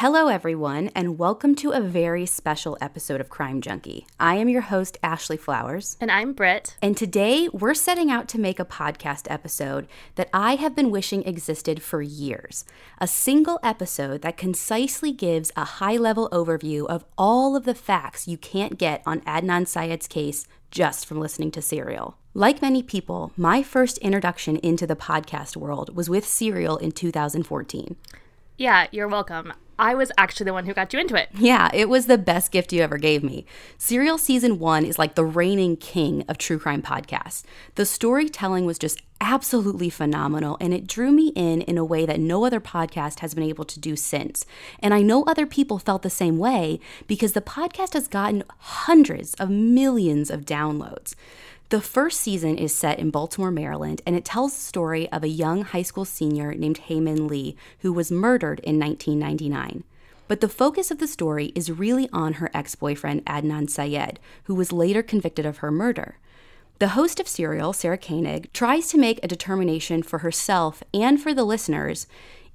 Hello, 0.00 0.28
everyone, 0.28 0.92
and 0.94 1.18
welcome 1.18 1.56
to 1.56 1.72
a 1.72 1.80
very 1.80 2.24
special 2.24 2.78
episode 2.80 3.20
of 3.20 3.28
Crime 3.28 3.60
Junkie. 3.60 4.06
I 4.20 4.36
am 4.36 4.48
your 4.48 4.60
host, 4.60 4.96
Ashley 5.02 5.36
Flowers. 5.36 5.96
And 6.00 6.08
I'm 6.08 6.34
Britt. 6.34 6.76
And 6.80 6.96
today 6.96 7.48
we're 7.48 7.74
setting 7.74 8.08
out 8.08 8.28
to 8.28 8.38
make 8.38 8.60
a 8.60 8.64
podcast 8.64 9.26
episode 9.28 9.88
that 10.14 10.28
I 10.32 10.54
have 10.54 10.76
been 10.76 10.92
wishing 10.92 11.24
existed 11.24 11.82
for 11.82 12.00
years. 12.00 12.64
A 12.98 13.08
single 13.08 13.58
episode 13.64 14.22
that 14.22 14.36
concisely 14.36 15.10
gives 15.10 15.50
a 15.56 15.64
high 15.64 15.96
level 15.96 16.28
overview 16.30 16.86
of 16.86 17.04
all 17.18 17.56
of 17.56 17.64
the 17.64 17.74
facts 17.74 18.28
you 18.28 18.38
can't 18.38 18.78
get 18.78 19.02
on 19.04 19.20
Adnan 19.22 19.66
Syed's 19.66 20.06
case 20.06 20.46
just 20.70 21.06
from 21.06 21.18
listening 21.18 21.50
to 21.50 21.60
Serial. 21.60 22.16
Like 22.34 22.62
many 22.62 22.84
people, 22.84 23.32
my 23.36 23.64
first 23.64 23.98
introduction 23.98 24.58
into 24.58 24.86
the 24.86 24.94
podcast 24.94 25.56
world 25.56 25.96
was 25.96 26.08
with 26.08 26.24
Serial 26.24 26.76
in 26.76 26.92
2014. 26.92 27.96
Yeah, 28.56 28.86
you're 28.92 29.08
welcome. 29.08 29.52
I 29.78 29.94
was 29.94 30.10
actually 30.18 30.44
the 30.44 30.52
one 30.52 30.66
who 30.66 30.74
got 30.74 30.92
you 30.92 30.98
into 30.98 31.14
it. 31.14 31.28
Yeah, 31.34 31.70
it 31.72 31.88
was 31.88 32.06
the 32.06 32.18
best 32.18 32.50
gift 32.50 32.72
you 32.72 32.82
ever 32.82 32.98
gave 32.98 33.22
me. 33.22 33.46
Serial 33.76 34.18
Season 34.18 34.58
1 34.58 34.84
is 34.84 34.98
like 34.98 35.14
the 35.14 35.24
reigning 35.24 35.76
king 35.76 36.24
of 36.28 36.36
true 36.36 36.58
crime 36.58 36.82
podcasts. 36.82 37.44
The 37.76 37.86
storytelling 37.86 38.66
was 38.66 38.78
just 38.78 39.00
absolutely 39.20 39.90
phenomenal, 39.90 40.56
and 40.60 40.74
it 40.74 40.86
drew 40.86 41.12
me 41.12 41.28
in 41.34 41.62
in 41.62 41.78
a 41.78 41.84
way 41.84 42.06
that 42.06 42.20
no 42.20 42.44
other 42.44 42.60
podcast 42.60 43.20
has 43.20 43.34
been 43.34 43.44
able 43.44 43.64
to 43.64 43.80
do 43.80 43.94
since. 43.96 44.44
And 44.80 44.92
I 44.92 45.02
know 45.02 45.22
other 45.24 45.46
people 45.46 45.78
felt 45.78 46.02
the 46.02 46.10
same 46.10 46.38
way 46.38 46.80
because 47.06 47.32
the 47.32 47.40
podcast 47.40 47.94
has 47.94 48.08
gotten 48.08 48.44
hundreds 48.58 49.34
of 49.34 49.50
millions 49.50 50.30
of 50.30 50.44
downloads. 50.44 51.14
The 51.70 51.82
first 51.82 52.20
season 52.20 52.56
is 52.56 52.74
set 52.74 52.98
in 52.98 53.10
Baltimore, 53.10 53.50
Maryland, 53.50 54.00
and 54.06 54.16
it 54.16 54.24
tells 54.24 54.54
the 54.54 54.60
story 54.62 55.06
of 55.12 55.22
a 55.22 55.28
young 55.28 55.64
high 55.64 55.82
school 55.82 56.06
senior 56.06 56.54
named 56.54 56.78
Hae 56.78 56.98
Min 56.98 57.28
Lee 57.28 57.56
who 57.80 57.92
was 57.92 58.10
murdered 58.10 58.60
in 58.60 58.78
1999. 58.78 59.84
But 60.28 60.40
the 60.40 60.48
focus 60.48 60.90
of 60.90 60.98
the 60.98 61.06
story 61.06 61.52
is 61.54 61.70
really 61.70 62.08
on 62.10 62.34
her 62.34 62.50
ex 62.54 62.74
boyfriend, 62.74 63.22
Adnan 63.26 63.68
Syed, 63.68 64.18
who 64.44 64.54
was 64.54 64.72
later 64.72 65.02
convicted 65.02 65.44
of 65.44 65.58
her 65.58 65.70
murder. 65.70 66.16
The 66.78 66.88
host 66.88 67.20
of 67.20 67.28
Serial, 67.28 67.74
Sarah 67.74 67.98
Koenig, 67.98 68.50
tries 68.54 68.88
to 68.88 68.98
make 68.98 69.22
a 69.22 69.28
determination 69.28 70.02
for 70.02 70.20
herself 70.20 70.82
and 70.94 71.20
for 71.20 71.34
the 71.34 71.44
listeners 71.44 72.06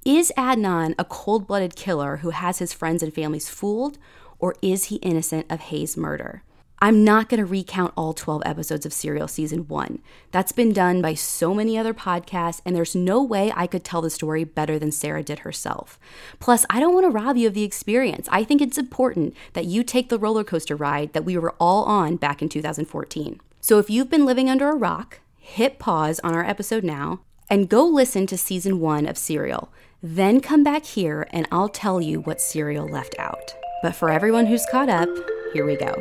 is 0.04 0.32
Adnan 0.36 0.96
a 0.98 1.04
cold 1.04 1.46
blooded 1.46 1.76
killer 1.76 2.16
who 2.16 2.30
has 2.30 2.58
his 2.58 2.72
friends 2.72 3.00
and 3.00 3.14
families 3.14 3.48
fooled, 3.48 3.96
or 4.40 4.56
is 4.60 4.86
he 4.86 4.96
innocent 4.96 5.46
of 5.48 5.60
Hae's 5.60 5.96
murder? 5.96 6.42
I'm 6.84 7.02
not 7.02 7.30
going 7.30 7.38
to 7.38 7.46
recount 7.46 7.94
all 7.96 8.12
12 8.12 8.42
episodes 8.44 8.84
of 8.84 8.92
Serial 8.92 9.26
Season 9.26 9.66
1. 9.68 10.00
That's 10.32 10.52
been 10.52 10.74
done 10.74 11.00
by 11.00 11.14
so 11.14 11.54
many 11.54 11.78
other 11.78 11.94
podcasts, 11.94 12.60
and 12.66 12.76
there's 12.76 12.94
no 12.94 13.22
way 13.22 13.50
I 13.56 13.66
could 13.66 13.84
tell 13.84 14.02
the 14.02 14.10
story 14.10 14.44
better 14.44 14.78
than 14.78 14.92
Sarah 14.92 15.22
did 15.22 15.38
herself. 15.38 15.98
Plus, 16.40 16.66
I 16.68 16.80
don't 16.80 16.92
want 16.92 17.06
to 17.06 17.10
rob 17.10 17.38
you 17.38 17.48
of 17.48 17.54
the 17.54 17.62
experience. 17.62 18.28
I 18.30 18.44
think 18.44 18.60
it's 18.60 18.76
important 18.76 19.34
that 19.54 19.64
you 19.64 19.82
take 19.82 20.10
the 20.10 20.18
roller 20.18 20.44
coaster 20.44 20.76
ride 20.76 21.14
that 21.14 21.24
we 21.24 21.38
were 21.38 21.54
all 21.58 21.84
on 21.84 22.16
back 22.16 22.42
in 22.42 22.50
2014. 22.50 23.40
So 23.62 23.78
if 23.78 23.88
you've 23.88 24.10
been 24.10 24.26
living 24.26 24.50
under 24.50 24.68
a 24.68 24.76
rock, 24.76 25.20
hit 25.38 25.78
pause 25.78 26.20
on 26.22 26.34
our 26.34 26.44
episode 26.44 26.84
now 26.84 27.20
and 27.48 27.70
go 27.70 27.86
listen 27.86 28.26
to 28.26 28.36
Season 28.36 28.78
1 28.78 29.06
of 29.06 29.16
Serial. 29.16 29.72
Then 30.02 30.38
come 30.42 30.62
back 30.62 30.84
here 30.84 31.26
and 31.30 31.48
I'll 31.50 31.70
tell 31.70 32.02
you 32.02 32.20
what 32.20 32.42
Serial 32.42 32.86
left 32.86 33.18
out. 33.18 33.54
But 33.82 33.94
for 33.94 34.10
everyone 34.10 34.44
who's 34.44 34.66
caught 34.70 34.90
up, 34.90 35.08
here 35.54 35.64
we 35.64 35.76
go. 35.76 35.94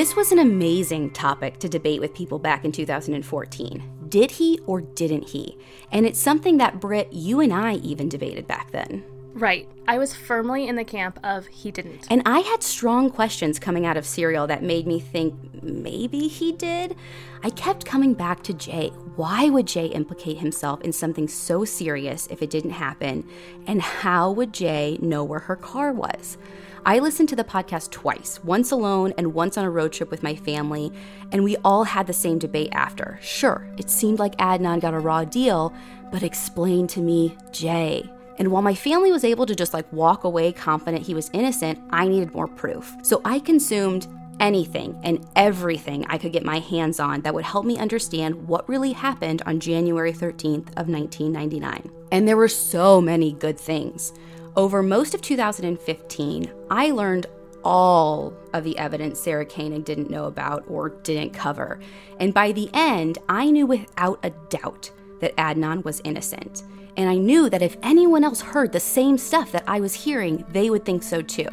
This 0.00 0.16
was 0.16 0.32
an 0.32 0.38
amazing 0.38 1.10
topic 1.10 1.58
to 1.58 1.68
debate 1.68 2.00
with 2.00 2.14
people 2.14 2.38
back 2.38 2.64
in 2.64 2.72
2014. 2.72 3.82
Did 4.08 4.30
he 4.30 4.58
or 4.66 4.80
didn't 4.80 5.28
he? 5.28 5.58
And 5.92 6.06
it's 6.06 6.18
something 6.18 6.56
that 6.56 6.80
Britt, 6.80 7.12
you 7.12 7.40
and 7.40 7.52
I 7.52 7.74
even 7.74 8.08
debated 8.08 8.46
back 8.46 8.70
then. 8.70 9.04
Right. 9.32 9.68
I 9.86 9.98
was 9.98 10.14
firmly 10.14 10.66
in 10.66 10.76
the 10.76 10.84
camp 10.84 11.18
of 11.24 11.46
he 11.46 11.70
didn't. 11.70 12.06
And 12.10 12.22
I 12.26 12.40
had 12.40 12.62
strong 12.62 13.10
questions 13.10 13.58
coming 13.58 13.86
out 13.86 13.96
of 13.96 14.06
Serial 14.06 14.46
that 14.48 14.62
made 14.62 14.86
me 14.86 15.00
think 15.00 15.34
maybe 15.62 16.28
he 16.28 16.52
did. 16.52 16.96
I 17.42 17.50
kept 17.50 17.86
coming 17.86 18.14
back 18.14 18.42
to 18.44 18.54
Jay. 18.54 18.88
Why 19.16 19.48
would 19.48 19.66
Jay 19.66 19.86
implicate 19.86 20.38
himself 20.38 20.80
in 20.82 20.92
something 20.92 21.28
so 21.28 21.64
serious 21.64 22.26
if 22.26 22.42
it 22.42 22.50
didn't 22.50 22.70
happen? 22.70 23.28
And 23.66 23.80
how 23.80 24.30
would 24.32 24.52
Jay 24.52 24.98
know 25.00 25.24
where 25.24 25.40
her 25.40 25.56
car 25.56 25.92
was? 25.92 26.36
I 26.84 26.98
listened 26.98 27.28
to 27.28 27.36
the 27.36 27.44
podcast 27.44 27.90
twice, 27.90 28.42
once 28.42 28.70
alone 28.70 29.12
and 29.18 29.34
once 29.34 29.58
on 29.58 29.64
a 29.64 29.70
road 29.70 29.92
trip 29.92 30.10
with 30.10 30.22
my 30.22 30.34
family, 30.34 30.92
and 31.30 31.44
we 31.44 31.56
all 31.58 31.84
had 31.84 32.06
the 32.06 32.12
same 32.12 32.38
debate 32.38 32.70
after. 32.72 33.18
Sure, 33.20 33.66
it 33.76 33.90
seemed 33.90 34.18
like 34.18 34.36
Adnan 34.36 34.80
got 34.80 34.94
a 34.94 34.98
raw 34.98 35.24
deal, 35.24 35.74
but 36.10 36.22
explain 36.22 36.86
to 36.88 37.00
me, 37.00 37.36
Jay. 37.52 38.10
And 38.40 38.50
while 38.50 38.62
my 38.62 38.74
family 38.74 39.12
was 39.12 39.22
able 39.22 39.44
to 39.44 39.54
just 39.54 39.74
like 39.74 39.92
walk 39.92 40.24
away 40.24 40.50
confident 40.50 41.06
he 41.06 41.12
was 41.12 41.28
innocent, 41.34 41.78
I 41.90 42.08
needed 42.08 42.32
more 42.32 42.48
proof. 42.48 42.96
So 43.02 43.20
I 43.22 43.38
consumed 43.38 44.08
anything 44.40 44.98
and 45.04 45.26
everything 45.36 46.06
I 46.08 46.16
could 46.16 46.32
get 46.32 46.42
my 46.42 46.58
hands 46.58 46.98
on 46.98 47.20
that 47.20 47.34
would 47.34 47.44
help 47.44 47.66
me 47.66 47.76
understand 47.76 48.48
what 48.48 48.66
really 48.66 48.92
happened 48.92 49.42
on 49.44 49.60
January 49.60 50.14
13th 50.14 50.68
of 50.78 50.88
1999. 50.88 51.90
And 52.10 52.26
there 52.26 52.38
were 52.38 52.48
so 52.48 52.98
many 52.98 53.32
good 53.32 53.60
things. 53.60 54.14
Over 54.56 54.82
most 54.82 55.14
of 55.14 55.20
2015, 55.20 56.50
I 56.70 56.92
learned 56.92 57.26
all 57.62 58.32
of 58.54 58.64
the 58.64 58.78
evidence 58.78 59.20
Sarah 59.20 59.44
Koenig 59.44 59.84
didn't 59.84 60.08
know 60.08 60.24
about 60.24 60.64
or 60.66 60.88
didn't 60.88 61.34
cover. 61.34 61.78
And 62.18 62.32
by 62.32 62.52
the 62.52 62.70
end, 62.72 63.18
I 63.28 63.50
knew 63.50 63.66
without 63.66 64.18
a 64.22 64.30
doubt 64.48 64.90
that 65.20 65.36
Adnan 65.36 65.84
was 65.84 66.00
innocent. 66.04 66.62
And 66.96 67.08
I 67.08 67.16
knew 67.16 67.50
that 67.50 67.62
if 67.62 67.76
anyone 67.82 68.24
else 68.24 68.40
heard 68.40 68.72
the 68.72 68.80
same 68.80 69.18
stuff 69.18 69.52
that 69.52 69.64
I 69.66 69.80
was 69.80 69.94
hearing, 69.94 70.44
they 70.50 70.70
would 70.70 70.84
think 70.84 71.02
so 71.02 71.22
too. 71.22 71.48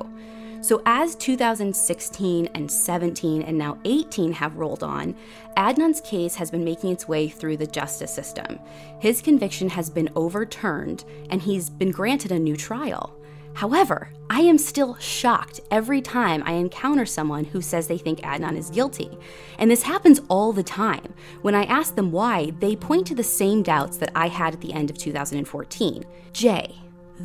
So, 0.62 0.82
as 0.86 1.16
2016 1.16 2.50
and 2.54 2.70
17 2.70 3.42
and 3.44 3.58
now 3.58 3.78
18 3.86 4.34
have 4.34 4.58
rolled 4.58 4.84
on, 4.84 5.16
Adnan's 5.56 6.02
case 6.02 6.36
has 6.36 6.52
been 6.52 6.64
making 6.64 6.92
its 6.92 7.08
way 7.08 7.30
through 7.30 7.58
the 7.58 7.68
justice 7.68 8.14
system. 8.14 8.60
His 9.00 9.22
conviction 9.22 9.70
has 9.70 9.90
been 9.90 10.10
overturned 10.16 11.06
and 11.30 11.42
he's 11.42 11.70
been 11.70 11.92
granted 11.92 12.32
a 12.32 12.40
new 12.40 12.58
trial. 12.58 13.17
However, 13.58 14.10
I 14.30 14.42
am 14.42 14.60
still 14.60 14.96
shocked 14.98 15.62
every 15.72 16.00
time 16.00 16.44
I 16.46 16.52
encounter 16.52 17.08
someone 17.08 17.44
who 17.44 17.60
says 17.60 17.88
they 17.88 17.98
think 17.98 18.20
Adnan 18.20 18.56
is 18.56 18.70
guilty. 18.70 19.18
And 19.58 19.72
this 19.72 19.82
happens 19.82 20.22
all 20.30 20.54
the 20.54 20.62
time. 20.62 21.16
When 21.42 21.56
I 21.56 21.64
ask 21.64 21.96
them 21.96 22.12
why, 22.12 22.52
they 22.60 22.76
point 22.76 23.08
to 23.08 23.16
the 23.16 23.24
same 23.24 23.64
doubts 23.64 23.98
that 23.98 24.12
I 24.14 24.28
had 24.28 24.54
at 24.54 24.62
the 24.62 24.74
end 24.74 24.92
of 24.92 25.00
2014. 25.00 26.06
Jay, 26.34 26.76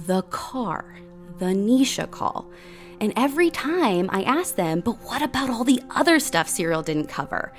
the 0.06 0.22
car, 0.22 0.97
the 1.38 1.53
Nisha 1.53 2.10
call. 2.10 2.50
And 2.98 3.12
every 3.15 3.50
time 3.50 4.09
I 4.10 4.22
ask 4.22 4.54
them, 4.54 4.81
but 4.81 5.03
what 5.03 5.21
about 5.21 5.50
all 5.50 5.65
the 5.65 5.82
other 5.91 6.19
stuff 6.19 6.48
Serial 6.48 6.82
didn't 6.82 7.09
cover? 7.09 7.53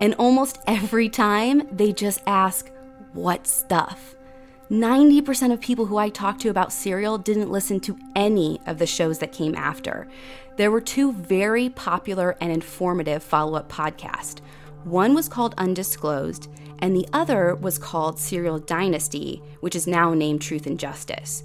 And 0.00 0.14
almost 0.16 0.58
every 0.66 1.08
time 1.08 1.66
they 1.74 1.94
just 1.94 2.20
ask, 2.26 2.70
what 3.14 3.46
stuff? 3.46 4.17
90% 4.70 5.50
of 5.50 5.60
people 5.60 5.86
who 5.86 5.96
I 5.96 6.10
talked 6.10 6.42
to 6.42 6.50
about 6.50 6.74
Serial 6.74 7.16
didn't 7.16 7.50
listen 7.50 7.80
to 7.80 7.98
any 8.14 8.60
of 8.66 8.78
the 8.78 8.86
shows 8.86 9.18
that 9.18 9.32
came 9.32 9.54
after. 9.54 10.06
There 10.58 10.70
were 10.70 10.82
two 10.82 11.12
very 11.12 11.70
popular 11.70 12.36
and 12.38 12.52
informative 12.52 13.22
follow 13.22 13.56
up 13.56 13.72
podcasts. 13.72 14.40
One 14.84 15.14
was 15.14 15.26
called 15.26 15.54
Undisclosed, 15.56 16.50
and 16.80 16.94
the 16.94 17.08
other 17.14 17.54
was 17.54 17.78
called 17.78 18.18
Serial 18.18 18.58
Dynasty, 18.58 19.42
which 19.60 19.74
is 19.74 19.86
now 19.86 20.12
named 20.12 20.42
Truth 20.42 20.66
and 20.66 20.78
Justice. 20.78 21.44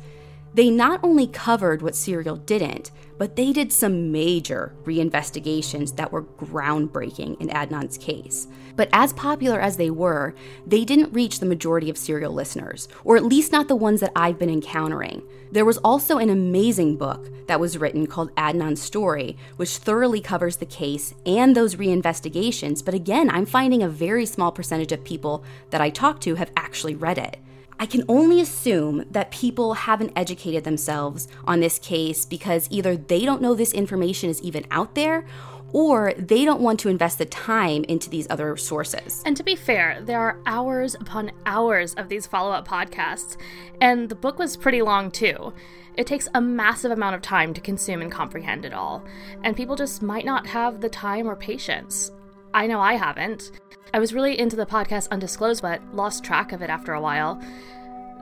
They 0.53 0.69
not 0.69 0.99
only 1.01 1.27
covered 1.27 1.81
what 1.81 1.95
Serial 1.95 2.35
didn't, 2.35 2.91
but 3.23 3.37
they 3.37 3.53
did 3.53 3.71
some 3.71 4.11
major 4.11 4.75
reinvestigations 4.83 5.95
that 5.95 6.11
were 6.11 6.23
groundbreaking 6.23 7.39
in 7.39 7.47
Adnan's 7.47 7.97
case. 7.97 8.49
But 8.75 8.89
as 8.91 9.13
popular 9.13 9.61
as 9.61 9.77
they 9.77 9.89
were, 9.89 10.35
they 10.67 10.83
didn't 10.83 11.13
reach 11.13 11.39
the 11.39 11.45
majority 11.45 11.89
of 11.89 11.97
Serial 11.97 12.33
listeners, 12.33 12.89
or 13.05 13.15
at 13.15 13.23
least 13.23 13.53
not 13.53 13.69
the 13.69 13.77
ones 13.77 14.01
that 14.01 14.11
I've 14.13 14.37
been 14.37 14.49
encountering. 14.49 15.25
There 15.53 15.63
was 15.63 15.77
also 15.77 16.17
an 16.17 16.29
amazing 16.29 16.97
book 16.97 17.29
that 17.47 17.61
was 17.61 17.77
written 17.77 18.07
called 18.07 18.35
Adnan's 18.35 18.81
Story, 18.81 19.37
which 19.55 19.77
thoroughly 19.77 20.19
covers 20.19 20.57
the 20.57 20.65
case 20.65 21.13
and 21.25 21.55
those 21.55 21.75
reinvestigations, 21.75 22.83
but 22.83 22.93
again, 22.93 23.29
I'm 23.29 23.45
finding 23.45 23.83
a 23.83 23.87
very 23.87 24.25
small 24.25 24.51
percentage 24.51 24.91
of 24.91 25.05
people 25.05 25.45
that 25.69 25.79
I 25.79 25.91
talk 25.91 26.19
to 26.21 26.35
have 26.35 26.51
actually 26.57 26.95
read 26.95 27.17
it. 27.17 27.37
I 27.79 27.85
can 27.85 28.03
only 28.07 28.39
assume 28.39 29.05
that 29.11 29.31
people 29.31 29.73
haven't 29.73 30.13
educated 30.15 30.63
themselves 30.63 31.27
on 31.45 31.59
this 31.59 31.79
case 31.79 32.25
because 32.25 32.67
either 32.71 32.95
they 32.95 33.25
don't 33.25 33.41
know 33.41 33.53
this 33.53 33.73
information 33.73 34.29
is 34.29 34.41
even 34.41 34.65
out 34.71 34.95
there 34.95 35.25
or 35.73 36.13
they 36.17 36.45
don't 36.45 36.61
want 36.61 36.79
to 36.79 36.89
invest 36.89 37.17
the 37.17 37.25
time 37.25 37.83
into 37.85 38.09
these 38.09 38.27
other 38.29 38.55
sources. 38.55 39.21
And 39.25 39.35
to 39.35 39.43
be 39.43 39.55
fair, 39.55 39.99
there 40.01 40.19
are 40.19 40.39
hours 40.45 40.95
upon 40.95 41.31
hours 41.45 41.95
of 41.95 42.07
these 42.09 42.27
follow 42.27 42.51
up 42.51 42.67
podcasts, 42.67 43.35
and 43.81 44.07
the 44.07 44.15
book 44.15 44.39
was 44.39 44.55
pretty 44.55 44.81
long 44.81 45.11
too. 45.11 45.51
It 45.97 46.07
takes 46.07 46.27
a 46.33 46.41
massive 46.41 46.91
amount 46.91 47.15
of 47.15 47.21
time 47.21 47.53
to 47.53 47.61
consume 47.61 48.01
and 48.01 48.11
comprehend 48.11 48.65
it 48.65 48.73
all, 48.73 49.03
and 49.43 49.57
people 49.57 49.75
just 49.75 50.01
might 50.01 50.25
not 50.25 50.47
have 50.47 50.79
the 50.79 50.89
time 50.89 51.27
or 51.27 51.35
patience. 51.35 52.11
I 52.53 52.67
know 52.67 52.79
I 52.79 52.93
haven't. 52.93 53.51
I 53.93 53.99
was 53.99 54.13
really 54.13 54.37
into 54.37 54.55
the 54.55 54.65
podcast 54.65 55.09
Undisclosed, 55.09 55.61
but 55.61 55.81
lost 55.93 56.23
track 56.23 56.51
of 56.51 56.61
it 56.61 56.69
after 56.69 56.93
a 56.93 57.01
while. 57.01 57.41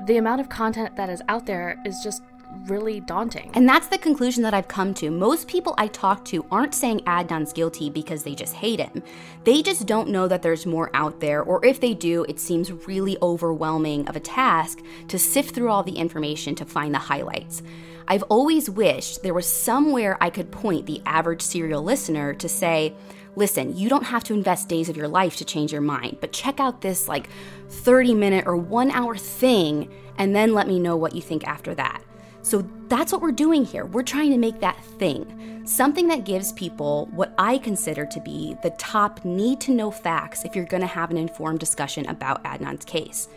The 0.07 0.17
amount 0.17 0.41
of 0.41 0.49
content 0.49 0.95
that 0.95 1.09
is 1.09 1.21
out 1.27 1.45
there 1.45 1.81
is 1.85 1.99
just 2.01 2.23
really 2.67 2.99
daunting. 3.01 3.51
And 3.53 3.67
that's 3.67 3.87
the 3.87 3.97
conclusion 3.97 4.43
that 4.43 4.53
I've 4.53 4.67
come 4.67 4.93
to. 4.95 5.09
Most 5.09 5.47
people 5.47 5.73
I 5.77 5.87
talk 5.87 6.25
to 6.25 6.45
aren't 6.51 6.75
saying 6.75 6.99
Adnan's 7.01 7.53
guilty 7.53 7.89
because 7.89 8.23
they 8.23 8.35
just 8.35 8.53
hate 8.53 8.79
him. 8.79 9.03
They 9.43 9.61
just 9.61 9.85
don't 9.85 10.09
know 10.09 10.27
that 10.27 10.41
there's 10.41 10.65
more 10.65 10.89
out 10.93 11.19
there, 11.19 11.43
or 11.43 11.63
if 11.65 11.79
they 11.79 11.93
do, 11.93 12.25
it 12.27 12.39
seems 12.39 12.71
really 12.87 13.17
overwhelming 13.21 14.07
of 14.07 14.15
a 14.15 14.21
task 14.21 14.79
to 15.09 15.19
sift 15.19 15.55
through 15.55 15.69
all 15.69 15.83
the 15.83 15.97
information 15.97 16.55
to 16.55 16.65
find 16.65 16.93
the 16.93 16.99
highlights. 16.99 17.63
I've 18.07 18.23
always 18.23 18.69
wished 18.69 19.23
there 19.23 19.33
was 19.33 19.45
somewhere 19.45 20.17
I 20.19 20.29
could 20.29 20.51
point 20.51 20.85
the 20.85 21.01
average 21.05 21.41
serial 21.41 21.83
listener 21.83 22.33
to 22.33 22.49
say, 22.49 22.93
listen, 23.35 23.75
you 23.75 23.89
don't 23.89 24.03
have 24.03 24.23
to 24.25 24.33
invest 24.33 24.67
days 24.67 24.89
of 24.89 24.97
your 24.97 25.07
life 25.07 25.35
to 25.37 25.45
change 25.45 25.71
your 25.71 25.81
mind, 25.81 26.17
but 26.19 26.33
check 26.33 26.59
out 26.59 26.81
this 26.81 27.07
like 27.07 27.29
30 27.69 28.13
minute 28.13 28.45
or 28.47 28.55
one 28.57 28.91
hour 28.91 29.15
thing 29.15 29.89
and 30.17 30.35
then 30.35 30.53
let 30.53 30.67
me 30.67 30.79
know 30.79 30.95
what 30.95 31.15
you 31.15 31.21
think 31.21 31.47
after 31.47 31.73
that. 31.75 32.03
So 32.43 32.67
that's 32.87 33.11
what 33.11 33.21
we're 33.21 33.31
doing 33.31 33.65
here. 33.65 33.85
We're 33.85 34.03
trying 34.03 34.31
to 34.31 34.37
make 34.37 34.59
that 34.61 34.83
thing, 34.83 35.63
something 35.65 36.07
that 36.07 36.25
gives 36.25 36.51
people 36.53 37.07
what 37.13 37.33
I 37.37 37.59
consider 37.59 38.05
to 38.07 38.19
be 38.19 38.55
the 38.63 38.71
top 38.71 39.23
need 39.23 39.61
to 39.61 39.71
know 39.71 39.91
facts 39.91 40.43
if 40.43 40.55
you're 40.55 40.65
going 40.65 40.81
to 40.81 40.87
have 40.87 41.11
an 41.11 41.17
informed 41.17 41.59
discussion 41.59 42.07
about 42.07 42.43
Adnan's 42.43 42.85
case. 42.85 43.29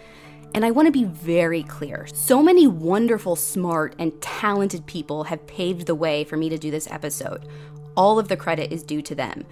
And 0.55 0.65
I 0.65 0.71
want 0.71 0.87
to 0.87 0.93
be 0.93 1.05
very 1.05 1.65
clear. 1.65 2.07
So 2.15 2.43
many 2.43 2.67
wonderful, 2.67 3.35
smart, 3.37 3.95
and 3.99 4.19
talented 4.23 4.87
people 4.87 5.25
have 5.25 5.47
paved 5.47 5.87
the 5.87 5.97
way 5.97 6.25
for 6.25 6.37
me 6.37 6.49
to 6.49 6.57
do 6.57 6.71
this 6.71 6.89
episode. 6.91 7.47
All 7.97 8.19
of 8.19 8.29
the 8.29 8.37
credit 8.37 8.73
is 8.73 8.83
due 8.83 9.03
to 9.03 9.15
them. 9.15 9.45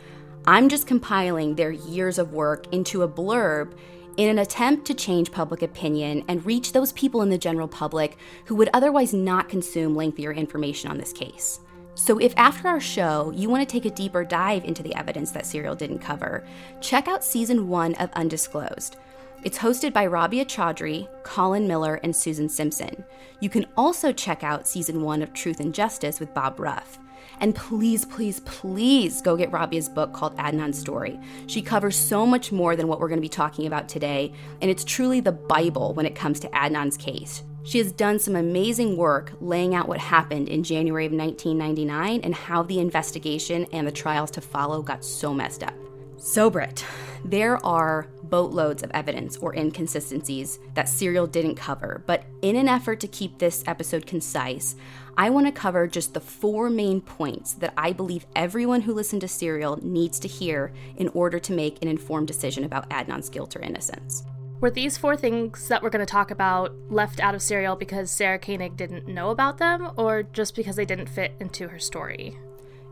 I'm 0.44 0.69
just 0.69 0.89
compiling 0.89 1.55
their 1.55 1.71
years 1.71 2.19
of 2.19 2.33
work 2.33 2.67
into 2.73 3.03
a 3.03 3.09
blurb 3.09 3.75
in 4.17 4.29
an 4.29 4.41
attempt 4.41 4.87
to 4.87 4.94
change 4.94 5.31
public 5.31 5.62
opinion 5.62 6.25
and 6.27 6.44
reach 6.44 6.73
those 6.73 6.91
people 6.93 7.23
in 7.23 7.31
the 7.31 7.39
general 7.39 7.69
public 7.69 8.19
who 8.47 8.56
would 8.56 8.69
otherwise 8.75 9.15
not 9.15 9.49
consume 9.49 9.94
lengthier 9.94 10.33
information 10.33 10.91
on 10.91 10.99
this 10.99 11.12
case. 11.12 11.61
So, 11.94 12.19
if 12.19 12.35
after 12.37 12.67
our 12.67 12.81
show 12.81 13.33
you 13.37 13.49
want 13.49 13.67
to 13.69 13.73
take 13.73 13.85
a 13.85 13.94
deeper 13.94 14.25
dive 14.25 14.65
into 14.65 14.83
the 14.83 14.94
evidence 14.97 15.31
that 15.31 15.47
Serial 15.47 15.77
didn't 15.77 16.00
cover, 16.00 16.44
check 16.81 17.06
out 17.06 17.23
season 17.23 17.69
one 17.69 17.94
of 17.94 18.11
Undisclosed. 18.15 18.97
It's 19.44 19.59
hosted 19.59 19.93
by 19.93 20.06
Rabia 20.06 20.44
Chaudhry, 20.44 21.09
Colin 21.23 21.69
Miller, 21.69 22.00
and 22.03 22.17
Susan 22.17 22.49
Simpson. 22.49 23.05
You 23.41 23.49
can 23.49 23.67
also 23.77 24.12
check 24.12 24.43
out 24.43 24.67
season 24.67 25.03
one 25.03 25.23
of 25.23 25.33
Truth 25.33 25.61
and 25.61 25.75
Justice 25.75 26.19
with 26.19 26.35
Bob 26.35 26.59
Ruff. 26.59 26.99
And 27.40 27.54
please, 27.54 28.04
please, 28.04 28.40
please 28.40 29.20
go 29.20 29.36
get 29.36 29.52
Rabia's 29.52 29.88
book 29.88 30.12
called 30.12 30.36
Adnan's 30.36 30.78
Story. 30.78 31.19
She 31.46 31.62
covers 31.62 31.96
so 31.96 32.24
much 32.24 32.52
more 32.52 32.76
than 32.76 32.88
what 32.88 33.00
we're 33.00 33.08
going 33.08 33.19
to 33.19 33.22
be 33.22 33.28
talking 33.28 33.66
about 33.66 33.88
today, 33.88 34.32
and 34.60 34.70
it's 34.70 34.84
truly 34.84 35.20
the 35.20 35.32
Bible 35.32 35.94
when 35.94 36.06
it 36.06 36.14
comes 36.14 36.40
to 36.40 36.48
Adnan's 36.48 36.96
case. 36.96 37.42
She 37.64 37.78
has 37.78 37.92
done 37.92 38.19
some 38.19 38.34
amazing 38.34 38.96
work 38.96 39.32
laying 39.40 39.74
out 39.74 39.86
what 39.86 39.98
happened 39.98 40.48
in 40.48 40.64
January 40.64 41.06
of 41.06 41.12
1999 41.12 42.20
and 42.22 42.34
how 42.34 42.64
the 42.64 42.80
investigation 42.80 43.66
and 43.72 43.86
the 43.86 43.92
trials 43.92 44.32
to 44.32 44.40
follow 44.40 44.82
got 44.82 45.04
so 45.04 45.32
messed 45.32 45.62
up. 45.62 45.74
So, 46.16 46.50
Britt, 46.50 46.84
there 47.24 47.64
are 47.64 48.08
boatloads 48.24 48.82
of 48.82 48.90
evidence 48.94 49.36
or 49.36 49.54
inconsistencies 49.54 50.58
that 50.74 50.88
Serial 50.88 51.26
didn't 51.26 51.56
cover, 51.56 52.02
but 52.06 52.24
in 52.42 52.56
an 52.56 52.69
effort 52.69 53.00
to 53.00 53.08
keep 53.08 53.38
this 53.38 53.62
episode 53.66 54.06
concise, 54.06 54.74
I 55.17 55.29
want 55.29 55.47
to 55.47 55.53
cover 55.53 55.87
just 55.87 56.14
the 56.14 56.20
four 56.20 56.70
main 56.70 57.00
points 57.00 57.53
that 57.55 57.75
I 57.76 57.93
believe 57.93 58.26
everyone 58.35 58.81
who 58.81 58.94
listened 58.94 59.20
to 59.20 59.29
Serial 59.29 59.79
needs 59.82 60.19
to 60.20 60.29
hear 60.29 60.73
in 60.97 61.09
order 61.09 61.38
to 61.38 61.53
make 61.53 61.82
an 61.82 61.88
informed 61.88 62.29
decision 62.29 62.64
about 62.64 62.88
Adnan's 62.88 63.29
guilt 63.29 63.55
or 63.55 63.61
innocence. 63.61 64.25
Were 64.61 64.70
these 64.70 64.97
four 64.97 65.17
things 65.17 65.69
that 65.69 65.82
we're 65.82 65.91
going 65.91 66.06
to 66.06 66.11
talk 66.11 66.31
about 66.31 66.73
left 66.88 67.20
out 67.20 67.35
of 67.35 67.43
Serial 67.43 67.76
because 67.76 68.11
Sarah 68.11 68.38
Koenig 68.38 68.76
didn't 68.76 69.09
know 69.09 69.31
about 69.31 69.59
them, 69.59 69.91
or 69.97 70.23
just 70.23 70.55
because 70.55 70.76
they 70.76 70.85
didn't 70.85 71.09
fit 71.09 71.32
into 71.41 71.69
her 71.69 71.79
story? 71.79 72.38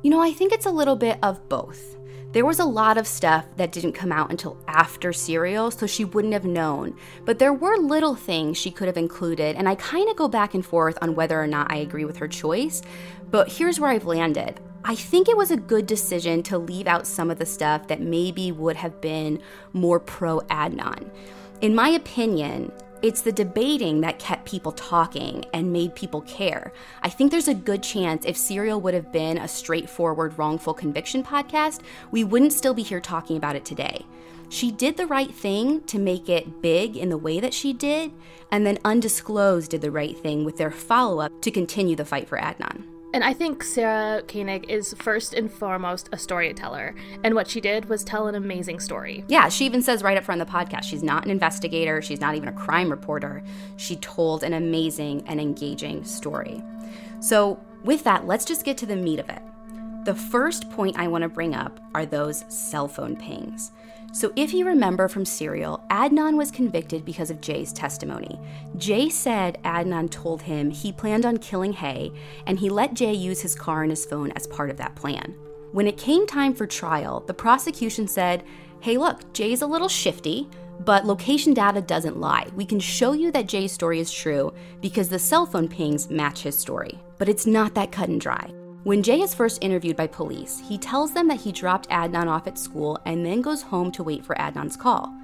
You 0.02 0.11
know, 0.11 0.20
I 0.20 0.32
think 0.32 0.52
it's 0.52 0.66
a 0.66 0.70
little 0.70 0.96
bit 0.96 1.19
of 1.23 1.49
both. 1.49 1.96
There 2.32 2.46
was 2.46 2.60
a 2.60 2.64
lot 2.64 2.96
of 2.96 3.08
stuff 3.08 3.44
that 3.56 3.72
didn't 3.72 3.94
come 3.94 4.12
out 4.12 4.30
until 4.30 4.56
after 4.68 5.12
Serial, 5.12 5.72
so 5.72 5.84
she 5.84 6.04
wouldn't 6.04 6.32
have 6.32 6.44
known. 6.44 6.96
But 7.24 7.40
there 7.40 7.52
were 7.52 7.76
little 7.76 8.14
things 8.14 8.56
she 8.56 8.70
could 8.70 8.86
have 8.86 8.96
included, 8.96 9.56
and 9.56 9.68
I 9.68 9.74
kind 9.74 10.08
of 10.08 10.14
go 10.14 10.28
back 10.28 10.54
and 10.54 10.64
forth 10.64 10.96
on 11.02 11.16
whether 11.16 11.42
or 11.42 11.48
not 11.48 11.72
I 11.72 11.78
agree 11.78 12.04
with 12.04 12.18
her 12.18 12.28
choice. 12.28 12.82
But 13.32 13.50
here's 13.50 13.80
where 13.80 13.90
I've 13.90 14.06
landed. 14.06 14.60
I 14.84 14.94
think 14.94 15.28
it 15.28 15.36
was 15.36 15.50
a 15.50 15.56
good 15.56 15.86
decision 15.86 16.44
to 16.44 16.56
leave 16.56 16.86
out 16.86 17.04
some 17.04 17.32
of 17.32 17.38
the 17.40 17.46
stuff 17.46 17.88
that 17.88 18.00
maybe 18.00 18.52
would 18.52 18.76
have 18.76 19.00
been 19.00 19.42
more 19.72 19.98
pro 19.98 20.38
Adnan. 20.42 21.10
In 21.60 21.74
my 21.74 21.88
opinion, 21.88 22.70
it's 23.02 23.23
the 23.23 23.32
debating 23.32 24.00
that 24.02 24.19
kept 24.19 24.44
people 24.44 24.73
talking 24.73 25.44
and 25.55 25.73
made 25.73 25.94
people 25.94 26.20
care. 26.23 26.73
I 27.02 27.08
think 27.08 27.31
there's 27.31 27.49
a 27.49 27.55
good 27.55 27.82
chance 27.82 28.25
if 28.25 28.37
Serial 28.37 28.81
would 28.81 28.94
have 28.94 29.12
been 29.12 29.38
a 29.38 29.49
straightforward 29.49 30.38
wrongful 30.38 30.75
conviction 30.75 31.23
podcast, 31.23 31.81
we 32.11 32.25
wouldn't 32.25 32.52
still 32.52 32.75
be 32.75 32.82
here 32.82 33.00
talking 33.00 33.37
about 33.37 33.56
it 33.56 33.64
today. 33.64 34.05
She 34.50 34.70
did 34.73 34.97
the 34.97 35.06
right 35.06 35.32
thing 35.32 35.82
to 35.85 35.99
make 35.99 36.29
it 36.29 36.61
big 36.61 36.97
in 36.97 37.08
the 37.08 37.17
way 37.17 37.41
that 37.41 37.55
she 37.55 37.73
did, 37.73 38.12
and 38.50 38.67
then 38.67 38.79
Undisclosed 38.85 39.70
did 39.70 39.81
the 39.81 39.93
right 39.93 40.19
thing 40.19 40.44
with 40.44 40.56
their 40.56 40.73
follow 40.73 41.20
up 41.20 41.41
to 41.43 41.50
continue 41.50 41.97
the 41.97 42.05
fight 42.05 42.29
for 42.29 42.37
Adnan. 42.37 42.85
And 43.12 43.24
I 43.24 43.32
think 43.32 43.64
Sarah 43.64 44.22
Koenig 44.22 44.70
is 44.70 44.94
first 44.98 45.34
and 45.34 45.50
foremost 45.50 46.08
a 46.12 46.18
storyteller. 46.18 46.94
And 47.24 47.34
what 47.34 47.48
she 47.48 47.60
did 47.60 47.86
was 47.86 48.04
tell 48.04 48.28
an 48.28 48.36
amazing 48.36 48.78
story. 48.78 49.24
Yeah, 49.26 49.48
she 49.48 49.66
even 49.66 49.82
says 49.82 50.04
right 50.04 50.16
up 50.16 50.22
front 50.22 50.40
in 50.40 50.46
the 50.46 50.52
podcast 50.52 50.84
she's 50.84 51.02
not 51.02 51.24
an 51.24 51.30
investigator, 51.30 52.00
she's 52.02 52.20
not 52.20 52.36
even 52.36 52.48
a 52.48 52.52
crime 52.52 52.88
reporter. 52.88 53.42
She 53.76 53.96
told 53.96 54.44
an 54.44 54.52
amazing 54.52 55.24
and 55.26 55.40
engaging 55.40 56.04
story. 56.04 56.62
So, 57.20 57.60
with 57.82 58.04
that, 58.04 58.26
let's 58.26 58.44
just 58.44 58.64
get 58.64 58.78
to 58.78 58.86
the 58.86 58.96
meat 58.96 59.18
of 59.18 59.28
it. 59.28 59.42
The 60.04 60.14
first 60.14 60.70
point 60.70 60.98
I 60.98 61.08
want 61.08 61.22
to 61.22 61.28
bring 61.28 61.54
up 61.54 61.80
are 61.94 62.06
those 62.06 62.44
cell 62.48 62.88
phone 62.88 63.16
pings. 63.16 63.72
So, 64.12 64.32
if 64.34 64.52
you 64.52 64.66
remember 64.66 65.06
from 65.06 65.24
Serial, 65.24 65.84
Adnan 65.88 66.36
was 66.36 66.50
convicted 66.50 67.04
because 67.04 67.30
of 67.30 67.40
Jay's 67.40 67.73
testimony. 67.73 68.40
Jay 68.76 69.08
said 69.08 69.58
Adnan 69.64 70.11
told 70.11 70.42
him 70.42 70.70
he 70.70 70.90
planned 70.90 71.25
on 71.25 71.37
killing 71.37 71.73
Hae, 71.73 72.11
and 72.46 72.58
he 72.58 72.68
let 72.68 72.94
Jay 72.94 73.12
use 73.12 73.40
his 73.40 73.54
car 73.54 73.82
and 73.82 73.90
his 73.92 74.04
phone 74.04 74.32
as 74.32 74.49
part 74.49 74.68
of 74.68 74.76
that 74.78 74.96
plan. 74.96 75.37
When 75.70 75.87
it 75.87 75.96
came 75.96 76.26
time 76.26 76.54
for 76.54 76.66
trial, 76.66 77.20
the 77.20 77.35
prosecution 77.35 78.08
said, 78.08 78.42
Hey, 78.80 78.96
look, 78.96 79.32
Jay's 79.32 79.62
a 79.62 79.66
little 79.66 79.88
shifty, 79.88 80.49
but 80.80 81.06
location 81.06 81.54
data 81.54 81.80
doesn't 81.80 82.18
lie. 82.18 82.49
We 82.56 82.64
can 82.64 82.80
show 82.80 83.12
you 83.12 83.30
that 83.30 83.46
Jay's 83.46 83.70
story 83.70 84.00
is 84.00 84.11
true 84.11 84.52
because 84.80 85.08
the 85.08 85.18
cell 85.20 85.46
phone 85.46 85.68
pings 85.68 86.11
match 86.11 86.42
his 86.42 86.58
story. 86.58 86.99
But 87.18 87.28
it's 87.28 87.46
not 87.46 87.75
that 87.75 87.92
cut 87.92 88.08
and 88.08 88.20
dry. 88.20 88.50
When 88.82 89.02
Jay 89.02 89.20
is 89.20 89.34
first 89.34 89.62
interviewed 89.62 89.96
by 89.96 90.06
police, 90.06 90.62
he 90.66 90.78
tells 90.78 91.12
them 91.12 91.28
that 91.28 91.42
he 91.42 91.52
dropped 91.52 91.90
Adnan 91.90 92.28
off 92.28 92.46
at 92.46 92.56
school 92.56 92.99
and 93.04 93.26
then 93.26 93.42
goes 93.42 93.60
home 93.60 93.92
to 93.92 94.02
wait 94.02 94.25
for 94.25 94.34
Adnan's 94.37 94.76
call. 94.76 95.14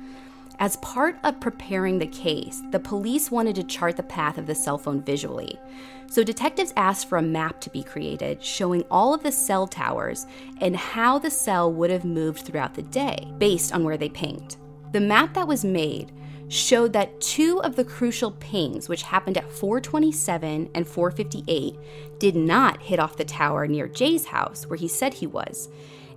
As 0.59 0.77
part 0.77 1.17
of 1.25 1.41
preparing 1.41 1.99
the 1.99 2.07
case, 2.07 2.63
the 2.71 2.79
police 2.79 3.31
wanted 3.31 3.55
to 3.57 3.65
chart 3.65 3.97
the 3.97 4.03
path 4.03 4.37
of 4.37 4.47
the 4.47 4.55
cell 4.55 4.77
phone 4.77 5.01
visually. 5.01 5.59
So 6.07 6.23
detectives 6.23 6.75
asked 6.77 7.09
for 7.09 7.17
a 7.17 7.23
map 7.23 7.63
to 7.63 7.71
be 7.71 7.83
created 7.83 8.45
showing 8.45 8.85
all 8.91 9.15
of 9.15 9.23
the 9.23 9.33
cell 9.33 9.67
towers 9.67 10.27
and 10.61 10.77
how 10.77 11.19
the 11.19 11.31
cell 11.31 11.73
would 11.73 11.89
have 11.89 12.05
moved 12.05 12.41
throughout 12.41 12.75
the 12.75 12.83
day 12.83 13.33
based 13.39 13.75
on 13.75 13.85
where 13.85 13.97
they 13.97 14.11
pinged. 14.11 14.57
The 14.93 15.01
map 15.01 15.33
that 15.33 15.49
was 15.49 15.65
made 15.65 16.13
showed 16.49 16.93
that 16.93 17.21
two 17.21 17.61
of 17.63 17.77
the 17.77 17.85
crucial 17.85 18.33
pings, 18.33 18.89
which 18.89 19.03
happened 19.03 19.37
at 19.37 19.51
427 19.51 20.71
and 20.75 20.87
458, 20.87 21.77
did 22.19 22.37
not 22.37 22.83
hit 22.83 22.99
off 22.99 23.17
the 23.17 23.25
tower 23.25 23.67
near 23.67 23.89
Jay's 23.89 24.27
house, 24.27 24.67
where 24.67 24.79
he 24.79 24.89
said 24.89 25.15
he 25.15 25.27
was. 25.27 25.69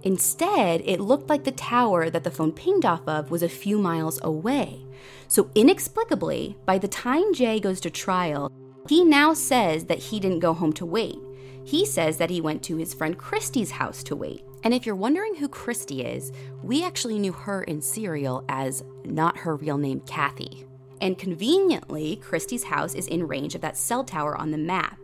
Instead, 0.03 0.81
it 0.85 1.01
looked 1.01 1.29
like 1.29 1.43
the 1.43 1.51
tower 1.51 2.09
that 2.09 2.23
the 2.23 2.31
phone 2.31 2.51
pinged 2.51 2.85
off 2.85 3.05
of 3.07 3.31
was 3.31 3.43
a 3.43 3.49
few 3.49 3.79
miles 3.79 4.19
away. 4.23 4.85
So, 5.27 5.49
inexplicably, 5.55 6.55
by 6.65 6.77
the 6.77 6.87
time 6.87 7.33
Jay 7.33 7.59
goes 7.59 7.79
to 7.81 7.89
trial, 7.89 8.51
he 8.87 9.03
now 9.03 9.33
says 9.33 9.85
that 9.85 9.99
he 9.99 10.19
didn't 10.19 10.39
go 10.39 10.53
home 10.53 10.73
to 10.73 10.85
wait. 10.85 11.19
He 11.63 11.85
says 11.85 12.17
that 12.17 12.29
he 12.29 12.41
went 12.41 12.63
to 12.63 12.77
his 12.77 12.93
friend 12.93 13.17
Christy's 13.17 13.71
house 13.71 14.01
to 14.03 14.15
wait. 14.15 14.43
And 14.63 14.73
if 14.73 14.85
you're 14.85 14.95
wondering 14.95 15.35
who 15.35 15.47
Christy 15.47 16.01
is, 16.01 16.31
we 16.63 16.83
actually 16.83 17.19
knew 17.19 17.31
her 17.31 17.63
in 17.63 17.81
Serial 17.81 18.43
as 18.49 18.83
not 19.05 19.37
her 19.37 19.55
real 19.55 19.77
name, 19.77 20.01
Kathy. 20.01 20.65
And 21.01 21.17
conveniently, 21.17 22.17
Christy's 22.17 22.65
house 22.65 22.93
is 22.93 23.07
in 23.07 23.27
range 23.27 23.55
of 23.55 23.61
that 23.61 23.77
cell 23.77 24.03
tower 24.03 24.35
on 24.35 24.51
the 24.51 24.57
map. 24.57 24.99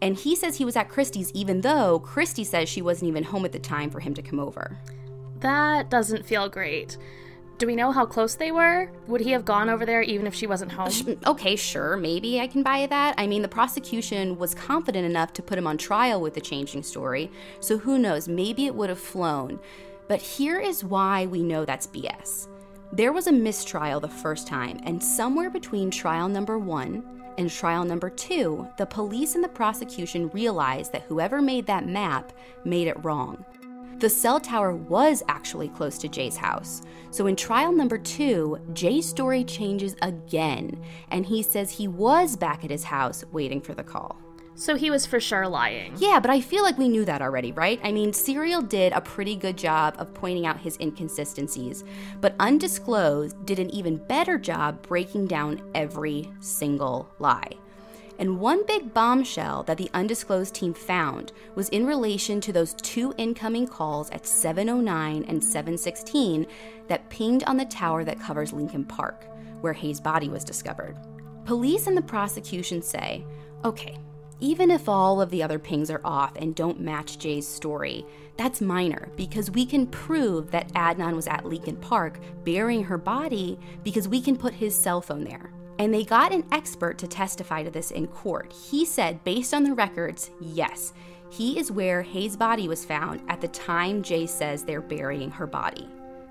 And 0.00 0.16
he 0.16 0.34
says 0.34 0.56
he 0.56 0.64
was 0.64 0.76
at 0.76 0.88
Christie's, 0.88 1.30
even 1.32 1.60
though 1.60 1.98
Christy 1.98 2.42
says 2.42 2.68
she 2.68 2.80
wasn't 2.80 3.10
even 3.10 3.24
home 3.24 3.44
at 3.44 3.52
the 3.52 3.58
time 3.58 3.90
for 3.90 4.00
him 4.00 4.14
to 4.14 4.22
come 4.22 4.40
over. 4.40 4.78
That 5.40 5.90
doesn't 5.90 6.24
feel 6.24 6.48
great. 6.48 6.96
Do 7.60 7.66
we 7.66 7.76
know 7.76 7.92
how 7.92 8.06
close 8.06 8.36
they 8.36 8.52
were? 8.52 8.90
Would 9.06 9.20
he 9.20 9.32
have 9.32 9.44
gone 9.44 9.68
over 9.68 9.84
there 9.84 10.00
even 10.00 10.26
if 10.26 10.34
she 10.34 10.46
wasn't 10.46 10.72
home? 10.72 11.20
Okay, 11.26 11.56
sure, 11.56 11.94
maybe 11.94 12.40
I 12.40 12.46
can 12.46 12.62
buy 12.62 12.86
that. 12.86 13.14
I 13.18 13.26
mean, 13.26 13.42
the 13.42 13.48
prosecution 13.48 14.38
was 14.38 14.54
confident 14.54 15.04
enough 15.04 15.34
to 15.34 15.42
put 15.42 15.58
him 15.58 15.66
on 15.66 15.76
trial 15.76 16.22
with 16.22 16.32
the 16.32 16.40
changing 16.40 16.82
story, 16.82 17.30
so 17.60 17.76
who 17.76 17.98
knows, 17.98 18.28
maybe 18.28 18.64
it 18.64 18.74
would 18.74 18.88
have 18.88 18.98
flown. 18.98 19.60
But 20.08 20.22
here 20.22 20.58
is 20.58 20.82
why 20.82 21.26
we 21.26 21.42
know 21.42 21.66
that's 21.66 21.86
BS. 21.86 22.48
There 22.94 23.12
was 23.12 23.26
a 23.26 23.32
mistrial 23.32 24.00
the 24.00 24.08
first 24.08 24.46
time, 24.46 24.80
and 24.84 25.04
somewhere 25.04 25.50
between 25.50 25.90
trial 25.90 26.30
number 26.30 26.58
one 26.58 27.04
and 27.36 27.50
trial 27.50 27.84
number 27.84 28.08
two, 28.08 28.66
the 28.78 28.86
police 28.86 29.34
and 29.34 29.44
the 29.44 29.48
prosecution 29.48 30.30
realized 30.30 30.92
that 30.92 31.02
whoever 31.02 31.42
made 31.42 31.66
that 31.66 31.86
map 31.86 32.32
made 32.64 32.88
it 32.88 33.04
wrong. 33.04 33.44
The 34.00 34.08
cell 34.08 34.40
tower 34.40 34.74
was 34.74 35.22
actually 35.28 35.68
close 35.68 35.98
to 35.98 36.08
Jay's 36.08 36.38
house. 36.38 36.80
So 37.10 37.26
in 37.26 37.36
trial 37.36 37.70
number 37.70 37.98
two, 37.98 38.58
Jay's 38.72 39.06
story 39.06 39.44
changes 39.44 39.94
again, 40.00 40.82
and 41.10 41.26
he 41.26 41.42
says 41.42 41.70
he 41.70 41.86
was 41.86 42.34
back 42.34 42.64
at 42.64 42.70
his 42.70 42.84
house 42.84 43.22
waiting 43.30 43.60
for 43.60 43.74
the 43.74 43.84
call. 43.84 44.18
So 44.54 44.74
he 44.74 44.90
was 44.90 45.04
for 45.04 45.20
sure 45.20 45.46
lying. 45.46 45.92
Yeah, 45.98 46.18
but 46.18 46.30
I 46.30 46.40
feel 46.40 46.62
like 46.62 46.78
we 46.78 46.88
knew 46.88 47.04
that 47.04 47.20
already, 47.20 47.52
right? 47.52 47.78
I 47.84 47.92
mean, 47.92 48.14
Serial 48.14 48.62
did 48.62 48.94
a 48.94 49.02
pretty 49.02 49.36
good 49.36 49.58
job 49.58 49.96
of 49.98 50.14
pointing 50.14 50.46
out 50.46 50.60
his 50.60 50.78
inconsistencies, 50.80 51.84
but 52.22 52.36
Undisclosed 52.40 53.44
did 53.44 53.58
an 53.58 53.68
even 53.68 53.98
better 53.98 54.38
job 54.38 54.80
breaking 54.80 55.26
down 55.26 55.60
every 55.74 56.30
single 56.40 57.06
lie. 57.18 57.52
And 58.20 58.38
one 58.38 58.66
big 58.66 58.92
bombshell 58.92 59.62
that 59.62 59.78
the 59.78 59.88
undisclosed 59.94 60.54
team 60.54 60.74
found 60.74 61.32
was 61.54 61.70
in 61.70 61.86
relation 61.86 62.38
to 62.42 62.52
those 62.52 62.74
two 62.74 63.14
incoming 63.16 63.66
calls 63.66 64.10
at 64.10 64.26
709 64.26 65.24
and 65.26 65.42
716 65.42 66.46
that 66.88 67.08
pinged 67.08 67.44
on 67.44 67.56
the 67.56 67.64
tower 67.64 68.04
that 68.04 68.20
covers 68.20 68.52
Leakin 68.52 68.86
Park, 68.86 69.24
where 69.62 69.72
Hae's 69.72 70.00
body 70.00 70.28
was 70.28 70.44
discovered. 70.44 70.98
Police 71.46 71.86
and 71.86 71.96
the 71.96 72.02
prosecution 72.02 72.82
say, 72.82 73.24
okay, 73.64 73.96
even 74.38 74.70
if 74.70 74.86
all 74.86 75.22
of 75.22 75.30
the 75.30 75.42
other 75.42 75.58
pings 75.58 75.90
are 75.90 76.02
off 76.04 76.36
and 76.36 76.54
don't 76.54 76.78
match 76.78 77.18
Jay's 77.18 77.48
story, 77.48 78.04
that's 78.36 78.60
minor 78.60 79.08
because 79.16 79.50
we 79.50 79.64
can 79.64 79.86
prove 79.86 80.50
that 80.50 80.70
Adnan 80.74 81.16
was 81.16 81.26
at 81.26 81.44
Leakin 81.44 81.80
Park 81.80 82.20
burying 82.44 82.84
her 82.84 82.98
body 82.98 83.58
because 83.82 84.08
we 84.08 84.20
can 84.20 84.36
put 84.36 84.52
his 84.52 84.74
cell 84.74 85.00
phone 85.00 85.24
there. 85.24 85.50
And 85.78 85.94
they 85.94 86.04
got 86.04 86.32
an 86.32 86.44
expert 86.52 86.98
to 86.98 87.08
testify 87.08 87.62
to 87.62 87.70
this 87.70 87.90
in 87.90 88.06
court. 88.06 88.52
He 88.52 88.84
said, 88.84 89.24
based 89.24 89.54
on 89.54 89.64
the 89.64 89.74
records, 89.74 90.30
yes, 90.40 90.92
he 91.30 91.58
is 91.58 91.70
where 91.70 92.02
Hae's 92.02 92.36
body 92.36 92.68
was 92.68 92.84
found 92.84 93.22
at 93.28 93.40
the 93.40 93.48
time 93.48 94.02
Jay 94.02 94.26
says 94.26 94.64
they're 94.64 94.80
burying 94.80 95.30
her 95.30 95.46
body. 95.46 95.88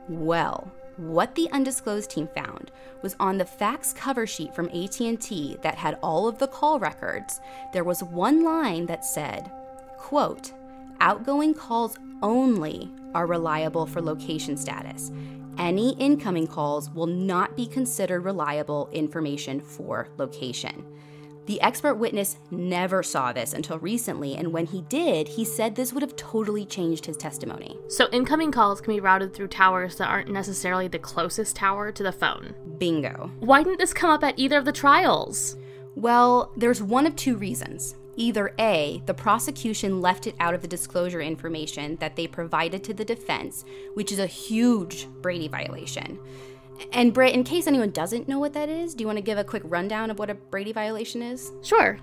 Well, 0.07 0.71
what 0.97 1.35
the 1.35 1.49
undisclosed 1.51 2.09
team 2.09 2.27
found 2.35 2.71
was 3.01 3.15
on 3.19 3.37
the 3.37 3.45
fax 3.45 3.93
cover 3.93 4.27
sheet 4.27 4.53
from 4.53 4.67
AT&T 4.69 5.57
that 5.61 5.75
had 5.75 5.97
all 6.03 6.27
of 6.27 6.37
the 6.37 6.47
call 6.47 6.77
records, 6.79 7.39
there 7.71 7.85
was 7.85 8.03
one 8.03 8.43
line 8.43 8.85
that 8.87 9.05
said, 9.05 9.49
quote, 9.97 10.51
outgoing 10.99 11.53
calls 11.53 11.95
only 12.21 12.89
are 13.13 13.25
reliable 13.25 13.85
for 13.85 14.01
location 14.01 14.55
status 14.57 15.11
any 15.59 15.91
incoming 15.99 16.47
calls 16.47 16.89
will 16.91 17.05
not 17.05 17.55
be 17.55 17.67
considered 17.67 18.21
reliable 18.21 18.89
information 18.93 19.59
for 19.59 20.07
location. 20.17 20.85
The 21.47 21.59
expert 21.61 21.95
witness 21.95 22.37
never 22.51 23.01
saw 23.03 23.33
this 23.33 23.53
until 23.53 23.79
recently, 23.79 24.35
and 24.35 24.53
when 24.53 24.67
he 24.67 24.83
did, 24.83 25.27
he 25.27 25.43
said 25.43 25.75
this 25.75 25.91
would 25.91 26.03
have 26.03 26.15
totally 26.15 26.63
changed 26.63 27.05
his 27.07 27.17
testimony. 27.17 27.75
So, 27.87 28.07
incoming 28.11 28.51
calls 28.51 28.79
can 28.79 28.93
be 28.93 28.99
routed 28.99 29.33
through 29.33 29.47
towers 29.47 29.97
that 29.97 30.07
aren't 30.07 30.31
necessarily 30.31 30.87
the 30.87 30.99
closest 30.99 31.55
tower 31.55 31.91
to 31.91 32.03
the 32.03 32.11
phone. 32.11 32.53
Bingo. 32.77 33.31
Why 33.39 33.63
didn't 33.63 33.79
this 33.79 33.93
come 33.93 34.11
up 34.11 34.23
at 34.23 34.37
either 34.37 34.59
of 34.59 34.65
the 34.65 34.71
trials? 34.71 35.57
Well, 35.95 36.53
there's 36.55 36.83
one 36.83 37.07
of 37.07 37.15
two 37.15 37.35
reasons. 37.35 37.95
Either 38.19 38.53
A, 38.59 39.01
the 39.05 39.13
prosecution 39.13 40.01
left 40.01 40.27
it 40.27 40.35
out 40.41 40.53
of 40.53 40.61
the 40.61 40.67
disclosure 40.67 41.21
information 41.21 41.95
that 42.01 42.17
they 42.17 42.27
provided 42.27 42.83
to 42.83 42.93
the 42.93 43.05
defense, 43.05 43.63
which 43.93 44.11
is 44.11 44.19
a 44.19 44.27
huge 44.27 45.07
Brady 45.21 45.47
violation. 45.47 46.19
And 46.91 47.13
Britt, 47.13 47.33
in 47.33 47.45
case 47.45 47.65
anyone 47.65 47.91
doesn't 47.91 48.27
know 48.27 48.37
what 48.37 48.51
that 48.53 48.67
is, 48.67 48.93
do 48.93 49.03
you 49.03 49.07
want 49.07 49.19
to 49.19 49.23
give 49.23 49.37
a 49.37 49.43
quick 49.45 49.63
rundown 49.65 50.11
of 50.11 50.19
what 50.19 50.29
a 50.29 50.33
Brady 50.33 50.73
violation 50.73 51.21
is? 51.21 51.53
Sure. 51.63 51.97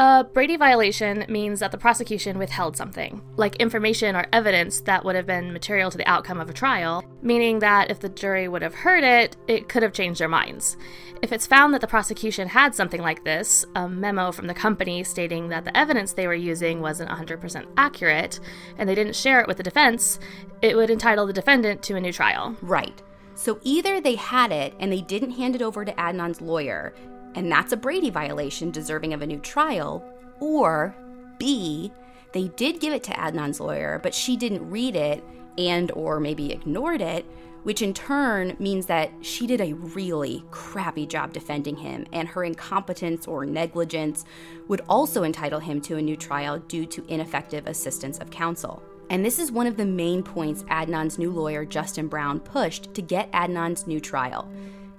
A 0.00 0.22
Brady 0.22 0.56
violation 0.56 1.24
means 1.28 1.58
that 1.58 1.72
the 1.72 1.78
prosecution 1.78 2.38
withheld 2.38 2.76
something, 2.76 3.20
like 3.34 3.56
information 3.56 4.14
or 4.14 4.26
evidence 4.32 4.80
that 4.82 5.04
would 5.04 5.16
have 5.16 5.26
been 5.26 5.52
material 5.52 5.90
to 5.90 5.98
the 5.98 6.08
outcome 6.08 6.38
of 6.38 6.48
a 6.48 6.52
trial, 6.52 7.02
meaning 7.20 7.58
that 7.58 7.90
if 7.90 7.98
the 7.98 8.08
jury 8.08 8.46
would 8.46 8.62
have 8.62 8.76
heard 8.76 9.02
it, 9.02 9.36
it 9.48 9.68
could 9.68 9.82
have 9.82 9.92
changed 9.92 10.20
their 10.20 10.28
minds. 10.28 10.76
If 11.20 11.32
it's 11.32 11.48
found 11.48 11.74
that 11.74 11.80
the 11.80 11.88
prosecution 11.88 12.46
had 12.46 12.76
something 12.76 13.02
like 13.02 13.24
this, 13.24 13.64
a 13.74 13.88
memo 13.88 14.30
from 14.30 14.46
the 14.46 14.54
company 14.54 15.02
stating 15.02 15.48
that 15.48 15.64
the 15.64 15.76
evidence 15.76 16.12
they 16.12 16.28
were 16.28 16.34
using 16.34 16.80
wasn't 16.80 17.10
100% 17.10 17.66
accurate, 17.76 18.38
and 18.76 18.88
they 18.88 18.94
didn't 18.94 19.16
share 19.16 19.40
it 19.40 19.48
with 19.48 19.56
the 19.56 19.64
defense, 19.64 20.20
it 20.62 20.76
would 20.76 20.90
entitle 20.90 21.26
the 21.26 21.32
defendant 21.32 21.82
to 21.82 21.96
a 21.96 22.00
new 22.00 22.12
trial. 22.12 22.54
Right. 22.62 23.02
So 23.34 23.58
either 23.64 24.00
they 24.00 24.14
had 24.14 24.52
it 24.52 24.74
and 24.78 24.92
they 24.92 25.00
didn't 25.00 25.32
hand 25.32 25.56
it 25.56 25.62
over 25.62 25.84
to 25.84 25.92
Adnan's 25.94 26.40
lawyer, 26.40 26.94
and 27.34 27.50
that's 27.50 27.72
a 27.72 27.76
Brady 27.76 28.10
violation 28.10 28.70
deserving 28.70 29.12
of 29.12 29.22
a 29.22 29.26
new 29.26 29.38
trial, 29.38 30.04
or 30.40 30.94
B, 31.38 31.92
they 32.32 32.48
did 32.48 32.80
give 32.80 32.92
it 32.92 33.02
to 33.04 33.12
Adnan's 33.12 33.60
lawyer, 33.60 34.00
but 34.02 34.14
she 34.14 34.36
didn't 34.36 34.68
read 34.68 34.96
it 34.96 35.24
and 35.56 35.90
or 35.92 36.20
maybe 36.20 36.52
ignored 36.52 37.00
it, 37.00 37.24
which 37.64 37.82
in 37.82 37.92
turn 37.92 38.56
means 38.58 38.86
that 38.86 39.10
she 39.20 39.46
did 39.46 39.60
a 39.60 39.72
really 39.72 40.44
crappy 40.50 41.06
job 41.06 41.32
defending 41.32 41.76
him, 41.76 42.06
and 42.12 42.28
her 42.28 42.44
incompetence 42.44 43.26
or 43.26 43.44
negligence 43.44 44.24
would 44.68 44.82
also 44.88 45.22
entitle 45.22 45.60
him 45.60 45.80
to 45.80 45.96
a 45.96 46.02
new 46.02 46.16
trial 46.16 46.58
due 46.58 46.86
to 46.86 47.04
ineffective 47.08 47.66
assistance 47.66 48.18
of 48.18 48.30
counsel. 48.30 48.82
And 49.10 49.24
this 49.24 49.38
is 49.38 49.50
one 49.50 49.66
of 49.66 49.76
the 49.76 49.86
main 49.86 50.22
points 50.22 50.64
Adnan's 50.64 51.18
new 51.18 51.30
lawyer, 51.30 51.64
Justin 51.64 52.08
Brown, 52.08 52.40
pushed 52.40 52.92
to 52.94 53.02
get 53.02 53.32
Adnan's 53.32 53.86
new 53.86 54.00
trial. 54.00 54.50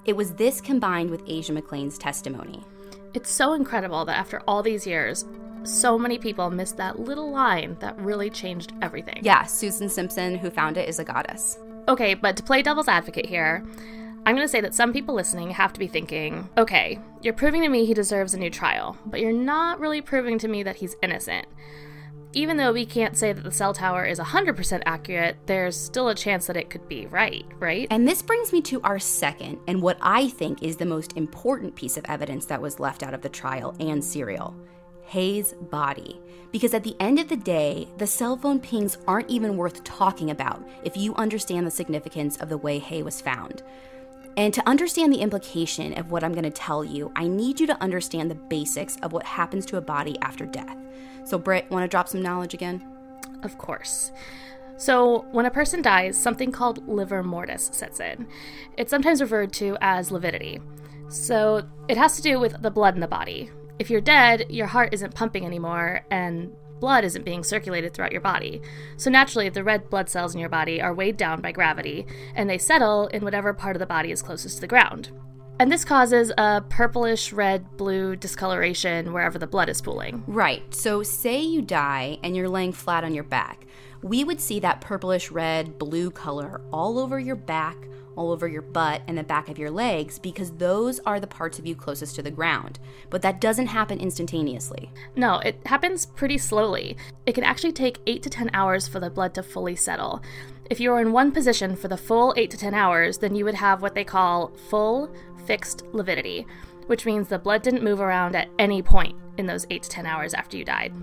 It 0.09 0.15
was 0.15 0.33
this 0.33 0.59
combined 0.59 1.11
with 1.11 1.21
Asia 1.27 1.53
McClain's 1.53 1.95
testimony. 1.95 2.63
It's 3.13 3.29
so 3.29 3.53
incredible 3.53 4.05
that 4.05 4.17
after 4.17 4.41
all 4.47 4.63
these 4.63 4.87
years, 4.87 5.23
so 5.61 5.99
many 5.99 6.17
people 6.17 6.49
missed 6.49 6.77
that 6.77 6.97
little 6.97 7.29
line 7.29 7.77
that 7.79 7.95
really 7.99 8.31
changed 8.31 8.73
everything. 8.81 9.19
Yeah, 9.21 9.43
Susan 9.43 9.87
Simpson, 9.87 10.33
who 10.33 10.49
found 10.49 10.77
it, 10.77 10.89
is 10.89 10.97
a 10.97 11.03
goddess. 11.03 11.59
Okay, 11.87 12.15
but 12.15 12.35
to 12.37 12.41
play 12.41 12.63
devil's 12.63 12.87
advocate 12.87 13.27
here, 13.27 13.63
I'm 14.25 14.35
going 14.35 14.47
to 14.47 14.51
say 14.51 14.61
that 14.61 14.73
some 14.73 14.93
people 14.93 15.13
listening 15.13 15.51
have 15.51 15.73
to 15.73 15.79
be 15.79 15.85
thinking, 15.85 16.49
okay, 16.57 16.97
you're 17.21 17.35
proving 17.35 17.61
to 17.61 17.69
me 17.69 17.85
he 17.85 17.93
deserves 17.93 18.33
a 18.33 18.39
new 18.39 18.49
trial, 18.49 18.97
but 19.05 19.19
you're 19.19 19.31
not 19.31 19.79
really 19.79 20.01
proving 20.01 20.39
to 20.39 20.47
me 20.47 20.63
that 20.63 20.77
he's 20.77 20.95
innocent. 21.03 21.45
Even 22.33 22.57
though 22.57 22.71
we 22.71 22.85
can't 22.85 23.17
say 23.17 23.33
that 23.33 23.43
the 23.43 23.51
cell 23.51 23.73
tower 23.73 24.05
is 24.05 24.19
100% 24.19 24.83
accurate, 24.85 25.37
there's 25.47 25.75
still 25.75 26.09
a 26.09 26.15
chance 26.15 26.45
that 26.45 26.57
it 26.57 26.69
could 26.69 26.87
be 26.87 27.07
right, 27.07 27.45
right? 27.57 27.87
And 27.89 28.07
this 28.07 28.21
brings 28.21 28.53
me 28.53 28.61
to 28.63 28.79
our 28.83 28.99
second, 28.99 29.57
and 29.67 29.81
what 29.81 29.97
I 29.99 30.29
think 30.29 30.61
is 30.61 30.77
the 30.77 30.85
most 30.85 31.17
important 31.17 31.75
piece 31.75 31.97
of 31.97 32.05
evidence 32.07 32.45
that 32.45 32.61
was 32.61 32.79
left 32.79 33.01
out 33.01 33.15
of 33.15 33.23
the 33.23 33.29
trial 33.29 33.75
and 33.79 34.03
serial 34.03 34.55
Hae's 35.05 35.53
body. 35.71 36.21
Because 36.51 36.75
at 36.75 36.83
the 36.83 36.95
end 36.99 37.17
of 37.17 37.29
the 37.29 37.35
day, 37.35 37.87
the 37.97 38.05
cell 38.05 38.37
phone 38.37 38.59
pings 38.59 38.99
aren't 39.07 39.29
even 39.29 39.57
worth 39.57 39.83
talking 39.83 40.29
about 40.29 40.67
if 40.83 40.95
you 40.95 41.15
understand 41.15 41.65
the 41.65 41.71
significance 41.71 42.37
of 42.37 42.49
the 42.49 42.57
way 42.59 42.77
Hae 42.77 43.01
was 43.01 43.21
found. 43.21 43.63
And 44.37 44.53
to 44.53 44.67
understand 44.67 45.11
the 45.11 45.19
implication 45.19 45.97
of 45.97 46.11
what 46.11 46.23
I'm 46.23 46.33
going 46.33 46.43
to 46.43 46.49
tell 46.49 46.83
you, 46.83 47.11
I 47.15 47.27
need 47.27 47.59
you 47.59 47.67
to 47.67 47.81
understand 47.81 48.31
the 48.31 48.35
basics 48.35 48.97
of 48.97 49.11
what 49.11 49.25
happens 49.25 49.65
to 49.67 49.77
a 49.77 49.81
body 49.81 50.17
after 50.21 50.45
death. 50.45 50.77
So, 51.25 51.37
Britt, 51.37 51.69
want 51.69 51.83
to 51.83 51.87
drop 51.87 52.07
some 52.07 52.21
knowledge 52.21 52.53
again? 52.53 52.85
Of 53.43 53.57
course. 53.57 54.11
So, 54.77 55.25
when 55.31 55.45
a 55.45 55.51
person 55.51 55.81
dies, 55.81 56.17
something 56.17 56.51
called 56.51 56.87
livor 56.87 57.21
mortis 57.21 57.69
sets 57.73 57.99
in. 57.99 58.27
It's 58.77 58.89
sometimes 58.89 59.21
referred 59.21 59.51
to 59.53 59.77
as 59.81 60.11
lividity. 60.11 60.61
So, 61.09 61.67
it 61.89 61.97
has 61.97 62.15
to 62.15 62.21
do 62.21 62.39
with 62.39 62.61
the 62.61 62.71
blood 62.71 62.95
in 62.95 63.01
the 63.01 63.07
body. 63.07 63.51
If 63.77 63.89
you're 63.89 63.99
dead, 63.99 64.45
your 64.49 64.67
heart 64.67 64.93
isn't 64.93 65.15
pumping 65.15 65.45
anymore, 65.45 66.05
and 66.09 66.55
blood 66.79 67.03
isn't 67.03 67.25
being 67.25 67.43
circulated 67.43 67.93
throughout 67.93 68.11
your 68.11 68.21
body. 68.21 68.61
So 68.97 69.09
naturally, 69.09 69.49
the 69.49 69.63
red 69.63 69.89
blood 69.89 70.09
cells 70.09 70.33
in 70.33 70.39
your 70.39 70.49
body 70.49 70.81
are 70.81 70.93
weighed 70.93 71.17
down 71.17 71.41
by 71.41 71.51
gravity, 71.51 72.05
and 72.35 72.49
they 72.49 72.57
settle 72.57 73.07
in 73.07 73.23
whatever 73.23 73.53
part 73.53 73.75
of 73.75 73.79
the 73.79 73.85
body 73.85 74.11
is 74.11 74.21
closest 74.21 74.55
to 74.55 74.61
the 74.61 74.67
ground. 74.67 75.11
And 75.59 75.69
this 75.69 75.83
causes 75.83 76.31
a 76.37 76.61
purplish 76.69 77.33
red 77.33 77.75
blue 77.75 78.15
discoloration 78.15 79.11
wherever 79.11 79.37
the 79.37 79.45
blood 79.45 79.67
is 79.67 79.81
pooling. 79.81 80.23
Right. 80.25 80.63
So, 80.73 81.03
say 81.03 81.41
you 81.41 81.61
die 81.61 82.17
and 82.23 82.33
you're 82.33 82.47
laying 82.47 82.71
flat 82.71 83.03
on 83.03 83.13
your 83.13 83.25
back. 83.25 83.65
We 84.01 84.23
would 84.23 84.39
see 84.39 84.61
that 84.61 84.79
purplish 84.79 85.29
red 85.29 85.77
blue 85.77 86.11
color 86.11 86.61
all 86.71 86.97
over 86.97 87.19
your 87.19 87.35
back, 87.35 87.75
all 88.15 88.31
over 88.31 88.47
your 88.47 88.61
butt 88.61 89.01
and 89.07 89.17
the 89.17 89.23
back 89.23 89.49
of 89.49 89.57
your 89.57 89.71
legs 89.71 90.19
because 90.19 90.51
those 90.51 90.99
are 91.01 91.19
the 91.19 91.27
parts 91.27 91.59
of 91.59 91.65
you 91.65 91.75
closest 91.75 92.15
to 92.15 92.21
the 92.21 92.31
ground. 92.31 92.79
But 93.09 93.21
that 93.21 93.41
doesn't 93.41 93.67
happen 93.67 93.99
instantaneously. 93.99 94.91
No, 95.15 95.39
it 95.39 95.59
happens 95.65 96.05
pretty 96.05 96.37
slowly. 96.37 96.97
It 97.25 97.33
can 97.33 97.43
actually 97.43 97.73
take 97.73 97.99
8 98.07 98.23
to 98.23 98.29
10 98.29 98.49
hours 98.53 98.87
for 98.87 98.99
the 98.99 99.09
blood 99.09 99.33
to 99.35 99.43
fully 99.43 99.75
settle. 99.75 100.21
If 100.69 100.79
you 100.79 100.91
are 100.93 101.01
in 101.01 101.11
one 101.11 101.31
position 101.31 101.75
for 101.75 101.87
the 101.87 101.97
full 101.97 102.33
8 102.37 102.51
to 102.51 102.57
10 102.57 102.73
hours, 102.73 103.17
then 103.17 103.35
you 103.35 103.45
would 103.45 103.55
have 103.55 103.81
what 103.81 103.95
they 103.95 104.03
call 104.03 104.51
full 104.69 105.13
fixed 105.45 105.83
lividity, 105.93 106.45
which 106.87 107.05
means 107.05 107.27
the 107.27 107.39
blood 107.39 107.63
didn't 107.63 107.83
move 107.83 108.01
around 108.01 108.35
at 108.35 108.49
any 108.59 108.81
point 108.81 109.15
in 109.37 109.47
those 109.47 109.65
8 109.69 109.83
to 109.83 109.89
10 109.89 110.05
hours 110.05 110.33
after 110.33 110.57
you 110.57 110.65
died. 110.65 110.93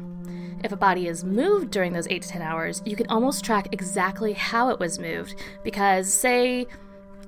If 0.65 0.73
a 0.73 0.77
body 0.77 1.07
is 1.07 1.25
moved 1.25 1.71
during 1.71 1.93
those 1.93 2.09
8 2.09 2.23
to 2.23 2.29
10 2.29 2.43
hours, 2.43 2.83
you 2.85 2.97
can 2.97 3.07
almost 3.09 3.45
track 3.45 3.69
exactly 3.73 4.33
how 4.33 4.71
it 4.71 4.81
was 4.81 4.99
moved 4.99 5.37
because, 5.63 6.13
say, 6.13 6.67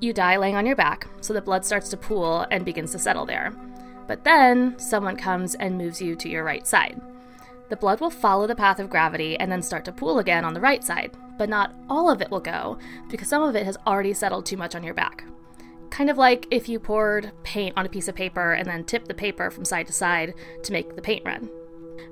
you 0.01 0.13
die 0.13 0.37
laying 0.37 0.57
on 0.57 0.67
your 0.67 0.77
back, 0.77 1.09
so 1.21 1.33
the 1.33 1.43
blood 1.43 1.65
starts 1.65 1.89
to 1.91 1.97
pool 1.97 2.47
and 2.51 2.65
begins 2.65 2.93
to 2.93 2.99
settle 2.99 3.27
there. 3.27 3.53
But 4.07 4.25
then 4.25 4.79
someone 4.79 5.17
comes 5.17 5.55
and 5.55 5.77
moves 5.77 6.01
you 6.01 6.17
to 6.17 6.29
your 6.29 6.45
right 6.45 6.67
side. 6.67 7.01
The 7.69 7.77
blood 7.77 8.01
will 8.01 8.11
follow 8.11 8.47
the 8.47 8.55
path 8.55 8.79
of 8.79 8.89
gravity 8.89 9.37
and 9.39 9.53
then 9.53 9.63
start 9.63 9.85
to 9.85 9.93
pool 9.93 10.19
again 10.19 10.45
on 10.45 10.55
the 10.55 10.61
right 10.61 10.83
side, 10.83 11.15
but 11.37 11.49
not 11.49 11.75
all 11.91 12.11
of 12.11 12.23
it 12.23 12.31
will 12.31 12.41
go 12.41 12.79
because 13.11 13.29
some 13.29 13.43
of 13.43 13.55
it 13.55 13.67
has 13.67 13.77
already 13.87 14.15
settled 14.15 14.47
too 14.47 14.57
much 14.57 14.75
on 14.75 14.83
your 14.83 14.95
back. 14.95 15.25
Kind 15.91 16.11
of 16.11 16.17
like 16.17 16.47
if 16.51 16.69
you 16.69 16.79
poured 16.79 17.33
paint 17.43 17.75
on 17.77 17.85
a 17.85 17.91
piece 17.91 18.09
of 18.09 18.15
paper 18.15 18.53
and 18.53 18.67
then 18.67 18.85
tipped 18.85 19.09
the 19.09 19.15
paper 19.15 19.51
from 19.51 19.65
side 19.65 19.87
to 19.87 19.93
side 19.93 20.35
to 20.63 20.73
make 20.73 20.97
the 20.97 21.03
paint 21.03 21.25
run. 21.25 21.51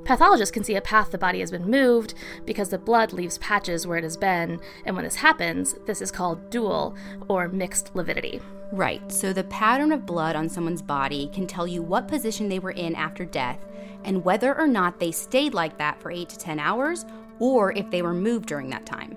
Pathologists 0.05 0.52
can 0.52 0.64
see 0.64 0.76
a 0.76 0.81
path 0.81 1.11
the 1.11 1.19
body 1.19 1.40
has 1.40 1.50
been 1.50 1.71
moved 1.71 2.14
because 2.45 2.69
the 2.69 2.78
blood 2.78 3.12
leaves 3.12 3.38
patches 3.38 3.87
where 3.87 3.99
it 3.99 4.05
has 4.05 4.16
been, 4.16 4.61
and 4.85 4.95
when 4.95 5.05
this 5.05 5.16
happens, 5.16 5.75
this 5.87 6.00
is 6.00 6.11
called 6.11 6.50
dual 6.50 6.95
or 7.28 7.49
mixed 7.49 7.95
lividity. 7.95 8.40
Right, 8.73 9.11
so 9.11 9.33
the 9.33 9.45
pattern 9.45 9.93
of 9.93 10.07
blood 10.07 10.35
on 10.35 10.49
someone's 10.49 10.83
body 10.83 11.31
can 11.33 11.47
tell 11.47 11.66
you 11.66 11.83
what 11.83 12.09
position 12.09 12.49
they 12.49 12.59
were 12.59 12.73
in 12.73 12.95
after 12.95 13.25
death 13.25 13.61
and 14.05 14.25
whether 14.25 14.59
or 14.59 14.66
not 14.66 14.99
they 14.99 15.12
stayed 15.12 15.55
like 15.55 15.78
that 15.78 16.00
for 16.00 16.11
8 16.11 16.28
to 16.28 16.38
10 16.38 16.59
hours 16.59 17.05
or 17.38 17.73
if 17.73 17.90
they 17.90 18.02
were 18.02 18.14
moved 18.14 18.47
during 18.47 18.71
that 18.71 18.87
time. 18.87 19.16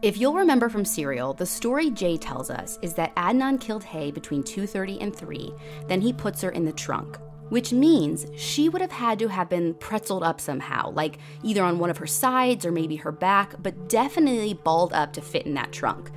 If 0.00 0.16
you'll 0.16 0.34
remember 0.34 0.68
from 0.68 0.84
Serial, 0.84 1.34
the 1.34 1.46
story 1.46 1.90
Jay 1.90 2.16
tells 2.16 2.50
us 2.50 2.78
is 2.82 2.94
that 2.94 3.14
Adnan 3.16 3.60
killed 3.60 3.82
Hae 3.82 4.12
between 4.12 4.44
2:30 4.44 5.00
and 5.00 5.14
3, 5.14 5.52
then 5.88 6.00
he 6.00 6.12
puts 6.12 6.40
her 6.42 6.50
in 6.50 6.64
the 6.64 6.72
trunk, 6.72 7.18
which 7.48 7.72
means 7.72 8.26
she 8.36 8.68
would 8.68 8.82
have 8.82 8.92
had 8.92 9.18
to 9.18 9.28
have 9.28 9.48
been 9.48 9.74
pretzeled 9.74 10.24
up 10.24 10.40
somehow, 10.40 10.90
like 10.90 11.18
either 11.42 11.62
on 11.62 11.78
one 11.78 11.90
of 11.90 11.98
her 11.98 12.06
sides 12.06 12.64
or 12.66 12.72
maybe 12.72 12.96
her 12.96 13.12
back, 13.12 13.54
but 13.62 13.88
definitely 13.88 14.54
balled 14.54 14.92
up 14.92 15.12
to 15.12 15.20
fit 15.20 15.46
in 15.46 15.54
that 15.54 15.72
trunk. 15.72 16.10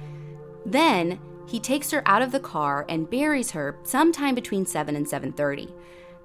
Then 0.65 1.19
he 1.47 1.59
takes 1.59 1.91
her 1.91 2.03
out 2.05 2.21
of 2.21 2.31
the 2.31 2.39
car 2.39 2.85
and 2.88 3.09
buries 3.09 3.51
her 3.51 3.77
sometime 3.83 4.35
between 4.35 4.65
7 4.65 4.95
and 4.95 5.07
7:30. 5.07 5.73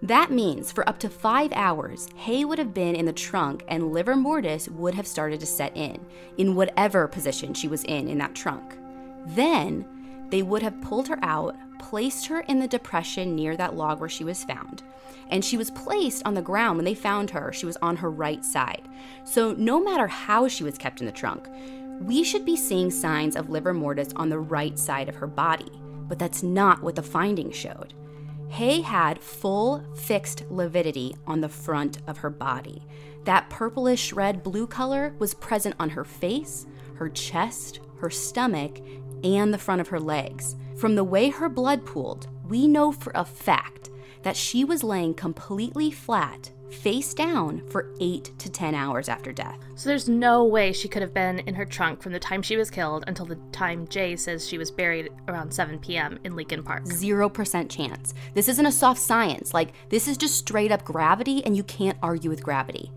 That 0.02 0.30
means 0.30 0.70
for 0.70 0.86
up 0.88 0.98
to 1.00 1.08
five 1.08 1.52
hours, 1.52 2.06
Hae 2.16 2.44
would 2.44 2.58
have 2.58 2.74
been 2.74 2.94
in 2.94 3.06
the 3.06 3.12
trunk 3.12 3.64
and 3.66 3.92
livor 3.92 4.14
mortis 4.14 4.68
would 4.68 4.94
have 4.94 5.06
started 5.06 5.40
to 5.40 5.46
set 5.46 5.74
in, 5.76 6.04
in 6.36 6.54
whatever 6.54 7.08
position 7.08 7.54
she 7.54 7.66
was 7.66 7.82
in 7.84 8.06
in 8.06 8.18
that 8.18 8.34
trunk. 8.34 8.76
Then 9.28 9.86
they 10.30 10.42
would 10.42 10.62
have 10.62 10.80
pulled 10.80 11.08
her 11.08 11.18
out, 11.22 11.56
placed 11.78 12.26
her 12.26 12.40
in 12.40 12.58
the 12.58 12.68
depression 12.68 13.34
near 13.34 13.56
that 13.56 13.76
log 13.76 14.00
where 14.00 14.08
she 14.08 14.24
was 14.24 14.44
found. 14.44 14.82
And 15.28 15.44
she 15.44 15.56
was 15.56 15.70
placed 15.70 16.22
on 16.24 16.34
the 16.34 16.42
ground 16.42 16.78
when 16.78 16.84
they 16.84 16.94
found 16.94 17.30
her. 17.30 17.52
She 17.52 17.66
was 17.66 17.76
on 17.82 17.96
her 17.96 18.10
right 18.10 18.44
side. 18.44 18.88
So, 19.24 19.52
no 19.52 19.82
matter 19.82 20.06
how 20.06 20.46
she 20.48 20.64
was 20.64 20.78
kept 20.78 21.00
in 21.00 21.06
the 21.06 21.12
trunk, 21.12 21.48
we 22.00 22.22
should 22.22 22.44
be 22.44 22.56
seeing 22.56 22.90
signs 22.90 23.36
of 23.36 23.50
livor 23.50 23.74
mortis 23.74 24.12
on 24.16 24.28
the 24.28 24.38
right 24.38 24.78
side 24.78 25.08
of 25.08 25.16
her 25.16 25.26
body. 25.26 25.70
But 26.08 26.18
that's 26.18 26.42
not 26.42 26.82
what 26.82 26.94
the 26.94 27.02
findings 27.02 27.56
showed. 27.56 27.94
Hae 28.48 28.80
had 28.80 29.20
full 29.20 29.84
fixed 29.96 30.44
lividity 30.50 31.16
on 31.26 31.40
the 31.40 31.48
front 31.48 31.98
of 32.06 32.18
her 32.18 32.30
body. 32.30 32.86
That 33.24 33.50
purplish 33.50 34.12
red 34.12 34.42
blue 34.44 34.68
color 34.68 35.14
was 35.18 35.34
present 35.34 35.74
on 35.80 35.90
her 35.90 36.04
face, 36.04 36.66
her 36.94 37.08
chest, 37.08 37.80
her 37.98 38.10
stomach, 38.10 38.80
and 39.24 39.52
the 39.52 39.58
front 39.58 39.80
of 39.80 39.88
her 39.88 40.00
legs. 40.00 40.56
From 40.76 40.94
the 40.94 41.04
way 41.04 41.30
her 41.30 41.48
blood 41.48 41.84
pooled, 41.86 42.28
we 42.48 42.68
know 42.68 42.92
for 42.92 43.12
a 43.14 43.24
fact 43.24 43.90
that 44.22 44.36
she 44.36 44.64
was 44.64 44.82
laying 44.82 45.14
completely 45.14 45.90
flat 45.90 46.50
face 46.70 47.14
down 47.14 47.62
for 47.68 47.94
8 48.00 48.32
to 48.38 48.50
10 48.50 48.74
hours 48.74 49.08
after 49.08 49.32
death. 49.32 49.58
So 49.74 49.88
there's 49.88 50.08
no 50.08 50.44
way 50.44 50.72
she 50.72 50.88
could 50.88 51.02
have 51.02 51.14
been 51.14 51.40
in 51.40 51.54
her 51.54 51.64
trunk 51.64 52.02
from 52.02 52.12
the 52.12 52.18
time 52.18 52.42
she 52.42 52.56
was 52.56 52.70
killed 52.70 53.04
until 53.06 53.26
the 53.26 53.38
time 53.52 53.86
Jay 53.88 54.16
says 54.16 54.46
she 54.46 54.58
was 54.58 54.70
buried 54.70 55.10
around 55.28 55.52
7 55.52 55.78
p.m. 55.78 56.18
in 56.24 56.34
Leakin 56.34 56.64
Park. 56.64 56.84
0% 56.84 57.70
chance. 57.70 58.14
This 58.34 58.48
isn't 58.48 58.66
a 58.66 58.72
soft 58.72 59.00
science. 59.00 59.54
Like, 59.54 59.72
this 59.88 60.08
is 60.08 60.16
just 60.16 60.38
straight 60.38 60.72
up 60.72 60.84
gravity, 60.84 61.44
and 61.44 61.56
you 61.56 61.62
can't 61.64 61.98
argue 62.02 62.30
with 62.30 62.42
gravity. 62.42 62.90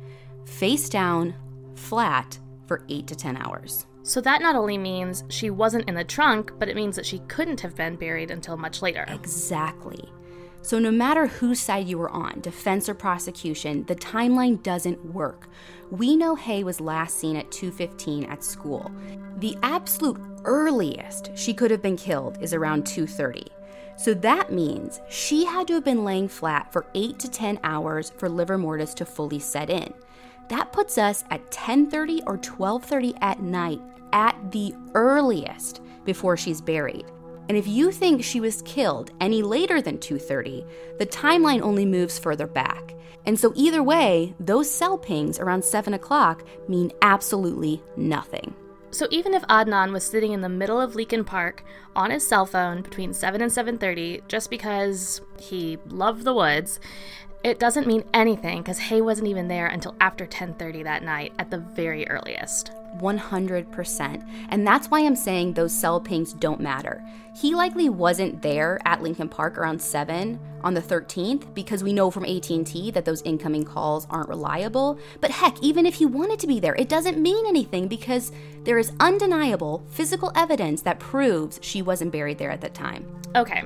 Face 0.45 0.89
down, 0.89 1.35
flat, 1.75 2.39
for 2.67 2.85
8 2.89 3.07
to 3.07 3.15
10 3.15 3.37
hours. 3.37 3.87
So 4.03 4.21
that 4.21 4.41
not 4.41 4.55
only 4.55 4.77
means 4.77 5.23
she 5.29 5.49
wasn't 5.49 5.87
in 5.87 5.95
the 5.95 6.03
trunk, 6.03 6.53
but 6.57 6.69
it 6.69 6.75
means 6.75 6.95
that 6.95 7.05
she 7.05 7.19
couldn't 7.27 7.61
have 7.61 7.75
been 7.75 7.95
buried 7.95 8.31
until 8.31 8.57
much 8.57 8.81
later. 8.81 9.05
Exactly. 9.07 10.09
So, 10.61 10.77
no 10.77 10.91
matter 10.91 11.25
whose 11.25 11.59
side 11.59 11.87
you 11.87 11.97
were 11.97 12.09
on, 12.09 12.41
defense 12.41 12.89
or 12.89 12.93
prosecution, 12.93 13.85
the 13.85 13.95
timeline 13.95 14.61
doesn't 14.61 15.13
work. 15.13 15.47
We 15.89 16.17
know 16.17 16.35
Hae 16.35 16.63
was 16.63 16.81
last 16.81 17.17
seen 17.17 17.37
at 17.37 17.49
2:15 17.49 18.25
at 18.29 18.43
school. 18.43 18.91
The 19.37 19.57
absolute 19.63 20.19
earliest 20.43 21.31
she 21.35 21.53
could 21.53 21.71
have 21.71 21.81
been 21.81 21.95
killed 21.95 22.37
is 22.41 22.53
around 22.53 22.85
2:30. 22.85 23.47
So 23.97 24.13
that 24.15 24.51
means 24.51 25.01
she 25.09 25.45
had 25.45 25.67
to 25.67 25.73
have 25.75 25.83
been 25.83 26.05
laying 26.05 26.27
flat 26.27 26.71
for 26.71 26.85
8 26.93 27.19
to 27.19 27.29
10 27.29 27.59
hours 27.63 28.11
for 28.17 28.29
livor 28.29 28.57
mortis 28.57 28.93
to 28.95 29.05
fully 29.05 29.39
set 29.39 29.69
in. 29.69 29.93
That 30.49 30.71
puts 30.71 30.97
us 30.97 31.23
at 31.29 31.49
10:30 31.51 32.21
or 32.27 32.37
12:30 32.37 33.15
at 33.21 33.41
night 33.41 33.81
at 34.11 34.35
the 34.51 34.73
earliest 34.95 35.81
before 36.05 36.35
she's 36.35 36.59
buried. 36.61 37.05
And 37.47 37.57
if 37.57 37.67
you 37.67 37.91
think 37.91 38.23
she 38.23 38.39
was 38.39 38.61
killed 38.63 39.11
any 39.19 39.41
later 39.41 39.81
than 39.81 39.97
2:30, 39.99 40.65
the 40.97 41.05
timeline 41.05 41.61
only 41.61 41.85
moves 41.85 42.19
further 42.19 42.47
back. 42.47 42.95
And 43.25 43.39
so 43.39 43.53
either 43.55 43.83
way, 43.83 44.33
those 44.39 44.69
cell 44.69 44.97
pings 44.97 45.39
around 45.39 45.63
7 45.63 45.93
o'clock 45.93 46.43
mean 46.67 46.91
absolutely 47.01 47.81
nothing. 47.95 48.55
So 48.91 49.07
even 49.11 49.35
if 49.35 49.43
Adnan 49.43 49.91
was 49.91 50.03
sitting 50.03 50.31
in 50.31 50.41
the 50.41 50.49
middle 50.49 50.81
of 50.81 50.95
Leakin 50.95 51.23
Park 51.23 51.63
on 51.95 52.09
his 52.09 52.25
cell 52.27 52.47
phone 52.47 52.81
between 52.81 53.13
7 53.13 53.41
and 53.41 53.51
7:30 53.51 54.21
just 54.27 54.49
because 54.49 55.21
he 55.39 55.77
loved 55.87 56.23
the 56.23 56.33
woods, 56.33 56.79
it 57.43 57.59
doesn't 57.59 57.87
mean 57.87 58.03
anything 58.13 58.59
because 58.59 58.79
Hae 58.79 59.01
wasn't 59.01 59.29
even 59.29 59.47
there 59.47 59.67
until 59.67 59.95
after 60.01 60.25
10:30 60.25 60.83
that 60.83 61.03
night 61.03 61.33
at 61.39 61.49
the 61.49 61.57
very 61.57 62.07
earliest. 62.09 62.71
100%. 62.97 64.23
And 64.49 64.65
that's 64.65 64.89
why 64.89 65.01
I'm 65.01 65.15
saying 65.15 65.53
those 65.53 65.71
cell 65.73 65.99
pings 65.99 66.33
don't 66.33 66.59
matter. 66.59 67.03
He 67.35 67.55
likely 67.55 67.87
wasn't 67.87 68.41
there 68.41 68.79
at 68.83 69.01
Leakin 69.01 69.29
Park 69.29 69.57
around 69.57 69.81
7 69.81 70.39
on 70.63 70.73
the 70.73 70.81
13th 70.81 71.53
because 71.53 71.83
we 71.83 71.93
know 71.93 72.11
from 72.11 72.25
AT&T 72.25 72.91
that 72.91 73.05
those 73.05 73.21
incoming 73.21 73.63
calls 73.63 74.07
aren't 74.09 74.27
reliable. 74.27 74.99
But 75.21 75.31
heck, 75.31 75.61
even 75.61 75.85
if 75.85 75.95
he 75.95 76.05
wanted 76.05 76.39
to 76.39 76.47
be 76.47 76.59
there, 76.59 76.75
it 76.75 76.89
doesn't 76.89 77.21
mean 77.21 77.45
anything 77.45 77.87
because 77.87 78.31
there 78.63 78.79
is 78.79 78.91
undeniable 78.99 79.85
physical 79.87 80.31
evidence 80.35 80.81
that 80.81 80.99
proves 80.99 81.59
she 81.61 81.81
wasn't 81.81 82.11
buried 82.11 82.39
there 82.39 82.51
at 82.51 82.61
that 82.61 82.73
time. 82.73 83.05
Okay. 83.35 83.63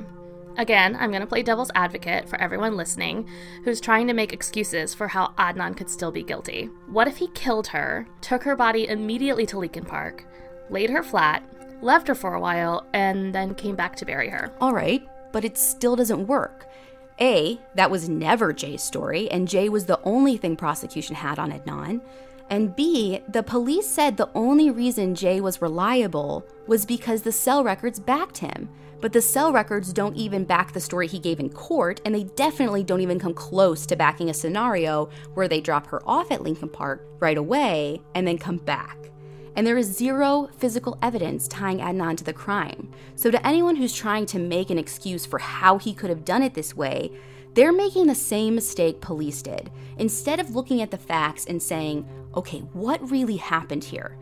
Again, 0.58 0.96
I'm 1.00 1.10
going 1.10 1.22
to 1.22 1.28
play 1.28 1.42
devil's 1.42 1.72
advocate 1.74 2.30
for 2.30 2.40
everyone 2.40 2.78
listening 2.78 3.28
who's 3.64 3.82
trying 3.82 4.08
to 4.08 4.14
make 4.14 4.34
excuses 4.34 4.94
for 4.94 5.08
how 5.08 5.34
Adnan 5.38 5.76
could 5.76 5.90
still 5.90 6.12
be 6.12 6.24
guilty. 6.24 6.70
What 6.88 7.08
if 7.08 7.18
he 7.18 7.28
killed 7.30 7.68
her, 7.68 8.08
took 8.22 8.44
her 8.44 8.56
body 8.56 8.88
immediately 8.88 9.46
to 9.48 9.58
Leakin 9.58 9.88
Park, 9.88 10.26
laid 10.70 10.92
her 10.92 11.04
flat, 11.04 11.44
left 11.82 12.08
her 12.08 12.16
for 12.16 12.36
a 12.36 12.40
while, 12.40 12.86
and 12.94 13.34
then 13.34 13.56
came 13.56 13.76
back 13.76 13.96
to 13.98 14.06
bury 14.06 14.30
her? 14.30 14.52
All 14.62 14.74
right, 14.74 15.04
but 15.32 15.44
it 15.44 15.58
still 15.58 15.96
doesn't 15.96 16.28
work. 16.28 16.68
A, 17.20 17.60
that 17.76 17.92
was 17.92 18.10
never 18.10 18.54
Jay's 18.54 18.84
story, 18.84 19.30
and 19.32 19.48
Jay 19.48 19.70
was 19.70 19.86
the 19.86 20.02
only 20.04 20.38
thing 20.38 20.56
prosecution 20.56 21.16
had 21.16 21.40
on 21.40 21.52
Adnan. 21.52 22.02
And 22.50 22.76
B, 22.76 23.22
the 23.28 23.44
police 23.44 23.88
said 23.88 24.18
the 24.18 24.30
only 24.36 24.70
reason 24.70 25.16
Jay 25.16 25.42
was 25.42 25.62
reliable 25.62 26.46
was 26.68 26.86
because 26.86 27.22
the 27.22 27.32
cell 27.32 27.64
records 27.64 28.00
backed 28.00 28.38
him. 28.38 28.70
But 29.04 29.12
the 29.12 29.22
cell 29.22 29.52
records 29.52 29.92
don't 29.92 30.16
even 30.16 30.46
back 30.46 30.72
the 30.72 30.80
story 30.80 31.08
he 31.08 31.20
gave 31.20 31.42
in 31.42 31.50
court, 31.50 32.00
and 32.06 32.16
they 32.16 32.24
definitely 32.24 32.86
don't 32.86 33.02
even 33.02 33.20
come 33.20 33.34
close 33.34 33.86
to 33.88 33.98
backing 33.98 34.30
a 34.30 34.34
scenario 34.34 35.10
where 35.34 35.50
they 35.50 35.60
drop 35.60 35.88
her 35.88 36.02
off 36.08 36.32
at 36.32 36.40
Leakin 36.40 36.72
Park 36.72 37.06
right 37.20 37.38
away 37.38 38.02
and 38.16 38.26
then 38.26 38.38
come 38.38 38.56
back. 38.56 38.98
And 39.58 39.68
there 39.68 39.78
is 39.78 39.94
zero 39.94 40.48
physical 40.58 40.98
evidence 41.02 41.50
tying 41.50 41.80
Adnan 41.80 42.16
to 42.16 42.24
the 42.24 42.32
crime. 42.32 42.92
So, 43.18 43.30
to 43.30 43.46
anyone 43.46 43.76
who's 43.76 43.94
trying 43.94 44.26
to 44.28 44.40
make 44.40 44.70
an 44.70 44.80
excuse 44.80 45.26
for 45.26 45.40
how 45.40 45.80
he 45.80 45.94
could 45.94 46.10
have 46.10 46.24
done 46.24 46.42
it 46.42 46.54
this 46.54 46.74
way, 46.74 47.12
they're 47.56 47.74
making 47.74 48.08
the 48.08 48.16
same 48.16 48.56
mistake 48.56 49.02
police 49.02 49.42
did. 49.42 49.70
Instead 49.98 50.40
of 50.40 50.56
looking 50.56 50.82
at 50.82 50.92
the 50.92 50.98
facts 50.98 51.46
and 51.46 51.62
saying, 51.62 52.08
okay, 52.38 52.60
what 52.72 53.12
really 53.12 53.36
happened 53.36 53.84
here? 53.84 54.18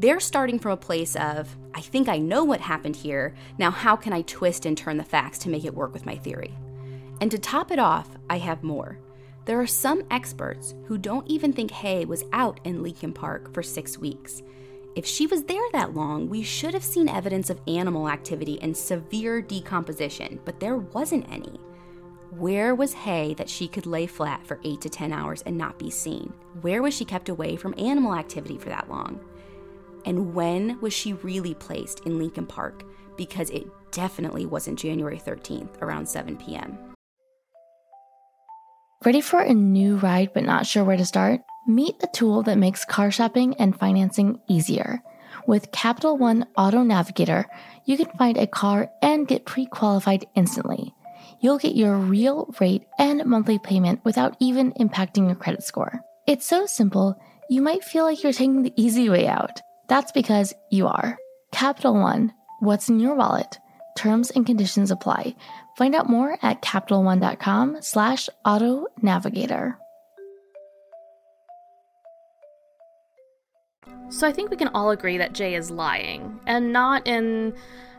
They're 0.00 0.18
starting 0.18 0.58
from 0.58 0.72
a 0.72 0.78
place 0.78 1.14
of, 1.14 1.54
I 1.74 1.82
think 1.82 2.08
I 2.08 2.16
know 2.16 2.42
what 2.42 2.62
happened 2.62 2.96
here, 2.96 3.34
now 3.58 3.70
how 3.70 3.96
can 3.96 4.14
I 4.14 4.22
twist 4.22 4.64
and 4.64 4.74
turn 4.74 4.96
the 4.96 5.04
facts 5.04 5.36
to 5.40 5.50
make 5.50 5.66
it 5.66 5.74
work 5.74 5.92
with 5.92 6.06
my 6.06 6.16
theory? 6.16 6.54
And 7.20 7.30
to 7.30 7.38
top 7.38 7.70
it 7.70 7.78
off, 7.78 8.08
I 8.30 8.38
have 8.38 8.62
more. 8.62 8.98
There 9.44 9.60
are 9.60 9.66
some 9.66 10.04
experts 10.10 10.74
who 10.86 10.96
don't 10.96 11.28
even 11.28 11.52
think 11.52 11.70
Hae 11.70 12.06
was 12.06 12.24
out 12.32 12.60
in 12.64 12.82
Leakin 12.82 13.14
Park 13.14 13.52
for 13.52 13.62
six 13.62 13.98
weeks. 13.98 14.42
If 14.96 15.04
she 15.04 15.26
was 15.26 15.42
there 15.42 15.60
that 15.74 15.92
long, 15.92 16.30
we 16.30 16.42
should 16.42 16.72
have 16.72 16.82
seen 16.82 17.06
evidence 17.06 17.50
of 17.50 17.60
animal 17.68 18.08
activity 18.08 18.58
and 18.62 18.74
severe 18.74 19.42
decomposition, 19.42 20.40
but 20.46 20.60
there 20.60 20.78
wasn't 20.78 21.30
any. 21.30 21.60
Where 22.30 22.74
was 22.74 22.94
Hae 22.94 23.34
that 23.34 23.50
she 23.50 23.68
could 23.68 23.84
lay 23.84 24.06
flat 24.06 24.46
for 24.46 24.60
8 24.64 24.80
to 24.80 24.88
10 24.88 25.12
hours 25.12 25.42
and 25.42 25.58
not 25.58 25.78
be 25.78 25.90
seen? 25.90 26.32
Where 26.62 26.80
was 26.80 26.94
she 26.94 27.04
kept 27.04 27.28
away 27.28 27.56
from 27.56 27.74
animal 27.76 28.14
activity 28.14 28.56
for 28.56 28.70
that 28.70 28.88
long? 28.88 29.20
And 30.04 30.34
when 30.34 30.80
was 30.80 30.92
she 30.92 31.12
really 31.14 31.54
placed 31.54 32.00
in 32.00 32.18
Leakin 32.18 32.48
Park? 32.48 32.84
Because 33.16 33.50
it 33.50 33.66
definitely 33.92 34.46
wasn't 34.46 34.78
January 34.78 35.18
13th 35.18 35.80
around 35.82 36.08
7 36.08 36.36
p.m. 36.36 36.78
Ready 39.04 39.20
for 39.20 39.40
a 39.40 39.54
new 39.54 39.96
ride 39.96 40.32
but 40.34 40.44
not 40.44 40.66
sure 40.66 40.84
where 40.84 40.96
to 40.96 41.06
start? 41.06 41.40
Meet 41.66 41.96
a 42.02 42.06
tool 42.08 42.42
that 42.42 42.58
makes 42.58 42.84
car 42.84 43.10
shopping 43.10 43.54
and 43.58 43.78
financing 43.78 44.40
easier. 44.48 45.02
With 45.46 45.72
Capital 45.72 46.16
One 46.16 46.46
Auto 46.56 46.82
Navigator, 46.82 47.46
you 47.84 47.96
can 47.96 48.10
find 48.18 48.36
a 48.36 48.46
car 48.46 48.90
and 49.02 49.26
get 49.26 49.46
pre 49.46 49.66
qualified 49.66 50.26
instantly. 50.34 50.94
You'll 51.40 51.58
get 51.58 51.76
your 51.76 51.96
real 51.96 52.54
rate 52.60 52.84
and 52.98 53.24
monthly 53.24 53.58
payment 53.58 54.04
without 54.04 54.36
even 54.38 54.72
impacting 54.72 55.26
your 55.26 55.34
credit 55.34 55.62
score. 55.62 56.00
It's 56.26 56.46
so 56.46 56.66
simple, 56.66 57.18
you 57.48 57.62
might 57.62 57.82
feel 57.82 58.04
like 58.04 58.22
you're 58.22 58.32
taking 58.32 58.62
the 58.62 58.74
easy 58.76 59.08
way 59.08 59.26
out. 59.26 59.60
That's 59.90 60.12
because 60.12 60.54
you 60.70 60.86
are. 60.86 61.18
Capital 61.50 61.94
One, 61.94 62.32
what's 62.60 62.88
in 62.88 63.00
your 63.00 63.16
wallet? 63.16 63.58
Terms 63.98 64.30
and 64.30 64.46
conditions 64.46 64.92
apply. 64.92 65.34
Find 65.76 65.96
out 65.96 66.08
more 66.08 66.38
at 66.42 66.62
CapitalOne.com 66.62 67.78
slash 67.80 68.28
auto 68.44 68.86
navigator. 69.02 69.76
So 74.10 74.28
I 74.28 74.32
think 74.32 74.52
we 74.52 74.56
can 74.56 74.68
all 74.68 74.90
agree 74.90 75.18
that 75.18 75.32
Jay 75.32 75.56
is 75.56 75.72
lying, 75.72 76.38
and 76.46 76.72
not 76.72 77.04
in 77.04 77.52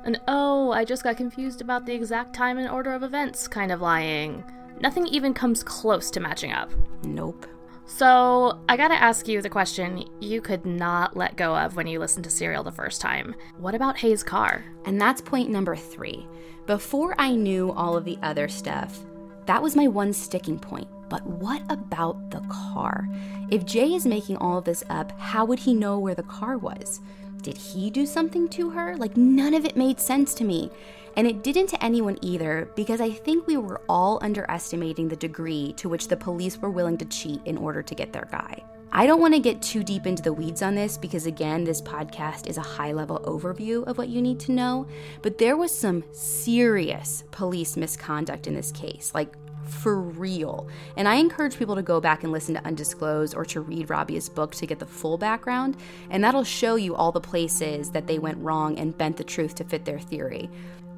an 0.05 0.17
oh, 0.29 0.71
I 0.71 0.85
just 0.85 1.03
got 1.03 1.17
confused 1.17 1.59
about 1.59 1.85
the 1.85 1.93
exact 1.93 2.33
time 2.33 2.57
and 2.57 2.69
order 2.69 2.93
of 2.93 3.03
events 3.03 3.49
kind 3.49 3.69
of 3.69 3.81
lying. 3.81 4.45
Nothing 4.79 5.07
even 5.07 5.33
comes 5.33 5.61
close 5.61 6.09
to 6.11 6.21
matching 6.21 6.53
up. 6.53 6.71
Nope. 7.03 7.45
So, 7.93 8.57
I 8.69 8.77
gotta 8.77 8.95
ask 8.95 9.27
you 9.27 9.41
the 9.41 9.49
question 9.49 10.05
you 10.21 10.41
could 10.41 10.65
not 10.65 11.15
let 11.15 11.35
go 11.35 11.55
of 11.55 11.75
when 11.75 11.87
you 11.87 11.99
listened 11.99 12.23
to 12.23 12.31
Serial 12.31 12.63
the 12.63 12.71
first 12.71 13.01
time. 13.01 13.35
What 13.57 13.75
about 13.75 13.97
Hae's 13.97 14.23
car? 14.23 14.63
And 14.85 14.99
that's 14.99 15.21
point 15.21 15.49
number 15.49 15.75
three. 15.75 16.25
Before 16.65 17.13
I 17.19 17.35
knew 17.35 17.71
all 17.73 17.97
of 17.97 18.05
the 18.05 18.17
other 18.23 18.47
stuff, 18.47 18.97
that 19.45 19.61
was 19.61 19.75
my 19.75 19.87
one 19.87 20.13
sticking 20.13 20.57
point. 20.57 20.87
But 21.09 21.27
what 21.27 21.63
about 21.69 22.31
the 22.31 22.39
car? 22.49 23.09
If 23.51 23.65
Jay 23.65 23.93
is 23.93 24.05
making 24.05 24.37
all 24.37 24.57
of 24.57 24.63
this 24.63 24.85
up, 24.89 25.11
how 25.19 25.43
would 25.43 25.59
he 25.59 25.73
know 25.73 25.99
where 25.99 26.15
the 26.15 26.23
car 26.23 26.57
was? 26.57 27.01
Did 27.41 27.57
he 27.57 27.89
do 27.89 28.05
something 28.05 28.47
to 28.49 28.69
her? 28.69 28.95
Like, 28.95 29.17
none 29.17 29.53
of 29.53 29.65
it 29.65 29.75
made 29.75 29.99
sense 29.99 30.33
to 30.35 30.45
me. 30.45 30.71
And 31.17 31.27
it 31.27 31.43
didn't 31.43 31.67
to 31.67 31.83
anyone 31.83 32.17
either, 32.21 32.69
because 32.75 33.01
I 33.01 33.11
think 33.11 33.47
we 33.47 33.57
were 33.57 33.81
all 33.89 34.19
underestimating 34.21 35.07
the 35.07 35.15
degree 35.15 35.73
to 35.77 35.89
which 35.89 36.07
the 36.07 36.17
police 36.17 36.57
were 36.57 36.69
willing 36.69 36.97
to 36.99 37.05
cheat 37.05 37.41
in 37.45 37.57
order 37.57 37.83
to 37.83 37.95
get 37.95 38.13
their 38.13 38.27
guy. 38.31 38.63
I 38.93 39.07
don't 39.07 39.21
want 39.21 39.33
to 39.33 39.39
get 39.39 39.61
too 39.61 39.83
deep 39.83 40.05
into 40.05 40.21
the 40.21 40.33
weeds 40.33 40.61
on 40.61 40.75
this 40.75 40.97
because, 40.97 41.25
again, 41.25 41.63
this 41.63 41.81
podcast 41.81 42.47
is 42.47 42.57
a 42.57 42.61
high 42.61 42.91
level 42.91 43.19
overview 43.19 43.85
of 43.87 43.97
what 43.97 44.09
you 44.09 44.21
need 44.21 44.39
to 44.41 44.51
know. 44.51 44.85
But 45.21 45.37
there 45.37 45.55
was 45.55 45.73
some 45.73 46.03
serious 46.11 47.23
police 47.31 47.77
misconduct 47.77 48.47
in 48.47 48.53
this 48.53 48.71
case, 48.71 49.13
like 49.15 49.33
for 49.63 50.01
real. 50.01 50.67
And 50.97 51.07
I 51.07 51.15
encourage 51.15 51.57
people 51.57 51.75
to 51.75 51.81
go 51.81 52.01
back 52.01 52.23
and 52.23 52.33
listen 52.33 52.55
to 52.55 52.65
Undisclosed 52.65 53.33
or 53.33 53.45
to 53.45 53.61
read 53.61 53.89
Rabia's 53.89 54.27
book 54.27 54.53
to 54.55 54.67
get 54.67 54.79
the 54.79 54.85
full 54.85 55.17
background, 55.17 55.77
and 56.09 56.21
that'll 56.21 56.43
show 56.43 56.75
you 56.75 56.93
all 56.93 57.13
the 57.13 57.21
places 57.21 57.91
that 57.91 58.07
they 58.07 58.19
went 58.19 58.43
wrong 58.43 58.77
and 58.77 58.97
bent 58.97 59.15
the 59.15 59.23
truth 59.23 59.55
to 59.55 59.63
fit 59.63 59.85
their 59.85 59.99
theory. 59.99 60.49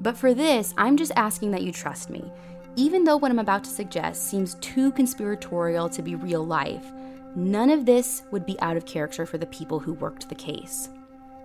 But 0.04 0.18
for 0.18 0.34
this, 0.34 0.74
I'm 0.76 0.98
just 0.98 1.12
asking 1.16 1.50
that 1.52 1.62
you 1.62 1.72
trust 1.72 2.10
me. 2.10 2.30
Even 2.76 3.04
though 3.04 3.16
what 3.16 3.30
I'm 3.30 3.38
about 3.38 3.64
to 3.64 3.70
suggest 3.70 4.28
seems 4.28 4.56
too 4.56 4.92
conspiratorial 4.92 5.88
to 5.88 6.02
be 6.02 6.14
real 6.14 6.44
life, 6.44 6.92
none 7.34 7.70
of 7.70 7.86
this 7.86 8.22
would 8.30 8.44
be 8.44 8.60
out 8.60 8.76
of 8.76 8.84
character 8.84 9.24
for 9.24 9.38
the 9.38 9.46
people 9.46 9.78
who 9.78 9.94
worked 9.94 10.28
the 10.28 10.34
case. 10.34 10.90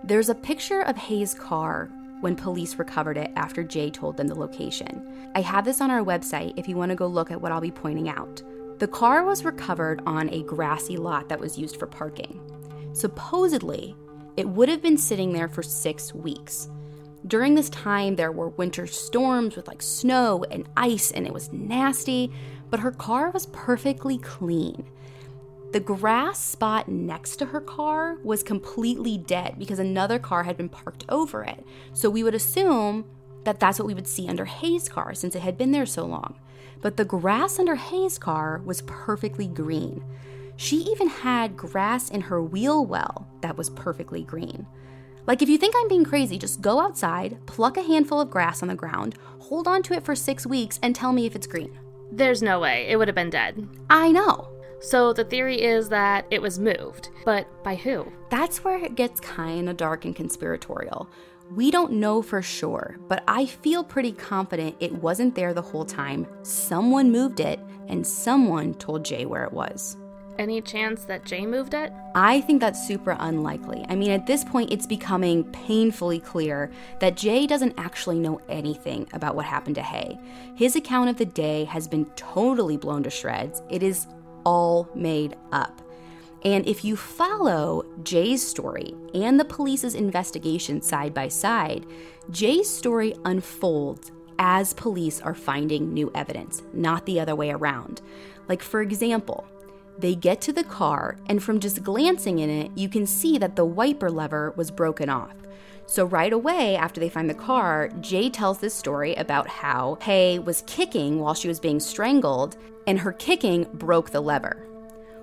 There's 0.04 0.28
a 0.28 0.34
picture 0.34 0.82
of 0.82 0.98
Hae's 0.98 1.32
car 1.32 1.88
when 2.20 2.36
police 2.36 2.76
recovered 2.76 3.16
it 3.16 3.32
after 3.34 3.64
Jay 3.64 3.90
told 3.90 4.18
them 4.18 4.28
the 4.28 4.38
location. 4.38 5.30
I 5.34 5.40
have 5.40 5.64
this 5.64 5.80
on 5.80 5.90
our 5.90 6.04
website 6.04 6.52
if 6.58 6.68
you 6.68 6.76
want 6.76 6.90
to 6.90 6.96
go 6.96 7.06
look 7.06 7.30
at 7.30 7.40
what 7.40 7.52
I'll 7.52 7.62
be 7.62 7.70
pointing 7.70 8.10
out. 8.10 8.42
The 8.78 8.88
car 8.88 9.24
was 9.24 9.42
recovered 9.42 10.02
on 10.04 10.28
a 10.28 10.42
grassy 10.42 10.98
lot 10.98 11.30
that 11.30 11.40
was 11.40 11.56
used 11.56 11.78
for 11.78 11.86
parking. 11.86 12.38
Supposedly, 12.92 13.96
it 14.36 14.46
would 14.46 14.68
have 14.68 14.82
been 14.82 14.98
sitting 14.98 15.32
there 15.32 15.48
for 15.48 15.62
six 15.62 16.12
weeks. 16.12 16.68
During 17.26 17.54
this 17.54 17.68
time, 17.68 18.16
there 18.16 18.32
were 18.32 18.48
winter 18.48 18.86
storms 18.86 19.56
with 19.56 19.68
like 19.68 19.82
snow 19.82 20.44
and 20.50 20.68
ice, 20.76 21.10
and 21.10 21.26
it 21.26 21.34
was 21.34 21.52
nasty, 21.52 22.32
but 22.70 22.80
her 22.80 22.92
car 22.92 23.30
was 23.30 23.46
perfectly 23.46 24.18
clean. 24.18 24.86
The 25.72 25.80
grass 25.80 26.42
spot 26.42 26.88
next 26.88 27.36
to 27.36 27.46
her 27.46 27.60
car 27.60 28.16
was 28.24 28.42
completely 28.42 29.18
dead 29.18 29.56
because 29.58 29.78
another 29.78 30.18
car 30.18 30.42
had 30.42 30.56
been 30.56 30.68
parked 30.68 31.04
over 31.08 31.44
it. 31.44 31.64
So 31.92 32.10
we 32.10 32.24
would 32.24 32.34
assume 32.34 33.04
that 33.44 33.60
that's 33.60 33.78
what 33.78 33.86
we 33.86 33.94
would 33.94 34.08
see 34.08 34.28
under 34.28 34.46
Hae's 34.46 34.88
car 34.88 35.14
since 35.14 35.36
it 35.36 35.42
had 35.42 35.56
been 35.56 35.70
there 35.70 35.86
so 35.86 36.06
long. 36.06 36.40
But 36.80 36.96
the 36.96 37.04
grass 37.04 37.58
under 37.58 37.76
Hae's 37.76 38.18
car 38.18 38.60
was 38.64 38.82
perfectly 38.82 39.46
green. 39.46 40.02
She 40.56 40.78
even 40.78 41.08
had 41.08 41.56
grass 41.56 42.10
in 42.10 42.22
her 42.22 42.42
wheel 42.42 42.84
well 42.84 43.28
that 43.40 43.56
was 43.56 43.70
perfectly 43.70 44.24
green. 44.24 44.66
Like, 45.30 45.42
if 45.42 45.48
you 45.48 45.58
think 45.58 45.76
I'm 45.78 45.86
being 45.86 46.04
crazy, 46.04 46.38
just 46.38 46.60
go 46.60 46.80
outside, 46.80 47.38
pluck 47.46 47.76
a 47.76 47.82
handful 47.82 48.20
of 48.20 48.32
grass 48.32 48.62
on 48.62 48.68
the 48.68 48.74
ground, 48.74 49.14
hold 49.38 49.68
on 49.68 49.80
to 49.84 49.94
it 49.94 50.04
for 50.04 50.16
six 50.16 50.44
weeks, 50.44 50.80
and 50.82 50.92
tell 50.92 51.12
me 51.12 51.24
if 51.24 51.36
it's 51.36 51.46
green. 51.46 51.78
There's 52.10 52.42
no 52.42 52.58
way. 52.58 52.88
It 52.88 52.96
would 52.96 53.06
have 53.06 53.14
been 53.14 53.30
dead. 53.30 53.64
I 53.88 54.10
know. 54.10 54.48
So 54.80 55.12
the 55.12 55.22
theory 55.22 55.62
is 55.62 55.88
that 55.90 56.26
it 56.32 56.42
was 56.42 56.58
moved. 56.58 57.10
But 57.24 57.46
by 57.62 57.76
who? 57.76 58.10
That's 58.28 58.64
where 58.64 58.84
it 58.84 58.96
gets 58.96 59.20
kind 59.20 59.68
of 59.68 59.76
dark 59.76 60.04
and 60.04 60.16
conspiratorial. 60.16 61.08
We 61.54 61.70
don't 61.70 61.92
know 61.92 62.22
for 62.22 62.42
sure, 62.42 62.98
but 63.06 63.22
I 63.28 63.46
feel 63.46 63.84
pretty 63.84 64.10
confident 64.10 64.78
it 64.80 64.92
wasn't 64.92 65.36
there 65.36 65.54
the 65.54 65.62
whole 65.62 65.84
time. 65.84 66.26
Someone 66.42 67.12
moved 67.12 67.38
it, 67.38 67.60
and 67.86 68.04
someone 68.04 68.74
told 68.74 69.04
Jay 69.04 69.26
where 69.26 69.44
it 69.44 69.52
was. 69.52 69.96
Any 70.38 70.62
chance 70.62 71.04
that 71.04 71.24
Jay 71.24 71.44
moved 71.44 71.74
it? 71.74 71.92
I 72.14 72.40
think 72.40 72.60
that's 72.60 72.86
super 72.86 73.16
unlikely. 73.18 73.84
I 73.88 73.94
mean, 73.94 74.10
at 74.10 74.26
this 74.26 74.42
point, 74.42 74.72
it's 74.72 74.86
becoming 74.86 75.44
painfully 75.52 76.18
clear 76.18 76.70
that 77.00 77.16
Jay 77.16 77.46
doesn't 77.46 77.74
actually 77.78 78.18
know 78.18 78.40
anything 78.48 79.06
about 79.12 79.34
what 79.36 79.44
happened 79.44 79.74
to 79.76 79.82
Hae. 79.82 80.18
His 80.54 80.76
account 80.76 81.10
of 81.10 81.18
the 81.18 81.26
day 81.26 81.64
has 81.64 81.86
been 81.86 82.06
totally 82.16 82.76
blown 82.76 83.02
to 83.02 83.10
shreds. 83.10 83.62
It 83.68 83.82
is 83.82 84.06
all 84.44 84.88
made 84.94 85.36
up. 85.52 85.82
And 86.42 86.66
if 86.66 86.84
you 86.84 86.96
follow 86.96 87.84
Jay's 88.02 88.46
story 88.46 88.94
and 89.12 89.38
the 89.38 89.44
police's 89.44 89.94
investigation 89.94 90.80
side 90.80 91.12
by 91.12 91.28
side, 91.28 91.84
Jay's 92.30 92.68
story 92.68 93.14
unfolds 93.26 94.10
as 94.38 94.72
police 94.72 95.20
are 95.20 95.34
finding 95.34 95.92
new 95.92 96.10
evidence, 96.14 96.62
not 96.72 97.04
the 97.04 97.20
other 97.20 97.36
way 97.36 97.50
around. 97.50 98.00
Like, 98.48 98.62
for 98.62 98.80
example, 98.80 99.46
they 99.98 100.14
get 100.14 100.40
to 100.42 100.52
the 100.52 100.64
car, 100.64 101.16
and 101.26 101.42
from 101.42 101.60
just 101.60 101.82
glancing 101.82 102.38
in 102.38 102.50
it, 102.50 102.70
you 102.74 102.88
can 102.88 103.06
see 103.06 103.38
that 103.38 103.56
the 103.56 103.64
wiper 103.64 104.10
lever 104.10 104.52
was 104.56 104.70
broken 104.70 105.08
off. 105.08 105.34
So, 105.86 106.04
right 106.04 106.32
away 106.32 106.76
after 106.76 107.00
they 107.00 107.08
find 107.08 107.28
the 107.28 107.34
car, 107.34 107.88
Jay 108.00 108.30
tells 108.30 108.58
this 108.58 108.74
story 108.74 109.14
about 109.16 109.48
how 109.48 109.98
Hae 110.02 110.38
was 110.38 110.62
kicking 110.66 111.18
while 111.18 111.34
she 111.34 111.48
was 111.48 111.58
being 111.58 111.80
strangled, 111.80 112.56
and 112.86 113.00
her 113.00 113.12
kicking 113.12 113.66
broke 113.74 114.10
the 114.10 114.20
lever. 114.20 114.66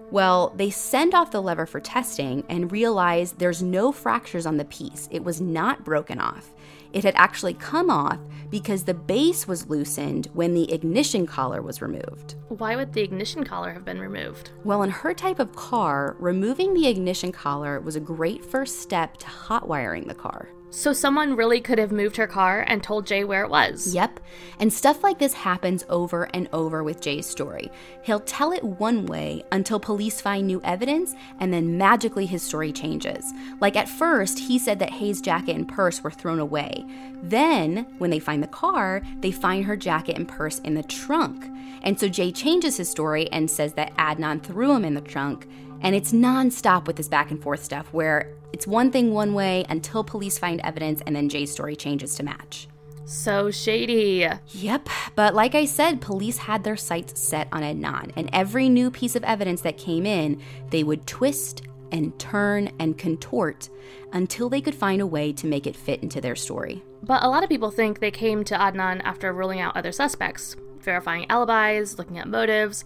Well, 0.10 0.54
they 0.56 0.70
send 0.70 1.14
off 1.14 1.32
the 1.32 1.42
lever 1.42 1.66
for 1.66 1.80
testing 1.80 2.44
and 2.48 2.72
realize 2.72 3.34
there's 3.34 3.62
no 3.62 3.92
fractures 3.92 4.46
on 4.46 4.58
the 4.58 4.66
piece. 4.66 5.10
It 5.12 5.24
was 5.24 5.42
not 5.42 5.84
broken 5.84 6.20
off. 6.20 6.54
It 6.98 7.04
had 7.04 7.14
actually 7.16 7.54
come 7.54 7.92
off 7.92 8.18
because 8.50 8.84
the 8.84 8.96
base 8.96 9.48
was 9.48 9.70
loosened 9.70 10.30
when 10.34 10.56
the 10.56 10.74
ignition 10.74 11.28
collar 11.28 11.62
was 11.62 11.80
removed. 11.80 12.34
Why 12.48 12.76
would 12.76 12.92
the 12.92 13.04
ignition 13.04 13.44
collar 13.44 13.72
have 13.72 13.86
been 13.86 14.00
removed? 14.00 14.50
Well, 14.64 14.82
in 14.82 14.90
her 14.90 15.14
type 15.14 15.38
of 15.38 15.56
car, 15.56 16.16
removing 16.18 16.74
the 16.74 16.88
ignition 16.88 17.32
collar 17.32 17.80
was 17.80 17.96
a 17.96 18.00
great 18.00 18.44
first 18.44 18.82
step 18.82 19.18
to 19.18 19.28
hot 19.28 19.68
wiring 19.68 20.08
the 20.08 20.16
car. 20.16 20.50
So 20.70 20.92
someone 20.92 21.38
really 21.38 21.62
could 21.62 21.80
have 21.80 21.94
moved 21.94 22.18
her 22.18 22.28
car 22.28 22.66
and 22.68 22.84
told 22.84 23.08
Jay 23.08 23.24
where 23.24 23.44
it 23.44 23.50
was. 23.50 23.96
Yep. 23.96 24.20
And 24.60 24.72
stuff 24.72 25.02
like 25.02 25.18
this 25.18 25.34
happens 25.34 25.86
over 25.90 26.30
and 26.34 26.50
over 26.52 26.84
with 26.84 27.02
Jay's 27.02 27.26
story. 27.26 27.72
He'll 28.04 28.20
tell 28.20 28.52
it 28.52 28.64
one 28.64 29.06
way 29.06 29.44
until 29.54 29.80
police 29.80 30.20
find 30.20 30.46
new 30.46 30.62
evidence, 30.64 31.16
and 31.40 31.54
then 31.54 31.78
magically 31.78 32.26
his 32.26 32.44
story 32.44 32.74
changes. 32.74 33.32
Like 33.62 33.78
at 33.78 33.88
first, 33.88 34.40
he 34.40 34.60
said 34.60 34.80
that 34.80 34.92
Hae's 34.92 35.22
jacket 35.22 35.56
and 35.56 35.68
purse 35.68 36.04
were 36.04 36.12
thrown 36.12 36.40
away. 36.40 36.86
Then, 37.24 37.88
when 37.98 38.10
they 38.10 38.20
find 38.20 38.44
the 38.44 38.48
car, 38.48 39.02
they 39.22 39.32
find 39.32 39.66
her 39.66 39.78
jacket 39.78 40.18
and 40.18 40.28
purse 40.28 40.60
in 40.60 40.74
the 40.74 40.84
trunk. 40.84 41.48
And 41.82 41.98
so 42.00 42.10
Jay 42.10 42.32
changes 42.32 42.78
his 42.78 42.90
story 42.90 43.32
and 43.32 43.50
says 43.50 43.74
that 43.74 43.96
Adnan 43.96 44.44
threw 44.44 44.74
him 44.74 44.84
in 44.84 44.96
the 44.96 45.02
trunk. 45.02 45.48
And 45.82 45.96
it's 45.96 46.12
nonstop 46.12 46.88
with 46.88 46.96
this 46.96 47.08
back 47.08 47.32
and 47.32 47.42
forth 47.42 47.64
stuff 47.64 47.88
where 47.94 48.34
it's 48.54 48.68
one 48.68 48.92
thing 48.92 49.14
one 49.14 49.34
way 49.34 49.66
until 49.70 50.04
police 50.04 50.38
find 50.38 50.62
evidence 50.62 51.02
and 51.06 51.16
then 51.16 51.30
Jay's 51.30 51.52
story 51.52 51.76
changes 51.76 52.16
to 52.16 52.24
match. 52.24 52.68
So 53.06 53.52
shady. 53.52 54.28
Yep, 54.50 54.90
but 55.16 55.34
like 55.34 55.56
I 55.56 55.64
said, 55.64 56.02
police 56.02 56.38
had 56.38 56.66
their 56.66 56.76
sights 56.76 57.22
set 57.22 57.48
on 57.54 57.62
Adnan, 57.62 58.12
and 58.18 58.30
every 58.34 58.68
new 58.68 58.92
piece 58.92 59.16
of 59.16 59.24
evidence 59.24 59.62
that 59.62 59.78
came 59.78 60.06
in, 60.06 60.42
they 60.72 60.84
would 60.84 61.08
twist 61.08 61.62
and 61.94 62.20
turn 62.20 62.70
and 62.80 62.98
contort 62.98 63.70
until 64.12 64.50
they 64.50 64.60
could 64.60 64.76
find 64.76 65.02
a 65.02 65.08
way 65.08 65.32
to 65.32 65.48
make 65.48 65.66
it 65.66 65.76
fit 65.76 66.04
into 66.04 66.20
their 66.20 66.36
story. 66.36 66.84
But 67.02 67.24
a 67.24 67.30
lot 67.30 67.44
of 67.44 67.50
people 67.50 67.72
think 67.72 68.00
they 68.00 68.12
came 68.12 68.44
to 68.44 68.56
Adnan 68.58 69.02
after 69.06 69.32
ruling 69.32 69.62
out 69.62 69.78
other 69.78 69.94
suspects, 69.94 70.58
verifying 70.80 71.28
alibis, 71.30 71.98
looking 71.98 72.18
at 72.18 72.28
motives, 72.28 72.84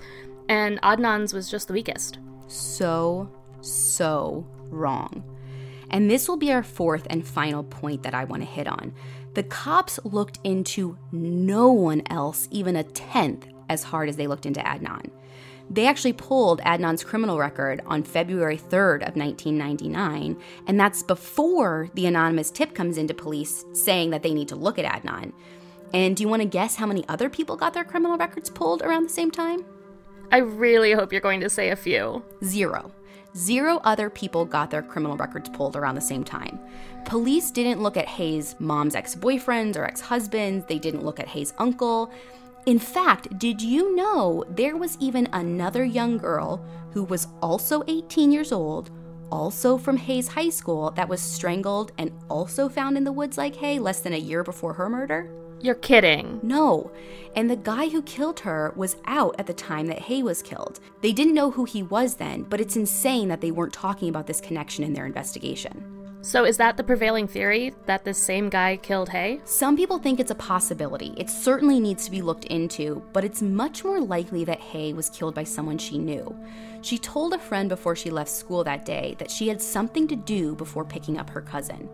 and 0.48 0.80
Adnan's 0.84 1.34
was 1.34 1.50
just 1.50 1.68
the 1.68 1.74
weakest. 1.74 2.20
So, 2.52 3.30
so 3.62 4.46
wrong. 4.70 5.24
And 5.90 6.10
this 6.10 6.28
will 6.28 6.38
be 6.38 6.52
our 6.52 6.64
fourth 6.64 7.08
and 7.10 7.26
final 7.26 7.64
point 7.64 8.04
that 8.04 8.14
I 8.14 8.26
want 8.26 8.42
to 8.44 8.48
hit 8.48 8.68
on. 8.68 8.94
The 9.36 9.44
cops 9.44 10.00
looked 10.04 10.40
into 10.44 10.98
no 11.12 11.72
one 11.72 12.04
else 12.10 12.50
even 12.52 12.76
a 12.76 12.84
tenth 12.84 13.48
as 13.70 13.84
hard 13.84 14.10
as 14.10 14.18
they 14.18 14.28
looked 14.28 14.46
into 14.46 14.60
Adnan. 14.60 15.10
They 15.70 15.88
actually 15.88 16.12
pulled 16.12 16.60
Adnan's 16.62 17.06
criminal 17.06 17.40
record 17.40 17.82
on 17.86 18.04
February 18.04 18.58
3rd 18.58 19.08
of 19.08 19.16
1999, 19.16 20.38
and 20.68 20.78
that's 20.78 21.04
before 21.04 21.90
the 21.94 22.06
anonymous 22.06 22.52
tip 22.52 22.76
comes 22.76 22.98
into 22.98 23.14
police 23.14 23.64
saying 23.72 24.10
that 24.10 24.24
they 24.24 24.34
need 24.34 24.50
to 24.50 24.58
look 24.58 24.78
at 24.78 25.04
Adnan. 25.04 25.32
And 25.94 26.18
do 26.18 26.24
you 26.24 26.28
want 26.28 26.42
to 26.42 26.48
guess 26.48 26.76
how 26.76 26.86
many 26.86 27.08
other 27.08 27.30
people 27.30 27.56
got 27.56 27.74
their 27.74 27.86
criminal 27.86 28.18
records 28.18 28.50
pulled 28.50 28.82
around 28.82 29.04
the 29.04 29.10
same 29.10 29.32
time? 29.32 29.64
I 30.32 30.38
really 30.38 30.94
hope 30.94 31.12
you're 31.12 31.20
going 31.20 31.42
to 31.42 31.50
say 31.50 31.72
a 31.72 31.76
few. 31.76 32.24
Zero. 32.42 32.92
Zero 33.36 33.82
other 33.84 34.10
people 34.10 34.46
got 34.46 34.72
their 34.72 34.82
criminal 34.82 35.18
records 35.18 35.50
pulled 35.50 35.76
around 35.76 35.96
the 35.96 36.02
same 36.02 36.24
time. 36.24 36.58
Police 37.06 37.52
didn't 37.52 37.82
look 37.82 37.98
at 37.98 38.08
Hae's 38.08 38.56
mom's 38.58 38.96
ex 38.96 39.14
boyfriends 39.14 39.76
or 39.76 39.84
ex 39.84 40.00
husbands, 40.00 40.66
they 40.68 40.80
didn't 40.80 41.04
look 41.04 41.20
at 41.20 41.28
Hae's 41.28 41.54
uncle. 41.58 42.12
In 42.66 42.80
fact, 42.80 43.38
did 43.40 43.62
you 43.62 43.94
know 43.96 44.46
there 44.50 44.78
was 44.78 44.98
even 45.02 45.28
another 45.34 45.84
young 45.84 46.18
girl 46.18 46.64
who 46.92 47.04
was 47.04 47.28
also 47.42 47.84
18 47.88 48.32
years 48.32 48.54
old, 48.54 48.90
also 49.32 49.78
from 49.78 49.98
Hae's 49.98 50.30
high 50.30 50.50
school, 50.50 50.92
that 50.92 51.10
was 51.10 51.22
strangled 51.22 51.92
and 51.98 52.12
also 52.30 52.70
found 52.70 52.96
in 52.96 53.04
the 53.04 53.12
woods 53.12 53.38
like 53.38 53.56
Hae 53.58 53.80
less 53.80 54.02
than 54.02 54.14
a 54.14 54.18
year 54.18 54.44
before 54.44 54.74
her 54.74 54.90
murder? 54.90 55.30
You're 55.62 55.76
kidding. 55.76 56.40
No. 56.42 56.92
And 57.36 57.50
the 57.50 57.56
guy 57.56 57.88
who 57.90 58.02
killed 58.02 58.40
her 58.42 58.74
was 58.76 58.98
out 59.06 59.36
at 59.38 59.46
the 59.46 59.54
time 59.54 59.88
that 59.88 60.00
Hae 60.00 60.24
was 60.24 60.42
killed. 60.42 60.80
They 61.02 61.14
didn't 61.14 61.36
know 61.36 61.52
who 61.52 61.66
he 61.66 61.84
was 61.84 62.16
then, 62.16 62.44
but 62.44 62.60
it's 62.60 62.76
insane 62.76 63.28
that 63.30 63.42
they 63.42 63.52
weren't 63.52 63.74
talking 63.74 64.10
about 64.10 64.28
this 64.28 64.42
connection 64.42 64.84
in 64.84 64.94
their 64.94 65.06
investigation. 65.06 66.02
So, 66.24 66.46
is 66.46 66.58
that 66.58 66.78
the 66.78 66.84
prevailing 66.84 67.28
theory 67.28 67.74
that 67.88 68.04
this 68.04 68.18
same 68.18 68.50
guy 68.50 68.78
killed 68.78 69.10
Hae? 69.10 69.42
Some 69.44 69.76
people 69.76 69.98
think 69.98 70.20
it's 70.20 70.30
a 70.30 70.36
possibility. 70.36 71.16
It 71.18 71.32
certainly 71.32 71.80
needs 71.80 72.06
to 72.06 72.12
be 72.12 72.22
looked 72.22 72.46
into, 72.46 73.04
but 73.12 73.24
it's 73.24 73.42
much 73.42 73.84
more 73.84 74.00
likely 74.00 74.44
that 74.46 74.60
Hae 74.60 74.94
was 74.94 75.10
killed 75.10 75.34
by 75.34 75.44
someone 75.44 75.80
she 75.80 75.98
knew. 75.98 76.36
She 76.82 77.00
told 77.00 77.34
a 77.34 77.40
friend 77.40 77.70
before 77.70 77.96
she 77.96 78.12
left 78.12 78.30
school 78.30 78.64
that 78.64 78.86
day 78.86 79.16
that 79.18 79.32
she 79.32 79.48
had 79.48 79.62
something 79.62 80.08
to 80.10 80.16
do 80.16 80.56
before 80.56 80.86
picking 80.86 81.18
up 81.18 81.30
her 81.30 81.42
cousin. 81.42 81.90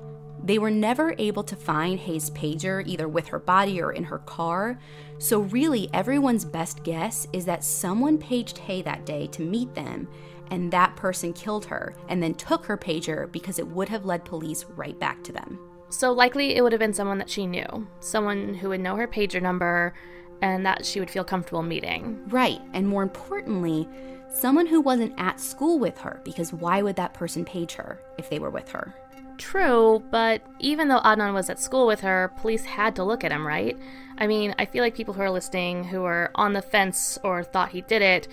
They 0.47 0.59
were 0.59 0.71
never 0.71 1.13
able 1.17 1.43
to 1.43 1.57
find 1.57 1.99
Hae's 1.99 2.29
pager 2.29 2.81
either 2.87 3.09
with 3.09 3.27
her 3.27 3.39
body 3.39 3.81
or 3.81 3.91
in 3.91 4.05
her 4.05 4.19
car, 4.19 4.79
so 5.17 5.41
really 5.41 5.89
everyone's 5.93 6.45
best 6.45 6.83
guess 6.83 7.27
is 7.33 7.43
that 7.43 7.65
someone 7.65 8.17
paged 8.17 8.57
Hae 8.59 8.81
that 8.83 9.05
day 9.05 9.27
to 9.27 9.41
meet 9.41 9.75
them, 9.75 10.07
and 10.49 10.71
that 10.71 10.95
person 10.95 11.33
killed 11.33 11.65
her 11.65 11.93
and 12.07 12.23
then 12.23 12.33
took 12.33 12.63
her 12.63 12.77
pager 12.77 13.29
because 13.29 13.59
it 13.59 13.67
would 13.67 13.89
have 13.89 14.05
led 14.05 14.23
police 14.23 14.63
right 14.77 14.97
back 14.97 15.21
to 15.25 15.33
them. 15.33 15.59
So 15.89 16.13
likely 16.13 16.55
it 16.55 16.61
would 16.61 16.71
have 16.71 16.79
been 16.79 16.93
someone 16.93 17.17
that 17.17 17.29
she 17.29 17.45
knew, 17.45 17.85
someone 17.99 18.53
who 18.53 18.69
would 18.69 18.79
know 18.79 18.95
her 18.95 19.07
pager 19.07 19.41
number 19.41 19.95
and 20.41 20.65
that 20.65 20.85
she 20.85 21.01
would 21.01 21.09
feel 21.09 21.25
comfortable 21.25 21.61
meeting. 21.61 22.23
Right, 22.29 22.61
and 22.71 22.87
more 22.87 23.03
importantly, 23.03 23.85
someone 24.29 24.67
who 24.67 24.79
wasn't 24.79 25.13
at 25.17 25.41
school 25.41 25.77
with 25.77 25.97
her 25.97 26.21
because 26.23 26.53
why 26.53 26.81
would 26.81 26.95
that 26.95 27.13
person 27.13 27.43
page 27.43 27.73
her 27.73 27.99
if 28.17 28.29
they 28.29 28.39
were 28.39 28.49
with 28.49 28.69
her? 28.69 28.95
True, 29.37 30.03
but 30.11 30.41
even 30.59 30.87
though 30.87 30.99
Adnan 31.01 31.33
was 31.33 31.49
at 31.49 31.59
school 31.59 31.85
with 31.85 32.01
her, 32.01 32.33
police 32.37 32.65
had 32.65 32.95
to 32.95 33.03
look 33.03 33.23
at 33.23 33.31
him, 33.31 33.45
right? 33.45 33.77
I 34.17 34.25
mean, 34.27 34.55
I 34.57 34.65
feel 34.65 34.83
like 34.83 34.95
people 34.95 35.13
who 35.13 35.21
are 35.21 35.31
listening 35.31 35.83
who 35.83 36.03
are 36.03 36.31
on 36.35 36.53
the 36.53 36.61
fence 36.61 37.19
or 37.23 37.43
thought 37.43 37.69
he 37.69 37.81
did 37.81 38.01
it 38.01 38.27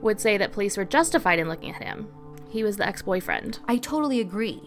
would 0.00 0.20
say 0.20 0.36
that 0.38 0.52
police 0.52 0.76
were 0.76 0.84
justified 0.84 1.38
in 1.38 1.48
looking 1.48 1.70
at 1.70 1.82
him. 1.82 2.08
He 2.48 2.64
was 2.64 2.76
the 2.76 2.86
ex 2.86 3.02
boyfriend. 3.02 3.60
I 3.68 3.76
totally 3.76 4.20
agree. 4.20 4.60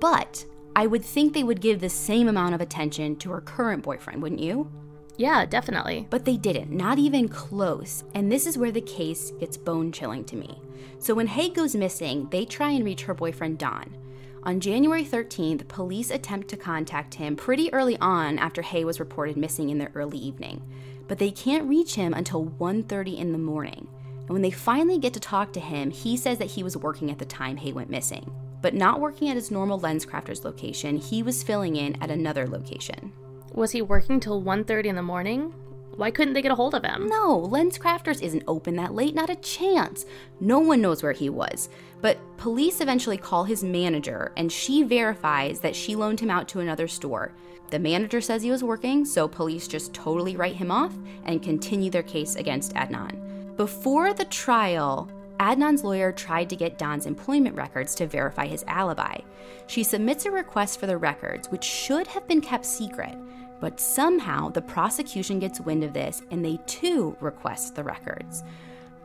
But 0.00 0.44
I 0.76 0.86
would 0.86 1.04
think 1.04 1.32
they 1.32 1.44
would 1.44 1.60
give 1.60 1.80
the 1.80 1.88
same 1.88 2.28
amount 2.28 2.54
of 2.54 2.60
attention 2.60 3.16
to 3.16 3.30
her 3.30 3.40
current 3.40 3.82
boyfriend, 3.82 4.22
wouldn't 4.22 4.40
you? 4.40 4.70
Yeah, 5.16 5.46
definitely. 5.46 6.06
But 6.10 6.24
they 6.24 6.36
didn't, 6.36 6.70
not 6.70 6.98
even 6.98 7.28
close. 7.28 8.04
And 8.14 8.30
this 8.30 8.46
is 8.46 8.58
where 8.58 8.72
the 8.72 8.80
case 8.80 9.30
gets 9.32 9.56
bone 9.56 9.92
chilling 9.92 10.24
to 10.24 10.36
me. 10.36 10.60
So 10.98 11.14
when 11.14 11.26
Hae 11.26 11.50
goes 11.50 11.74
missing, 11.74 12.28
they 12.30 12.44
try 12.44 12.70
and 12.70 12.84
reach 12.84 13.02
her 13.02 13.14
boyfriend 13.14 13.58
Don. 13.58 13.94
On 14.44 14.58
January 14.58 15.04
13th, 15.04 15.68
police 15.68 16.10
attempt 16.10 16.48
to 16.48 16.56
contact 16.56 17.14
him 17.14 17.36
pretty 17.36 17.72
early 17.72 17.96
on 17.98 18.40
after 18.40 18.60
Hae 18.60 18.84
was 18.84 18.98
reported 18.98 19.36
missing 19.36 19.70
in 19.70 19.78
the 19.78 19.88
early 19.94 20.18
evening, 20.18 20.60
but 21.06 21.18
they 21.18 21.30
can't 21.30 21.68
reach 21.68 21.94
him 21.94 22.12
until 22.12 22.46
1:30 22.46 23.18
in 23.18 23.30
the 23.30 23.38
morning. 23.38 23.86
And 24.22 24.30
when 24.30 24.42
they 24.42 24.50
finally 24.50 24.98
get 24.98 25.14
to 25.14 25.20
talk 25.20 25.52
to 25.52 25.60
him, 25.60 25.92
he 25.92 26.16
says 26.16 26.38
that 26.38 26.50
he 26.50 26.64
was 26.64 26.76
working 26.76 27.08
at 27.08 27.20
the 27.20 27.24
time 27.24 27.56
Hae 27.56 27.72
went 27.72 27.88
missing. 27.88 28.32
But 28.60 28.74
not 28.74 29.00
working 29.00 29.28
at 29.28 29.36
his 29.36 29.52
normal 29.52 29.78
LensCrafters 29.78 30.44
location, 30.44 30.96
he 30.96 31.22
was 31.22 31.44
filling 31.44 31.76
in 31.76 32.02
at 32.02 32.10
another 32.10 32.48
location. 32.48 33.12
Was 33.54 33.70
he 33.70 33.80
working 33.80 34.18
till 34.18 34.42
1:30 34.42 34.88
in 34.88 34.96
the 34.96 35.02
morning? 35.02 35.54
Why 35.96 36.10
couldn't 36.10 36.34
they 36.34 36.42
get 36.42 36.52
a 36.52 36.56
hold 36.56 36.74
of 36.74 36.84
him? 36.84 37.08
No, 37.08 37.38
Lens 37.38 37.78
Crafters 37.78 38.22
isn't 38.22 38.44
open 38.48 38.76
that 38.76 38.94
late, 38.94 39.14
not 39.14 39.30
a 39.30 39.36
chance. 39.36 40.06
No 40.40 40.58
one 40.58 40.80
knows 40.80 41.02
where 41.02 41.12
he 41.12 41.28
was. 41.28 41.68
But 42.00 42.18
police 42.38 42.80
eventually 42.80 43.18
call 43.18 43.44
his 43.44 43.62
manager, 43.62 44.32
and 44.36 44.50
she 44.50 44.82
verifies 44.82 45.60
that 45.60 45.76
she 45.76 45.94
loaned 45.94 46.20
him 46.20 46.30
out 46.30 46.48
to 46.48 46.60
another 46.60 46.88
store. 46.88 47.32
The 47.70 47.78
manager 47.78 48.20
says 48.20 48.42
he 48.42 48.50
was 48.50 48.64
working, 48.64 49.04
so 49.04 49.28
police 49.28 49.68
just 49.68 49.94
totally 49.94 50.36
write 50.36 50.56
him 50.56 50.70
off 50.70 50.94
and 51.24 51.42
continue 51.42 51.90
their 51.90 52.02
case 52.02 52.36
against 52.36 52.74
Adnan. 52.74 53.56
Before 53.56 54.12
the 54.12 54.24
trial, 54.26 55.10
Adnan's 55.38 55.82
lawyer 55.82 56.12
tried 56.12 56.48
to 56.50 56.56
get 56.56 56.78
Don's 56.78 57.06
employment 57.06 57.56
records 57.56 57.94
to 57.96 58.06
verify 58.06 58.46
his 58.46 58.64
alibi. 58.66 59.18
She 59.66 59.82
submits 59.82 60.24
a 60.24 60.30
request 60.30 60.78
for 60.78 60.86
the 60.86 60.96
records, 60.96 61.50
which 61.50 61.64
should 61.64 62.06
have 62.06 62.28
been 62.28 62.40
kept 62.40 62.64
secret. 62.64 63.16
But 63.62 63.78
somehow 63.78 64.48
the 64.48 64.60
prosecution 64.60 65.38
gets 65.38 65.60
wind 65.60 65.84
of 65.84 65.92
this 65.92 66.20
and 66.32 66.44
they 66.44 66.58
too 66.66 67.16
request 67.20 67.76
the 67.76 67.84
records. 67.84 68.42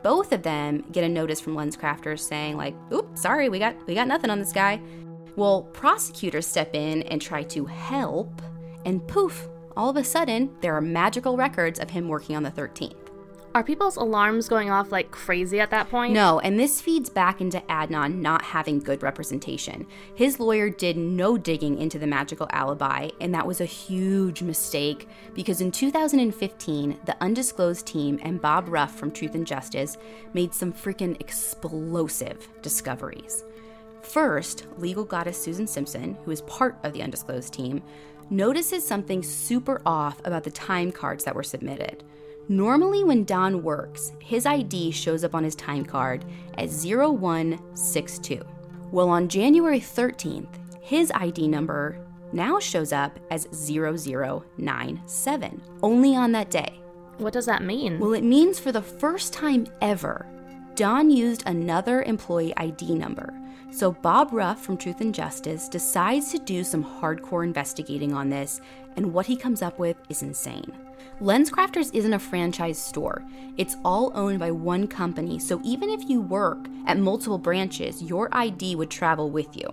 Both 0.01 0.31
of 0.31 0.41
them 0.41 0.83
get 0.91 1.03
a 1.03 1.09
notice 1.09 1.39
from 1.39 1.55
LensCrafters 1.55 2.21
saying 2.21 2.57
like, 2.57 2.73
"Oops, 2.91 3.21
sorry, 3.21 3.49
we 3.49 3.59
got 3.59 3.75
we 3.85 3.93
got 3.93 4.07
nothing 4.07 4.31
on 4.31 4.39
this 4.39 4.51
guy." 4.51 4.81
Well, 5.35 5.61
prosecutors 5.73 6.47
step 6.47 6.73
in 6.73 7.03
and 7.03 7.21
try 7.21 7.43
to 7.43 7.65
help, 7.65 8.41
and 8.83 9.07
poof, 9.07 9.47
all 9.75 9.89
of 9.89 9.97
a 9.97 10.03
sudden 10.03 10.49
there 10.61 10.75
are 10.75 10.81
magical 10.81 11.37
records 11.37 11.79
of 11.79 11.91
him 11.91 12.07
working 12.07 12.35
on 12.35 12.41
the 12.41 12.49
13th. 12.49 13.06
Are 13.57 13.63
people's 13.63 13.97
alarms 13.97 14.47
going 14.47 14.69
off 14.69 14.91
like 14.91 15.09
crazy 15.09 15.59
at 15.59 15.71
that 15.71 15.89
point? 15.89 16.13
No, 16.13 16.39
and 16.41 16.59
this 16.59 16.79
feeds 16.79 17.09
back 17.09 17.41
into 17.41 17.59
Adnan 17.61 18.17
not 18.17 18.43
having 18.43 18.77
good 18.77 19.01
representation. 19.01 19.87
His 20.13 20.39
lawyer 20.39 20.69
did 20.69 20.95
no 20.95 21.39
digging 21.39 21.79
into 21.79 21.97
the 21.97 22.05
magical 22.05 22.47
alibi, 22.51 23.09
and 23.19 23.33
that 23.33 23.47
was 23.47 23.59
a 23.59 23.65
huge 23.65 24.43
mistake 24.43 25.09
because 25.33 25.59
in 25.59 25.71
2015, 25.71 26.99
the 27.05 27.17
undisclosed 27.19 27.87
team 27.87 28.19
and 28.21 28.39
Bob 28.39 28.69
Ruff 28.69 28.93
from 28.93 29.09
Truth 29.09 29.33
and 29.33 29.47
Justice 29.47 29.97
made 30.35 30.53
some 30.53 30.71
freaking 30.71 31.19
explosive 31.19 32.47
discoveries. 32.61 33.43
First, 34.03 34.67
legal 34.77 35.03
goddess 35.03 35.41
Susan 35.41 35.65
Simpson, 35.65 36.15
who 36.25 36.29
is 36.29 36.41
part 36.41 36.77
of 36.83 36.93
the 36.93 37.01
undisclosed 37.01 37.53
team, 37.53 37.81
notices 38.29 38.85
something 38.85 39.23
super 39.23 39.81
off 39.83 40.21
about 40.25 40.43
the 40.43 40.51
time 40.51 40.91
cards 40.91 41.23
that 41.23 41.33
were 41.33 41.41
submitted. 41.41 42.03
Normally, 42.49 43.03
when 43.03 43.25
Don 43.25 43.61
works, 43.61 44.13
his 44.19 44.45
ID 44.45 44.91
shows 44.91 45.25
up 45.25 45.35
on 45.35 45.43
his 45.43 45.55
time 45.55 45.83
card 45.83 46.23
as 46.57 46.85
0162. 46.85 48.41
Well, 48.91 49.09
on 49.09 49.27
January 49.27 49.81
13th, 49.81 50.47
his 50.79 51.11
ID 51.13 51.49
number 51.49 51.99
now 52.31 52.57
shows 52.59 52.93
up 52.93 53.19
as 53.31 53.49
0097, 53.51 55.61
only 55.83 56.15
on 56.15 56.31
that 56.31 56.49
day. 56.49 56.79
What 57.17 57.33
does 57.33 57.47
that 57.47 57.63
mean? 57.63 57.99
Well, 57.99 58.13
it 58.13 58.23
means 58.23 58.59
for 58.59 58.71
the 58.71 58.81
first 58.81 59.33
time 59.33 59.67
ever, 59.81 60.25
Don 60.75 61.09
used 61.09 61.43
another 61.47 62.03
employee 62.03 62.55
ID 62.55 62.95
number. 62.95 63.33
So 63.71 63.91
Bob 63.91 64.31
Ruff 64.31 64.63
from 64.63 64.77
Truth 64.77 65.01
and 65.01 65.13
Justice 65.13 65.67
decides 65.67 66.31
to 66.31 66.39
do 66.39 66.63
some 66.63 66.85
hardcore 66.85 67.43
investigating 67.43 68.13
on 68.13 68.29
this, 68.29 68.61
and 68.95 69.11
what 69.11 69.25
he 69.25 69.35
comes 69.35 69.61
up 69.61 69.77
with 69.77 69.97
is 70.07 70.21
insane. 70.21 70.71
LensCrafters 71.21 71.89
isn't 71.95 72.13
a 72.13 72.19
franchise 72.19 72.77
store. 72.77 73.23
It's 73.57 73.75
all 73.83 74.11
owned 74.13 74.37
by 74.37 74.51
one 74.51 74.85
company, 74.85 75.39
so 75.39 75.59
even 75.63 75.89
if 75.89 76.07
you 76.07 76.21
work 76.21 76.67
at 76.85 76.99
multiple 76.99 77.39
branches, 77.39 78.03
your 78.03 78.29
ID 78.31 78.75
would 78.75 78.91
travel 78.91 79.31
with 79.31 79.57
you. 79.57 79.67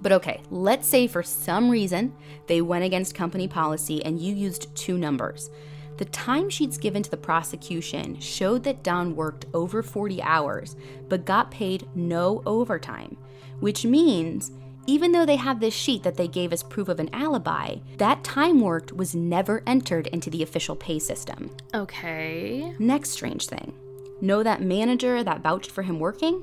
But 0.00 0.12
okay, 0.12 0.40
let's 0.50 0.88
say 0.88 1.06
for 1.06 1.22
some 1.22 1.68
reason 1.68 2.14
they 2.46 2.62
went 2.62 2.82
against 2.82 3.14
company 3.14 3.46
policy 3.46 4.02
and 4.06 4.18
you 4.18 4.34
used 4.34 4.74
two 4.74 4.96
numbers. 4.96 5.50
The 5.98 6.06
timesheets 6.06 6.80
given 6.80 7.02
to 7.02 7.10
the 7.10 7.16
prosecution 7.18 8.18
showed 8.18 8.64
that 8.64 8.82
Don 8.82 9.14
worked 9.14 9.44
over 9.52 9.82
40 9.82 10.22
hours 10.22 10.76
but 11.10 11.26
got 11.26 11.50
paid 11.50 11.86
no 11.94 12.42
overtime, 12.46 13.18
which 13.60 13.84
means 13.84 14.50
even 14.86 15.12
though 15.12 15.26
they 15.26 15.36
have 15.36 15.60
this 15.60 15.74
sheet 15.74 16.02
that 16.02 16.16
they 16.16 16.28
gave 16.28 16.52
as 16.52 16.62
proof 16.62 16.88
of 16.88 17.00
an 17.00 17.10
alibi, 17.12 17.76
that 17.98 18.24
time 18.24 18.60
worked 18.60 18.92
was 18.92 19.14
never 19.14 19.62
entered 19.66 20.06
into 20.08 20.30
the 20.30 20.42
official 20.42 20.76
pay 20.76 20.98
system. 20.98 21.50
Okay. 21.74 22.74
Next 22.78 23.10
strange 23.10 23.46
thing 23.46 23.74
know 24.20 24.42
that 24.42 24.62
manager 24.62 25.22
that 25.22 25.42
vouched 25.42 25.70
for 25.70 25.82
him 25.82 25.98
working? 25.98 26.42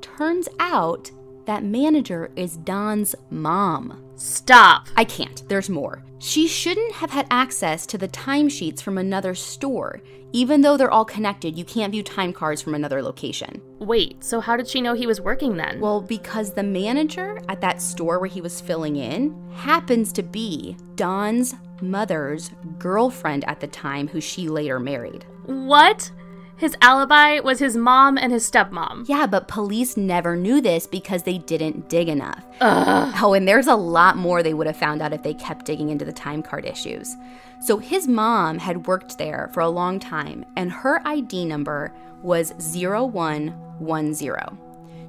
Turns 0.00 0.48
out 0.60 1.10
that 1.46 1.64
manager 1.64 2.30
is 2.36 2.56
Don's 2.58 3.14
mom. 3.30 4.07
Stop. 4.18 4.88
I 4.96 5.04
can't. 5.04 5.48
There's 5.48 5.70
more. 5.70 6.02
She 6.18 6.48
shouldn't 6.48 6.92
have 6.94 7.10
had 7.10 7.28
access 7.30 7.86
to 7.86 7.96
the 7.96 8.08
timesheets 8.08 8.82
from 8.82 8.98
another 8.98 9.34
store. 9.34 10.00
Even 10.32 10.60
though 10.60 10.76
they're 10.76 10.90
all 10.90 11.04
connected, 11.04 11.56
you 11.56 11.64
can't 11.64 11.92
view 11.92 12.02
time 12.02 12.32
cards 12.32 12.60
from 12.60 12.74
another 12.74 13.00
location. 13.00 13.62
Wait, 13.78 14.22
so 14.22 14.40
how 14.40 14.56
did 14.56 14.66
she 14.66 14.80
know 14.80 14.92
he 14.92 15.06
was 15.06 15.20
working 15.20 15.56
then? 15.56 15.80
Well, 15.80 16.00
because 16.00 16.52
the 16.52 16.64
manager 16.64 17.40
at 17.48 17.60
that 17.60 17.80
store 17.80 18.18
where 18.18 18.28
he 18.28 18.40
was 18.40 18.60
filling 18.60 18.96
in 18.96 19.50
happens 19.52 20.12
to 20.14 20.22
be 20.24 20.76
Don's 20.96 21.54
mother's 21.80 22.50
girlfriend 22.76 23.44
at 23.44 23.60
the 23.60 23.68
time, 23.68 24.08
who 24.08 24.20
she 24.20 24.48
later 24.48 24.80
married. 24.80 25.24
what? 25.46 26.10
His 26.58 26.76
alibi 26.82 27.38
was 27.38 27.60
his 27.60 27.76
mom 27.76 28.18
and 28.18 28.32
his 28.32 28.50
stepmom. 28.50 29.08
Yeah, 29.08 29.26
but 29.28 29.46
police 29.46 29.96
never 29.96 30.34
knew 30.34 30.60
this 30.60 30.88
because 30.88 31.22
they 31.22 31.38
didn't 31.38 31.88
dig 31.88 32.08
enough. 32.08 32.44
Oh, 32.60 33.32
and 33.32 33.46
there's 33.46 33.68
a 33.68 33.76
lot 33.76 34.16
more 34.16 34.42
they 34.42 34.54
would 34.54 34.66
have 34.66 34.76
found 34.76 35.00
out 35.00 35.12
if 35.12 35.22
they 35.22 35.34
kept 35.34 35.66
digging 35.66 35.90
into 35.90 36.04
the 36.04 36.12
time 36.12 36.42
card 36.42 36.66
issues. 36.66 37.14
So 37.60 37.78
his 37.78 38.08
mom 38.08 38.58
had 38.58 38.88
worked 38.88 39.18
there 39.18 39.50
for 39.54 39.60
a 39.60 39.68
long 39.68 40.00
time, 40.00 40.44
and 40.56 40.72
her 40.72 41.00
ID 41.06 41.44
number 41.44 41.92
was 42.22 42.52
0110. 42.74 44.58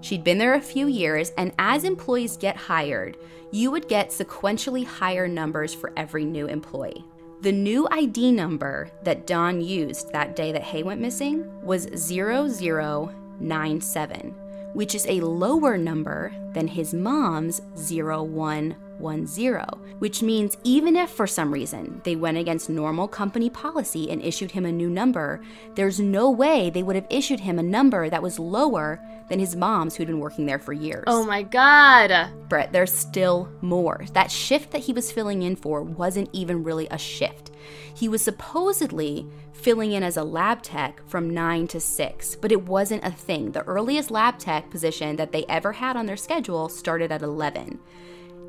She'd 0.01 0.23
been 0.23 0.37
there 0.37 0.53
a 0.53 0.61
few 0.61 0.85
years, 0.87 1.31
and 1.31 1.51
as 1.57 1.83
employees 1.83 2.37
get 2.37 2.55
hired, 2.55 3.17
you 3.51 3.71
would 3.71 3.87
get 3.87 4.11
sequentially 4.11 4.85
higher 4.85 5.27
numbers 5.27 5.73
for 5.73 5.91
every 5.97 6.25
new 6.25 6.45
employee. 6.45 7.03
The 7.41 7.51
new 7.53 7.87
ID 7.89 8.33
number 8.33 8.91
that 9.03 9.25
Don 9.25 9.61
used 9.61 10.11
that 10.11 10.35
day 10.35 10.51
that 10.51 10.61
Hae 10.61 10.83
went 10.83 10.99
missing 10.99 11.49
was 11.63 11.87
0097, 11.95 14.35
which 14.73 14.93
is 14.93 15.07
a 15.07 15.21
lower 15.21 15.77
number 15.77 16.33
than 16.53 16.67
his 16.67 16.93
mom's 16.93 17.61
0110, 18.99 19.97
which 19.99 20.21
means 20.21 20.57
even 20.63 20.95
if 20.95 21.09
for 21.09 21.27
some 21.27 21.53
reason 21.53 22.01
they 22.03 22.15
went 22.15 22.37
against 22.37 22.69
normal 22.69 23.07
company 23.07 23.49
policy 23.49 24.09
and 24.09 24.21
issued 24.21 24.51
him 24.51 24.65
a 24.65 24.71
new 24.71 24.89
number, 24.89 25.41
there's 25.75 25.99
no 25.99 26.29
way 26.29 26.69
they 26.69 26.83
would 26.83 26.95
have 26.95 27.07
issued 27.09 27.39
him 27.39 27.59
a 27.59 27.63
number 27.63 28.09
that 28.09 28.23
was 28.23 28.39
lower 28.39 28.99
than 29.29 29.39
his 29.39 29.55
mom's 29.55 29.95
who'd 29.95 30.07
been 30.07 30.19
working 30.19 30.45
there 30.45 30.59
for 30.59 30.73
years. 30.73 31.03
Oh 31.07 31.23
my 31.23 31.43
god. 31.43 32.31
Brit, 32.49 32.71
there's 32.71 32.91
still 32.91 33.49
more. 33.61 34.03
That 34.13 34.31
shift 34.31 34.71
that 34.71 34.81
he 34.81 34.93
was 34.93 35.11
filling 35.11 35.43
in 35.43 35.55
for 35.55 35.81
wasn't 35.81 36.29
even 36.33 36.63
really 36.63 36.87
a 36.89 36.97
shift. 36.97 37.51
He 37.93 38.09
was 38.09 38.23
supposedly 38.23 39.27
filling 39.53 39.91
in 39.91 40.03
as 40.03 40.17
a 40.17 40.23
lab 40.23 40.61
tech 40.61 41.01
from 41.07 41.29
9 41.29 41.67
to 41.67 41.79
6, 41.79 42.35
but 42.37 42.51
it 42.51 42.65
wasn't 42.67 43.03
a 43.03 43.11
thing. 43.11 43.51
The 43.51 43.63
earliest 43.63 44.09
lab 44.09 44.39
tech 44.39 44.69
position 44.69 45.17
that 45.17 45.31
they 45.31 45.45
ever 45.45 45.73
had 45.73 45.97
on 45.97 46.05
their 46.05 46.17
schedule 46.17 46.69
started 46.69 47.11
at 47.11 47.21
11. 47.21 47.79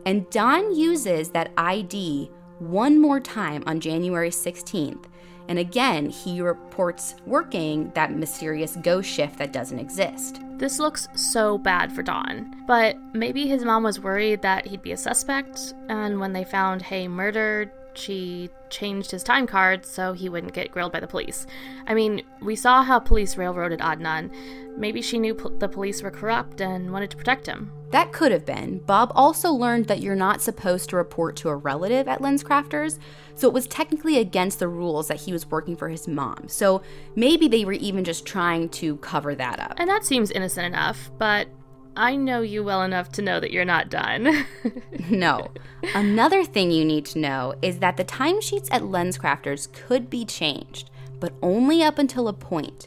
And 0.06 0.28
Don 0.30 0.74
uses 0.74 1.30
that 1.30 1.52
ID 1.56 2.30
one 2.58 3.00
more 3.00 3.20
time 3.20 3.62
on 3.66 3.80
January 3.80 4.30
16th. 4.30 5.04
And 5.48 5.58
again, 5.58 6.10
he 6.10 6.40
reports 6.40 7.16
working 7.26 7.90
that 7.94 8.14
mysterious 8.14 8.76
ghost 8.76 9.10
shift 9.10 9.38
that 9.38 9.52
doesn't 9.52 9.80
exist. 9.80 10.40
This 10.58 10.78
looks 10.78 11.08
so 11.16 11.58
bad 11.58 11.92
for 11.92 12.02
Don. 12.02 12.64
But 12.66 12.96
maybe 13.14 13.48
his 13.48 13.64
mom 13.64 13.82
was 13.82 13.98
worried 13.98 14.42
that 14.42 14.66
he'd 14.66 14.82
be 14.82 14.92
a 14.92 14.96
suspect, 14.96 15.74
and 15.88 16.20
when 16.20 16.32
they 16.32 16.44
found 16.44 16.82
Hae 16.82 17.08
murdered, 17.08 17.72
she 17.94 18.50
changed 18.68 19.10
his 19.10 19.24
time 19.24 19.46
card 19.48 19.84
so 19.84 20.12
he 20.12 20.28
wouldn't 20.28 20.52
get 20.52 20.70
grilled 20.70 20.92
by 20.92 21.00
the 21.00 21.06
police. 21.08 21.46
I 21.86 21.94
mean, 21.94 22.22
we 22.40 22.54
saw 22.54 22.84
how 22.84 23.00
police 23.00 23.36
railroaded 23.36 23.80
Adnan. 23.80 24.30
Maybe 24.76 25.02
she 25.02 25.18
knew 25.18 25.34
the 25.58 25.68
police 25.68 26.02
were 26.02 26.12
corrupt 26.12 26.60
and 26.60 26.92
wanted 26.92 27.10
to 27.10 27.16
protect 27.16 27.46
him. 27.46 27.72
That 27.90 28.12
could 28.12 28.30
have 28.30 28.46
been. 28.46 28.78
Bob 28.78 29.10
also 29.14 29.50
learned 29.50 29.86
that 29.88 30.00
you're 30.00 30.14
not 30.14 30.40
supposed 30.40 30.90
to 30.90 30.96
report 30.96 31.36
to 31.36 31.48
a 31.48 31.56
relative 31.56 32.06
at 32.06 32.20
LensCrafters, 32.20 32.98
so 33.34 33.48
it 33.48 33.54
was 33.54 33.66
technically 33.66 34.18
against 34.18 34.58
the 34.60 34.68
rules 34.68 35.08
that 35.08 35.20
he 35.20 35.32
was 35.32 35.50
working 35.50 35.76
for 35.76 35.88
his 35.88 36.06
mom. 36.06 36.44
So 36.46 36.82
maybe 37.16 37.48
they 37.48 37.64
were 37.64 37.72
even 37.72 38.04
just 38.04 38.24
trying 38.24 38.68
to 38.70 38.96
cover 38.98 39.34
that 39.34 39.58
up. 39.58 39.74
And 39.78 39.90
that 39.90 40.04
seems 40.04 40.30
innocent 40.30 40.66
enough, 40.66 41.10
but 41.18 41.48
I 41.96 42.14
know 42.14 42.42
you 42.42 42.62
well 42.62 42.82
enough 42.82 43.10
to 43.12 43.22
know 43.22 43.40
that 43.40 43.50
you're 43.50 43.64
not 43.64 43.90
done. 43.90 44.46
No. 45.10 45.50
Another 45.94 46.44
thing 46.44 46.70
you 46.70 46.84
need 46.84 47.04
to 47.06 47.18
know 47.18 47.54
is 47.62 47.78
that 47.80 47.96
the 47.96 48.04
timesheets 48.04 48.68
at 48.70 48.82
LensCrafters 48.82 49.72
could 49.72 50.08
be 50.08 50.24
changed, 50.24 50.90
but 51.18 51.32
only 51.42 51.82
up 51.82 51.98
until 51.98 52.28
a 52.28 52.32
point. 52.32 52.86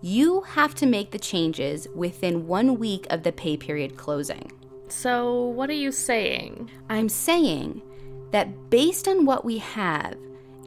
You 0.00 0.42
have 0.42 0.74
to 0.76 0.86
make 0.86 1.10
the 1.10 1.18
changes 1.18 1.88
within 1.94 2.46
one 2.46 2.78
week 2.78 3.06
of 3.10 3.22
the 3.22 3.32
pay 3.32 3.56
period 3.56 3.96
closing. 3.96 4.52
so, 4.88 5.44
what 5.44 5.68
are 5.68 5.74
you 5.74 5.92
saying? 5.92 6.70
I'm 6.88 7.08
saying 7.08 7.82
that 8.30 8.70
based 8.70 9.08
on 9.08 9.26
what 9.26 9.44
we 9.44 9.58
have, 9.58 10.16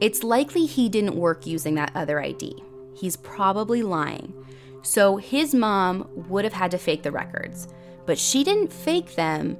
it's 0.00 0.22
likely 0.22 0.66
he 0.66 0.88
didn't 0.88 1.16
work 1.16 1.46
using 1.46 1.76
that 1.76 1.92
other 1.94 2.20
ID. 2.20 2.62
He's 2.94 3.16
probably 3.16 3.82
lying. 3.82 4.34
So 4.82 5.16
his 5.16 5.54
mom 5.54 6.08
would 6.28 6.44
have 6.44 6.52
had 6.52 6.72
to 6.72 6.78
fake 6.78 7.02
the 7.02 7.12
records, 7.12 7.68
but 8.04 8.18
she 8.18 8.42
didn't 8.42 8.72
fake 8.72 9.14
them 9.14 9.56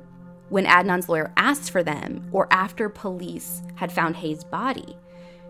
when 0.49 0.67
Adnan's 0.67 1.09
lawyer 1.09 1.33
asked 1.37 1.71
for 1.71 1.83
them 1.83 2.29
or 2.33 2.49
after 2.51 2.89
police 2.89 3.63
had 3.77 3.93
found 3.93 4.17
Hae's 4.17 4.45
body. 4.45 4.97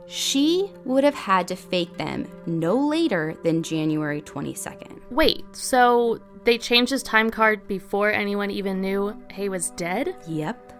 She 0.06 0.70
would 0.84 1.04
have 1.04 1.14
had 1.14 1.48
to 1.48 1.56
fake 1.56 1.96
them 1.96 2.30
no 2.46 2.76
later 2.76 3.36
than 3.44 3.62
January 3.62 4.22
22nd. 4.22 5.00
Wait, 5.10 5.44
so 5.52 6.20
they 6.44 6.58
changed 6.58 6.90
his 6.90 7.02
time 7.02 7.30
card 7.30 7.66
before 7.68 8.10
anyone 8.10 8.50
even 8.50 8.80
knew 8.80 9.16
Hae 9.30 9.48
was 9.48 9.70
dead? 9.70 10.16
Yep. 10.26 10.72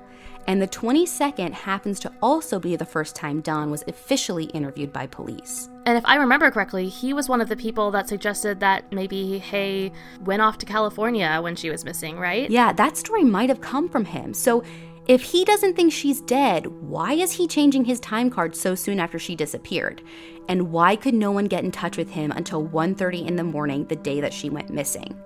And 0.47 0.61
the 0.61 0.67
22nd 0.67 1.53
happens 1.53 2.01
to 2.01 2.13
also 2.21 2.59
be 2.59 2.75
the 2.75 2.85
first 2.85 3.15
time 3.15 3.41
Don 3.41 3.71
was 3.71 3.85
officially 3.87 4.47
interviewed 4.47 4.93
by 4.93 5.07
police. 5.07 5.69
And 5.87 5.97
if 5.97 6.05
I 6.05 6.17
remember 6.17 6.51
correctly, 6.51 6.89
he 6.89 7.13
was 7.13 7.29
one 7.29 7.41
of 7.41 7.49
the 7.49 7.57
people 7.57 7.93
that 7.93 8.09
suggested 8.09 8.59
that 8.61 8.93
maybe 8.93 9.39
Hae 9.39 9.93
went 10.21 10.43
off 10.43 10.59
to 10.59 10.67
California 10.67 11.39
when 11.41 11.55
she 11.55 11.71
was 11.71 11.85
missing, 11.85 12.19
right? 12.19 12.51
Yeah, 12.51 12.73
that 12.73 12.97
story 12.97 13.23
might 13.23 13.51
have 13.51 13.61
come 13.61 13.89
from 13.89 14.05
him. 14.05 14.35
So 14.35 14.65
if 15.07 15.23
he 15.23 15.45
doesn't 15.45 15.75
think 15.75 15.93
she's 15.93 16.21
dead, 16.21 16.67
why 16.67 17.15
is 17.15 17.33
he 17.33 17.49
changing 17.49 17.85
his 17.85 17.99
time 18.01 18.31
card 18.31 18.55
so 18.55 18.75
soon 18.75 19.01
after 19.01 19.19
she 19.19 19.35
disappeared? 19.35 20.01
And 20.49 20.71
why 20.71 20.97
could 20.97 21.15
no 21.15 21.33
one 21.33 21.47
get 21.47 21.65
in 21.65 21.73
touch 21.73 21.97
with 21.97 22.11
him 22.11 22.31
until 22.31 22.67
1:30 22.67 23.27
in 23.27 23.37
the 23.37 23.45
morning 23.45 23.85
the 23.87 23.97
day 23.97 24.21
that 24.21 24.33
she 24.33 24.49
went 24.49 24.71
missing? 24.71 25.17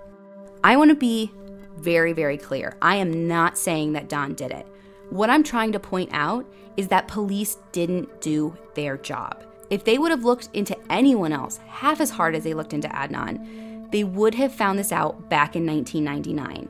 I 0.63 0.77
want 0.77 0.89
to 0.89 0.95
be 0.95 1.31
very 1.77 2.13
very 2.13 2.37
clear. 2.37 2.75
I 2.81 2.95
am 2.95 3.27
not 3.27 3.57
saying 3.57 3.93
that 3.93 4.09
Don 4.09 4.33
did 4.33 4.51
it. 4.51 4.65
What 5.09 5.29
I'm 5.29 5.43
trying 5.43 5.71
to 5.73 5.79
point 5.79 6.09
out 6.11 6.45
is 6.75 6.87
that 6.87 7.07
police 7.07 7.57
didn't 7.71 8.21
do 8.21 8.55
their 8.73 8.97
job. 8.97 9.43
If 9.69 9.83
they 9.83 9.97
would 9.97 10.11
have 10.11 10.23
looked 10.23 10.49
into 10.53 10.77
anyone 10.89 11.33
else 11.33 11.57
half 11.67 12.01
as 12.01 12.09
hard 12.09 12.35
as 12.35 12.43
they 12.43 12.53
looked 12.53 12.73
into 12.73 12.87
Adnan, 12.87 13.91
they 13.91 14.03
would 14.03 14.35
have 14.35 14.53
found 14.53 14.79
this 14.79 14.91
out 14.91 15.29
back 15.29 15.55
in 15.55 15.65
1999. 15.65 16.69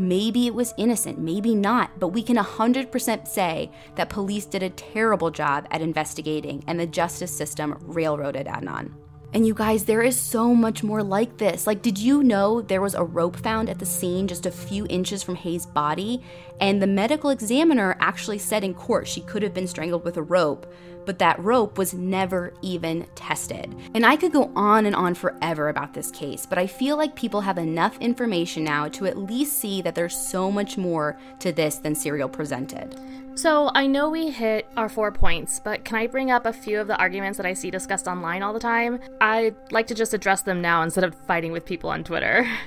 Maybe 0.00 0.46
it 0.46 0.54
was 0.54 0.72
innocent, 0.78 1.18
maybe 1.18 1.54
not, 1.54 2.00
but 2.00 2.08
we 2.08 2.22
can 2.22 2.38
100% 2.38 3.28
say 3.28 3.70
that 3.96 4.08
police 4.08 4.46
did 4.46 4.62
a 4.62 4.70
terrible 4.70 5.30
job 5.30 5.66
at 5.70 5.82
investigating 5.82 6.64
and 6.66 6.80
the 6.80 6.86
justice 6.86 7.30
system 7.30 7.76
railroaded 7.82 8.46
Adnan. 8.46 8.94
And 9.32 9.46
you 9.46 9.54
guys, 9.54 9.84
there 9.84 10.02
is 10.02 10.18
so 10.18 10.54
much 10.54 10.82
more 10.82 11.04
like 11.04 11.36
this. 11.36 11.66
Like, 11.66 11.82
did 11.82 11.98
you 11.98 12.24
know 12.24 12.62
there 12.62 12.80
was 12.80 12.94
a 12.94 13.04
rope 13.04 13.36
found 13.36 13.70
at 13.70 13.78
the 13.78 13.86
scene 13.86 14.26
just 14.26 14.44
a 14.44 14.50
few 14.50 14.86
inches 14.90 15.22
from 15.22 15.36
Hae's 15.36 15.66
body? 15.66 16.24
And 16.60 16.82
the 16.82 16.88
medical 16.88 17.30
examiner 17.30 17.96
actually 18.00 18.38
said 18.38 18.64
in 18.64 18.74
court 18.74 19.06
she 19.06 19.20
could 19.20 19.44
have 19.44 19.54
been 19.54 19.68
strangled 19.68 20.04
with 20.04 20.16
a 20.16 20.22
rope, 20.22 20.72
but 21.06 21.20
that 21.20 21.38
rope 21.38 21.78
was 21.78 21.94
never 21.94 22.52
even 22.60 23.06
tested. 23.14 23.72
And 23.94 24.04
I 24.04 24.16
could 24.16 24.32
go 24.32 24.50
on 24.56 24.84
and 24.84 24.96
on 24.96 25.14
forever 25.14 25.68
about 25.68 25.94
this 25.94 26.10
case, 26.10 26.44
but 26.44 26.58
I 26.58 26.66
feel 26.66 26.96
like 26.96 27.14
people 27.14 27.40
have 27.40 27.56
enough 27.56 27.96
information 28.00 28.64
now 28.64 28.88
to 28.88 29.06
at 29.06 29.16
least 29.16 29.60
see 29.60 29.80
that 29.82 29.94
there's 29.94 30.16
so 30.16 30.50
much 30.50 30.76
more 30.76 31.16
to 31.38 31.52
this 31.52 31.76
than 31.76 31.94
Serial 31.94 32.28
presented. 32.28 32.98
So, 33.40 33.70
I 33.74 33.86
know 33.86 34.10
we 34.10 34.30
hit 34.30 34.66
our 34.76 34.90
four 34.90 35.10
points, 35.10 35.60
but 35.64 35.82
can 35.82 35.96
I 35.96 36.06
bring 36.08 36.30
up 36.30 36.44
a 36.44 36.52
few 36.52 36.78
of 36.78 36.88
the 36.88 36.96
arguments 36.98 37.38
that 37.38 37.46
I 37.46 37.54
see 37.54 37.70
discussed 37.70 38.06
online 38.06 38.42
all 38.42 38.52
the 38.52 38.60
time? 38.60 39.00
I'd 39.18 39.56
like 39.72 39.86
to 39.86 39.94
just 39.94 40.12
address 40.12 40.42
them 40.42 40.60
now 40.60 40.82
instead 40.82 41.04
of 41.04 41.14
fighting 41.26 41.50
with 41.50 41.64
people 41.64 41.88
on 41.88 42.04
Twitter. 42.04 42.46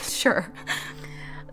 Sure. 0.00 0.50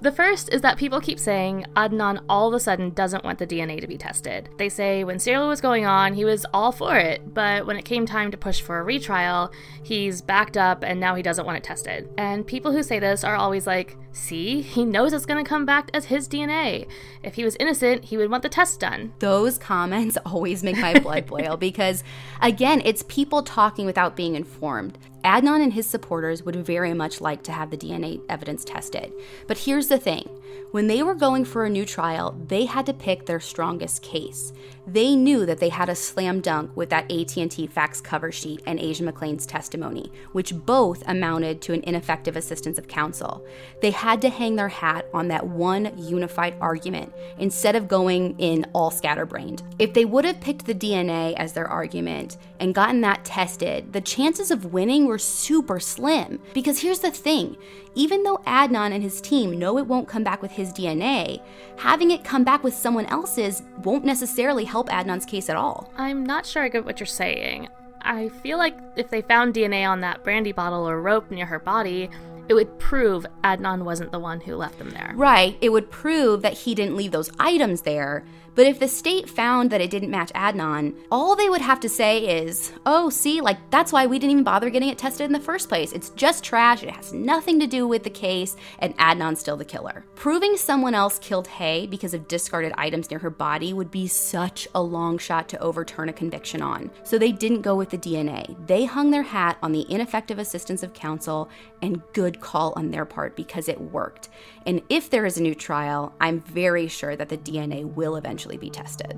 The 0.01 0.11
first 0.13 0.53
is 0.53 0.61
that 0.61 0.77
people 0.77 1.01
keep 1.01 1.19
saying 1.19 1.65
Adnan 1.75 2.23
all 2.29 2.47
of 2.47 2.53
a 2.53 2.59
sudden 2.59 2.91
doesn't 2.91 3.25
want 3.25 3.37
the 3.37 3.45
DNA 3.45 3.81
to 3.81 3.87
be 3.87 3.97
tested. 3.97 4.47
They 4.57 4.69
say 4.69 5.03
when 5.03 5.19
Serial 5.19 5.49
was 5.49 5.59
going 5.59 5.85
on, 5.85 6.13
he 6.13 6.23
was 6.23 6.45
all 6.53 6.71
for 6.71 6.95
it, 6.95 7.33
but 7.33 7.65
when 7.65 7.75
it 7.75 7.83
came 7.83 8.05
time 8.05 8.31
to 8.31 8.37
push 8.37 8.61
for 8.61 8.79
a 8.79 8.83
retrial, 8.83 9.51
he's 9.83 10.21
backed 10.21 10.55
up 10.55 10.83
and 10.83 11.01
now 11.01 11.15
he 11.15 11.21
doesn't 11.21 11.45
want 11.45 11.57
it 11.57 11.65
tested. 11.65 12.07
And 12.17 12.47
people 12.47 12.71
who 12.71 12.81
say 12.81 12.99
this 12.99 13.25
are 13.25 13.35
always 13.35 13.67
like, 13.67 13.97
see, 14.13 14.61
he 14.61 14.85
knows 14.85 15.11
it's 15.11 15.25
going 15.25 15.43
to 15.43 15.47
come 15.47 15.65
back 15.65 15.89
as 15.93 16.05
his 16.05 16.29
DNA. 16.29 16.87
If 17.21 17.35
he 17.35 17.43
was 17.43 17.57
innocent, 17.59 18.05
he 18.05 18.15
would 18.15 18.31
want 18.31 18.43
the 18.43 18.49
test 18.49 18.79
done. 18.79 19.11
Those 19.19 19.57
comments 19.57 20.17
always 20.25 20.63
make 20.63 20.77
my 20.77 20.97
blood 20.97 21.25
boil 21.25 21.57
because, 21.57 22.05
again, 22.41 22.81
it's 22.85 23.03
people 23.03 23.43
talking 23.43 23.85
without 23.85 24.15
being 24.15 24.35
informed. 24.35 24.97
Adnan 25.23 25.61
and 25.61 25.73
his 25.73 25.85
supporters 25.85 26.43
would 26.43 26.55
very 26.55 26.93
much 26.93 27.19
like 27.19 27.43
to 27.43 27.51
have 27.51 27.71
the 27.71 27.77
DNA 27.77 28.21
evidence 28.29 28.63
tested. 28.63 29.11
But 29.47 29.57
here's 29.57 29.87
the 29.87 29.97
thing 29.97 30.29
when 30.71 30.85
they 30.85 31.01
were 31.01 31.15
going 31.15 31.45
for 31.45 31.65
a 31.65 31.69
new 31.69 31.83
trial, 31.83 32.37
they 32.47 32.65
had 32.65 32.85
to 32.85 32.93
pick 32.93 33.25
their 33.25 33.39
strongest 33.39 34.03
case. 34.03 34.53
They 34.85 35.15
knew 35.15 35.45
that 35.45 35.59
they 35.59 35.69
had 35.69 35.89
a 35.89 35.95
slam 35.95 36.41
dunk 36.41 36.75
with 36.75 36.89
that 36.89 37.11
AT&T 37.11 37.67
fax 37.67 38.01
cover 38.01 38.31
sheet 38.31 38.61
and 38.65 38.79
Asia 38.79 39.03
McClain's 39.03 39.45
testimony, 39.45 40.11
which 40.31 40.55
both 40.55 41.03
amounted 41.07 41.61
to 41.61 41.73
an 41.73 41.83
ineffective 41.83 42.35
assistance 42.35 42.77
of 42.77 42.87
counsel. 42.87 43.45
They 43.81 43.91
had 43.91 44.21
to 44.21 44.29
hang 44.29 44.55
their 44.55 44.69
hat 44.69 45.07
on 45.13 45.27
that 45.29 45.47
one 45.47 45.91
unified 45.97 46.55
argument 46.61 47.13
instead 47.37 47.75
of 47.75 47.87
going 47.87 48.39
in 48.39 48.65
all 48.73 48.91
scatterbrained. 48.91 49.63
If 49.79 49.93
they 49.93 50.05
would 50.05 50.25
have 50.25 50.41
picked 50.41 50.65
the 50.65 50.75
DNA 50.75 51.33
as 51.35 51.53
their 51.53 51.67
argument 51.67 52.37
and 52.59 52.75
gotten 52.75 53.01
that 53.01 53.25
tested, 53.25 53.93
the 53.93 54.01
chances 54.01 54.51
of 54.51 54.73
winning 54.73 55.05
were 55.05 55.17
super 55.17 55.79
slim. 55.79 56.41
Because 56.53 56.81
here's 56.81 56.99
the 56.99 57.11
thing 57.11 57.57
even 57.95 58.23
though 58.23 58.37
Adnan 58.45 58.93
and 58.93 59.03
his 59.03 59.19
team 59.19 59.57
know 59.57 59.77
it 59.77 59.87
won't 59.87 60.07
come 60.07 60.23
back 60.23 60.38
with 60.41 60.51
his 60.51 60.71
DNA, 60.71 61.41
having 61.77 62.11
it 62.11 62.23
come 62.23 62.43
back 62.43 62.63
with 62.63 62.73
someone 62.73 63.05
else's 63.07 63.63
won't 63.83 64.05
necessarily 64.05 64.65
help 64.65 64.89
Adnan's 64.89 65.25
case 65.25 65.49
at 65.49 65.55
all. 65.55 65.91
I'm 65.97 66.25
not 66.25 66.45
sure 66.45 66.63
I 66.63 66.69
get 66.69 66.85
what 66.85 66.99
you're 66.99 67.07
saying. 67.07 67.69
I 68.01 68.29
feel 68.29 68.57
like 68.57 68.77
if 68.95 69.09
they 69.09 69.21
found 69.21 69.53
DNA 69.53 69.87
on 69.87 70.01
that 70.01 70.23
brandy 70.23 70.51
bottle 70.51 70.87
or 70.87 71.01
rope 71.01 71.29
near 71.31 71.45
her 71.45 71.59
body, 71.59 72.09
it 72.47 72.53
would 72.53 72.79
prove 72.79 73.25
Adnan 73.43 73.83
wasn't 73.83 74.11
the 74.11 74.19
one 74.19 74.41
who 74.41 74.55
left 74.55 74.79
them 74.79 74.89
there. 74.89 75.13
Right, 75.15 75.57
it 75.61 75.69
would 75.69 75.91
prove 75.91 76.41
that 76.41 76.53
he 76.53 76.73
didn't 76.73 76.95
leave 76.97 77.11
those 77.11 77.29
items 77.39 77.81
there, 77.81 78.23
but 78.55 78.65
if 78.65 78.79
the 78.79 78.87
state 78.87 79.29
found 79.29 79.69
that 79.69 79.81
it 79.81 79.89
didn't 79.89 80.11
match 80.11 80.31
Adnan, 80.33 80.95
all 81.11 81.35
they 81.35 81.49
would 81.49 81.61
have 81.61 81.79
to 81.81 81.89
say 81.89 82.41
is, 82.41 82.71
oh, 82.85 83.09
see, 83.09 83.41
like 83.41 83.57
that's 83.69 83.91
why 83.91 84.05
we 84.05 84.19
didn't 84.19 84.31
even 84.31 84.43
bother 84.43 84.69
getting 84.69 84.89
it 84.89 84.97
tested 84.97 85.25
in 85.25 85.31
the 85.31 85.39
first 85.39 85.69
place. 85.69 85.91
It's 85.91 86.09
just 86.11 86.43
trash, 86.43 86.83
it 86.83 86.91
has 86.91 87.13
nothing 87.13 87.59
to 87.59 87.67
do 87.67 87.87
with 87.87 88.03
the 88.03 88.09
case, 88.09 88.55
and 88.79 88.97
Adnan's 88.97 89.39
still 89.39 89.57
the 89.57 89.65
killer. 89.65 90.05
Proving 90.15 90.57
someone 90.57 90.93
else 90.93 91.19
killed 91.19 91.47
Hae 91.47 91.87
because 91.87 92.13
of 92.13 92.27
discarded 92.27 92.73
items 92.77 93.09
near 93.09 93.19
her 93.19 93.29
body 93.29 93.73
would 93.73 93.91
be 93.91 94.07
such 94.07 94.67
a 94.75 94.81
long 94.81 95.17
shot 95.17 95.49
to 95.49 95.59
overturn 95.59 96.09
a 96.09 96.13
conviction 96.13 96.61
on. 96.61 96.91
So 97.03 97.17
they 97.17 97.31
didn't 97.31 97.61
go 97.61 97.75
with 97.75 97.89
the 97.89 97.97
DNA. 97.97 98.55
They 98.67 98.85
hung 98.85 99.11
their 99.11 99.23
hat 99.23 99.57
on 99.61 99.71
the 99.71 99.85
ineffective 99.89 100.39
assistance 100.39 100.83
of 100.83 100.93
counsel 100.93 101.49
and 101.81 102.01
good 102.13 102.39
call 102.41 102.73
on 102.75 102.91
their 102.91 103.05
part 103.05 103.35
because 103.35 103.69
it 103.69 103.79
worked. 103.79 104.29
And 104.69 104.83
if 104.87 105.09
there 105.09 105.25
is 105.25 105.35
a 105.35 105.41
new 105.41 105.55
trial, 105.55 106.13
I'm 106.21 106.41
very 106.41 106.87
sure 106.87 107.15
that 107.15 107.29
the 107.29 107.39
DNA 107.39 107.91
will 107.91 108.17
eventually 108.17 108.55
be 108.55 108.69
tested. 108.69 109.17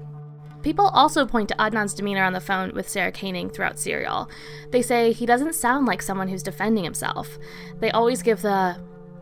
People 0.62 0.88
also 0.88 1.26
point 1.26 1.50
to 1.50 1.56
Adnan's 1.56 1.94
demeanor 1.94 2.24
on 2.24 2.32
the 2.32 2.40
phone 2.40 2.72
with 2.74 2.88
Sarah 2.88 3.12
Koenig 3.12 3.52
throughout 3.52 3.78
Serial. 3.78 4.30
They 4.70 4.82
say 4.82 5.12
he 5.12 5.26
doesn't 5.26 5.56
sound 5.56 5.88
like 5.88 6.02
someone 6.02 6.30
who's 6.30 6.42
defending 6.42 6.86
himself. 6.86 7.38
They 7.82 7.92
always 7.92 8.22
give 8.22 8.42
the, 8.42 8.78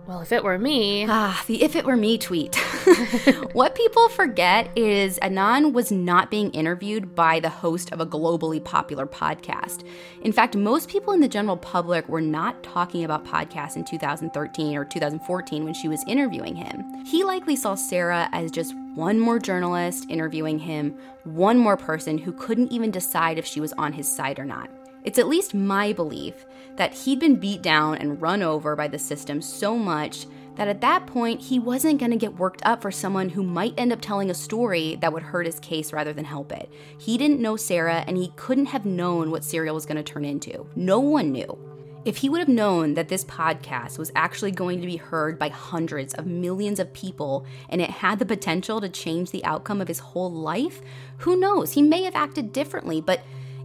well, 0.09 0.21
if 0.21 0.31
it 0.31 0.43
were 0.43 0.57
me. 0.57 1.05
Ah, 1.07 1.43
the 1.45 1.61
if 1.61 1.75
it 1.75 1.85
were 1.85 1.95
me 1.95 2.17
tweet. 2.17 2.55
what 3.53 3.75
people 3.75 4.09
forget 4.09 4.75
is 4.75 5.19
Adnan 5.19 5.71
was 5.71 5.91
not 5.91 6.31
being 6.31 6.49
interviewed 6.49 7.13
by 7.13 7.39
the 7.39 7.49
host 7.49 7.91
of 7.91 8.01
a 8.01 8.07
globally 8.07 8.61
popular 8.63 9.05
podcast. 9.05 9.87
In 10.23 10.31
fact, 10.31 10.55
most 10.55 10.89
people 10.89 11.13
in 11.13 11.19
the 11.19 11.27
general 11.27 11.57
public 11.57 12.09
were 12.09 12.21
not 12.21 12.63
talking 12.63 13.03
about 13.03 13.23
podcasts 13.23 13.75
in 13.75 13.85
2013 13.85 14.75
or 14.75 14.83
2014 14.83 15.63
when 15.63 15.75
she 15.75 15.87
was 15.87 16.03
interviewing 16.07 16.55
him. 16.55 17.05
He 17.05 17.23
likely 17.23 17.55
saw 17.55 17.75
Sarah 17.75 18.29
as 18.31 18.49
just 18.49 18.73
one 18.95 19.19
more 19.19 19.37
journalist 19.37 20.07
interviewing 20.09 20.57
him, 20.57 20.97
one 21.23 21.59
more 21.59 21.77
person 21.77 22.17
who 22.17 22.33
couldn't 22.33 22.71
even 22.71 22.89
decide 22.89 23.37
if 23.37 23.45
she 23.45 23.61
was 23.61 23.73
on 23.73 23.93
his 23.93 24.11
side 24.11 24.39
or 24.39 24.45
not. 24.45 24.71
It's 25.03 25.19
at 25.19 25.27
least 25.27 25.53
my 25.53 25.93
belief 25.93 26.45
that 26.75 26.93
he'd 26.93 27.19
been 27.19 27.35
beat 27.35 27.61
down 27.61 27.97
and 27.97 28.21
run 28.21 28.41
over 28.41 28.75
by 28.75 28.87
the 28.87 28.99
system 28.99 29.41
so 29.41 29.77
much 29.77 30.25
that 30.55 30.67
at 30.67 30.81
that 30.81 31.07
point 31.07 31.39
he 31.39 31.57
wasn't 31.57 31.99
going 31.99 32.11
to 32.11 32.17
get 32.17 32.37
worked 32.37 32.61
up 32.65 32.81
for 32.81 32.91
someone 32.91 33.29
who 33.29 33.43
might 33.43 33.73
end 33.77 33.93
up 33.93 34.01
telling 34.01 34.29
a 34.29 34.33
story 34.33 34.97
that 35.01 35.13
would 35.13 35.23
hurt 35.23 35.45
his 35.45 35.59
case 35.61 35.93
rather 35.93 36.11
than 36.11 36.25
help 36.25 36.51
it. 36.51 36.69
He 36.97 37.17
didn't 37.17 37.39
know 37.39 37.55
Sarah 37.55 38.03
and 38.07 38.17
he 38.17 38.33
couldn't 38.35 38.65
have 38.65 38.85
known 38.85 39.31
what 39.31 39.45
Serial 39.45 39.75
was 39.75 39.85
going 39.85 39.97
to 39.97 40.03
turn 40.03 40.25
into. 40.25 40.67
No 40.75 40.99
one 40.99 41.31
knew. 41.31 41.57
If 42.05 42.17
he 42.17 42.29
would 42.29 42.39
have 42.39 42.49
known 42.49 42.93
that 42.95 43.07
this 43.07 43.25
podcast 43.25 43.97
was 43.97 44.11
actually 44.15 44.51
going 44.51 44.81
to 44.81 44.87
be 44.87 44.97
heard 44.97 45.39
by 45.39 45.49
hundreds 45.49 46.13
of 46.13 46.25
millions 46.25 46.79
of 46.79 46.93
people 46.93 47.45
and 47.69 47.81
it 47.81 47.89
had 47.89 48.19
the 48.19 48.25
potential 48.25 48.81
to 48.81 48.89
change 48.89 49.31
the 49.31 49.43
outcome 49.45 49.79
of 49.79 49.87
his 49.87 49.99
whole 49.99 50.31
life, 50.31 50.81
who 51.19 51.35
knows? 51.37 51.71
He 51.73 51.81
may 51.81 52.03
have 52.03 52.15
acted 52.15 52.51
differently, 52.53 52.99
but 52.99 53.21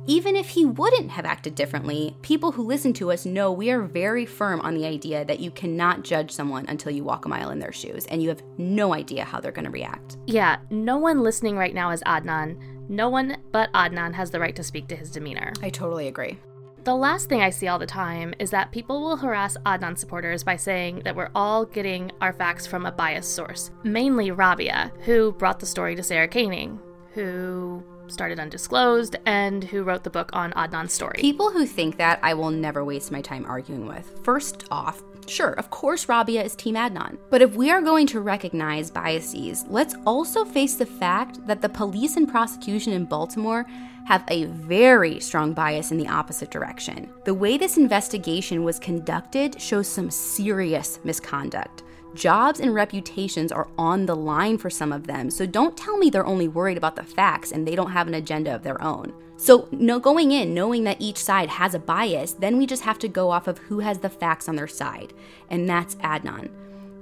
even 0.06 0.36
if 0.36 0.48
he 0.48 0.64
wouldn't 0.64 1.10
have 1.10 1.24
acted 1.24 1.54
differently, 1.54 2.16
people 2.22 2.52
who 2.52 2.62
listen 2.62 2.92
to 2.94 3.10
us 3.10 3.24
know 3.24 3.50
we 3.50 3.70
are 3.70 3.82
very 3.82 4.26
firm 4.26 4.60
on 4.60 4.74
the 4.74 4.84
idea 4.86 5.24
that 5.24 5.40
you 5.40 5.50
cannot 5.50 6.02
judge 6.02 6.30
someone 6.30 6.66
until 6.68 6.92
you 6.92 7.04
walk 7.04 7.24
a 7.24 7.28
mile 7.28 7.50
in 7.50 7.58
their 7.58 7.72
shoes 7.72 8.04
and 8.06 8.22
you 8.22 8.28
have 8.28 8.42
no 8.58 8.92
idea 8.92 9.24
how 9.24 9.40
they're 9.40 9.52
going 9.52 9.64
to 9.64 9.70
react. 9.70 10.18
Yeah, 10.26 10.58
no 10.70 10.98
one 10.98 11.22
listening 11.22 11.56
right 11.56 11.74
now 11.74 11.90
is 11.90 12.02
Adnan. 12.02 12.58
No 12.88 13.08
one 13.08 13.38
but 13.50 13.72
Adnan 13.72 14.12
has 14.12 14.30
the 14.30 14.40
right 14.40 14.54
to 14.56 14.62
speak 14.62 14.88
to 14.88 14.96
his 14.96 15.10
demeanor. 15.10 15.52
I 15.62 15.70
totally 15.70 16.08
agree. 16.08 16.38
The 16.84 16.94
last 16.94 17.30
thing 17.30 17.40
I 17.40 17.48
see 17.48 17.68
all 17.68 17.78
the 17.78 17.86
time 17.86 18.34
is 18.38 18.50
that 18.50 18.70
people 18.70 19.00
will 19.00 19.16
harass 19.16 19.56
Adnan 19.64 19.96
supporters 19.96 20.44
by 20.44 20.56
saying 20.56 21.00
that 21.04 21.16
we're 21.16 21.30
all 21.34 21.64
getting 21.64 22.12
our 22.20 22.34
facts 22.34 22.66
from 22.66 22.84
a 22.84 22.92
biased 22.92 23.34
source, 23.34 23.70
mainly 23.84 24.30
Rabia, 24.30 24.92
who 25.06 25.32
brought 25.32 25.60
the 25.60 25.66
story 25.66 25.96
to 25.96 26.02
Sarah 26.02 26.28
Koenig, 26.28 26.72
who 27.14 27.82
started 28.08 28.38
Undisclosed, 28.38 29.16
and 29.26 29.64
who 29.64 29.82
wrote 29.82 30.04
the 30.04 30.10
book 30.10 30.30
on 30.32 30.52
Adnan's 30.52 30.92
story. 30.92 31.16
People 31.18 31.50
who 31.50 31.66
think 31.66 31.96
that 31.98 32.18
I 32.22 32.34
will 32.34 32.50
never 32.50 32.84
waste 32.84 33.10
my 33.10 33.20
time 33.20 33.44
arguing 33.46 33.86
with. 33.86 34.20
First 34.24 34.64
off, 34.70 35.02
Sure, 35.26 35.52
of 35.52 35.70
course 35.70 36.08
Rabia 36.08 36.42
is 36.42 36.54
Team 36.54 36.74
Adnan. 36.74 37.18
But 37.30 37.42
if 37.42 37.54
we 37.54 37.70
are 37.70 37.80
going 37.80 38.06
to 38.08 38.20
recognize 38.20 38.90
biases, 38.90 39.64
let's 39.68 39.94
also 40.06 40.44
face 40.44 40.74
the 40.74 40.86
fact 40.86 41.46
that 41.46 41.62
the 41.62 41.68
police 41.68 42.16
and 42.16 42.28
prosecution 42.28 42.92
in 42.92 43.06
Baltimore 43.06 43.64
have 44.06 44.24
a 44.28 44.44
very 44.44 45.18
strong 45.20 45.54
bias 45.54 45.90
in 45.90 45.98
the 45.98 46.08
opposite 46.08 46.50
direction. 46.50 47.10
The 47.24 47.32
way 47.32 47.56
this 47.56 47.78
investigation 47.78 48.62
was 48.62 48.78
conducted 48.78 49.60
shows 49.60 49.88
some 49.88 50.10
serious 50.10 50.98
misconduct. 51.04 51.82
Jobs 52.14 52.60
and 52.60 52.72
reputations 52.72 53.50
are 53.50 53.68
on 53.76 54.06
the 54.06 54.14
line 54.14 54.56
for 54.56 54.70
some 54.70 54.92
of 54.92 55.06
them, 55.06 55.30
so 55.30 55.46
don't 55.46 55.76
tell 55.76 55.96
me 55.96 56.10
they're 56.10 56.24
only 56.24 56.46
worried 56.46 56.76
about 56.76 56.94
the 56.94 57.02
facts 57.02 57.50
and 57.50 57.66
they 57.66 57.74
don't 57.74 57.90
have 57.90 58.06
an 58.06 58.14
agenda 58.14 58.54
of 58.54 58.62
their 58.62 58.80
own. 58.80 59.12
So, 59.36 59.68
no, 59.72 59.98
going 59.98 60.30
in, 60.30 60.54
knowing 60.54 60.84
that 60.84 61.00
each 61.00 61.18
side 61.18 61.48
has 61.48 61.74
a 61.74 61.80
bias, 61.80 62.34
then 62.34 62.56
we 62.56 62.66
just 62.66 62.84
have 62.84 63.00
to 63.00 63.08
go 63.08 63.30
off 63.30 63.48
of 63.48 63.58
who 63.58 63.80
has 63.80 63.98
the 63.98 64.08
facts 64.08 64.48
on 64.48 64.54
their 64.54 64.68
side, 64.68 65.12
and 65.50 65.68
that's 65.68 65.96
Adnan. 65.96 66.50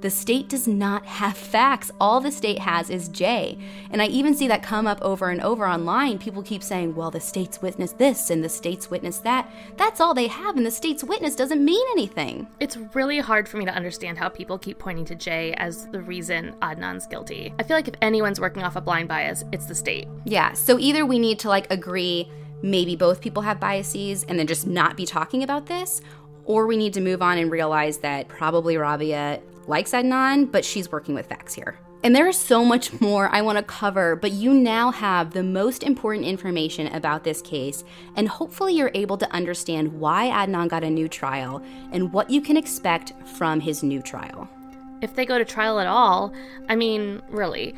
The 0.03 0.09
state 0.09 0.49
does 0.49 0.67
not 0.67 1.05
have 1.05 1.37
facts. 1.37 1.89
All 1.97 2.19
the 2.19 2.29
state 2.29 2.59
has 2.59 2.89
is 2.89 3.07
Jay. 3.07 3.57
And 3.89 4.01
I 4.01 4.07
even 4.07 4.35
see 4.35 4.49
that 4.49 4.61
come 4.61 4.85
up 4.85 5.01
over 5.01 5.29
and 5.29 5.39
over 5.39 5.65
online. 5.65 6.19
People 6.19 6.43
keep 6.43 6.61
saying, 6.61 6.93
well, 6.93 7.09
the 7.09 7.21
state's 7.21 7.61
witnessed 7.61 7.97
this 7.97 8.29
and 8.29 8.43
the 8.43 8.49
state's 8.49 8.91
witnessed 8.91 9.23
that. 9.23 9.49
That's 9.77 10.01
all 10.01 10.13
they 10.13 10.27
have, 10.27 10.57
and 10.57 10.65
the 10.65 10.71
state's 10.71 11.05
witness 11.05 11.37
doesn't 11.37 11.63
mean 11.63 11.87
anything. 11.93 12.47
It's 12.59 12.75
really 12.93 13.19
hard 13.19 13.47
for 13.47 13.55
me 13.55 13.63
to 13.63 13.73
understand 13.73 14.17
how 14.17 14.27
people 14.27 14.57
keep 14.57 14.77
pointing 14.77 15.05
to 15.05 15.15
Jay 15.15 15.53
as 15.53 15.87
the 15.87 16.01
reason 16.01 16.53
Adnan's 16.61 17.07
guilty. 17.07 17.53
I 17.57 17.63
feel 17.63 17.77
like 17.77 17.87
if 17.87 17.95
anyone's 18.01 18.41
working 18.41 18.63
off 18.63 18.75
a 18.75 18.81
blind 18.81 19.07
bias, 19.07 19.45
it's 19.53 19.67
the 19.67 19.75
state. 19.75 20.09
Yeah, 20.25 20.51
so 20.51 20.77
either 20.79 21.05
we 21.05 21.17
need 21.17 21.39
to 21.39 21.47
like 21.47 21.71
agree 21.71 22.29
maybe 22.61 22.97
both 22.97 23.21
people 23.21 23.43
have 23.43 23.57
biases 23.57 24.25
and 24.25 24.37
then 24.37 24.47
just 24.47 24.67
not 24.67 24.97
be 24.97 25.05
talking 25.05 25.43
about 25.43 25.67
this, 25.67 26.01
or 26.43 26.67
we 26.67 26.75
need 26.75 26.91
to 26.95 26.99
move 26.99 27.21
on 27.21 27.37
and 27.37 27.49
realize 27.49 27.99
that 27.99 28.27
probably 28.27 28.75
Rabia 28.75 29.41
likes 29.67 29.91
Adnan, 29.91 30.51
but 30.51 30.65
she's 30.65 30.91
working 30.91 31.15
with 31.15 31.27
facts 31.27 31.53
here. 31.53 31.77
And 32.03 32.13
there 32.13 32.27
is 32.27 32.37
so 32.37 32.65
much 32.65 32.99
more 32.99 33.29
I 33.29 33.41
want 33.41 33.57
to 33.57 33.63
cover, 33.63 34.17
but 34.17 34.33
you 34.33 34.53
now 34.53 34.91
have 34.91 35.31
the 35.31 35.41
most 35.41 35.83
important 35.83 36.25
information 36.25 36.87
about 36.87 37.23
this 37.23 37.41
case, 37.41 37.85
and 38.17 38.27
hopefully 38.27 38.73
you're 38.73 38.91
able 38.93 39.17
to 39.17 39.31
understand 39.31 39.93
why 39.93 40.27
Adnan 40.27 40.67
got 40.67 40.83
a 40.83 40.89
new 40.89 41.07
trial 41.07 41.63
and 41.93 42.11
what 42.11 42.29
you 42.29 42.41
can 42.41 42.57
expect 42.57 43.13
from 43.37 43.61
his 43.61 43.83
new 43.83 44.01
trial. 44.01 44.49
If 45.01 45.15
they 45.15 45.25
go 45.25 45.37
to 45.37 45.45
trial 45.45 45.79
at 45.79 45.87
all, 45.87 46.33
I 46.67 46.75
mean, 46.75 47.21
really, 47.29 47.73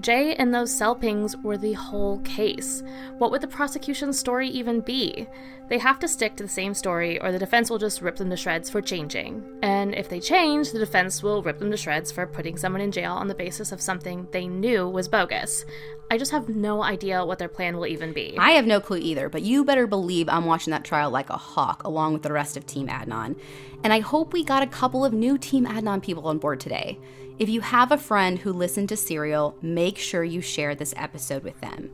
Jay 0.00 0.34
and 0.36 0.54
those 0.54 0.72
cell 0.72 0.94
pings 0.94 1.36
were 1.38 1.58
the 1.58 1.72
whole 1.72 2.20
case. 2.20 2.84
What 3.18 3.32
would 3.32 3.40
the 3.40 3.48
prosecution's 3.48 4.18
story 4.18 4.48
even 4.48 4.80
be? 4.80 5.26
They 5.68 5.78
have 5.78 5.98
to 5.98 6.08
stick 6.08 6.36
to 6.36 6.44
the 6.44 6.48
same 6.48 6.72
story, 6.72 7.20
or 7.20 7.30
the 7.30 7.38
defense 7.38 7.68
will 7.68 7.78
just 7.78 8.00
rip 8.00 8.16
them 8.16 8.30
to 8.30 8.36
shreds 8.36 8.70
for 8.70 8.80
changing. 8.80 9.44
And 9.62 9.94
if 9.94 10.08
they 10.08 10.20
change, 10.20 10.70
the 10.70 10.78
defense 10.78 11.22
will 11.22 11.42
rip 11.42 11.58
them 11.58 11.70
to 11.70 11.76
shreds 11.76 12.10
for 12.10 12.26
putting 12.26 12.56
someone 12.56 12.80
in 12.80 12.92
jail 12.92 13.12
on 13.12 13.26
the 13.26 13.34
basis 13.34 13.72
of 13.72 13.80
something 13.80 14.28
they 14.30 14.46
knew 14.46 14.88
was 14.88 15.08
bogus. 15.08 15.64
I 16.10 16.16
just 16.16 16.30
have 16.30 16.48
no 16.48 16.82
idea 16.82 17.24
what 17.24 17.38
their 17.38 17.48
plan 17.48 17.76
will 17.76 17.86
even 17.86 18.14
be. 18.14 18.34
I 18.38 18.52
have 18.52 18.66
no 18.66 18.80
clue 18.80 18.96
either, 18.96 19.28
but 19.28 19.42
you 19.42 19.62
better 19.64 19.86
believe 19.86 20.28
I'm 20.28 20.46
watching 20.46 20.70
that 20.70 20.84
trial 20.84 21.10
like 21.10 21.28
a 21.28 21.36
hawk 21.36 21.84
along 21.84 22.14
with 22.14 22.22
the 22.22 22.32
rest 22.32 22.56
of 22.56 22.64
Team 22.64 22.88
Adnan. 22.88 23.38
And 23.84 23.92
I 23.92 24.00
hope 24.00 24.32
we 24.32 24.44
got 24.44 24.62
a 24.62 24.66
couple 24.66 25.04
of 25.04 25.12
new 25.12 25.36
Team 25.36 25.66
Adnan 25.66 26.02
people 26.02 26.28
on 26.28 26.38
board 26.38 26.60
today. 26.60 26.98
If 27.38 27.48
you 27.48 27.60
have 27.60 27.92
a 27.92 27.98
friend 27.98 28.40
who 28.40 28.52
listened 28.52 28.88
to 28.88 28.96
Serial, 28.96 29.56
make 29.62 29.96
sure 29.96 30.24
you 30.24 30.40
share 30.40 30.74
this 30.74 30.92
episode 30.96 31.44
with 31.44 31.60
them. 31.60 31.88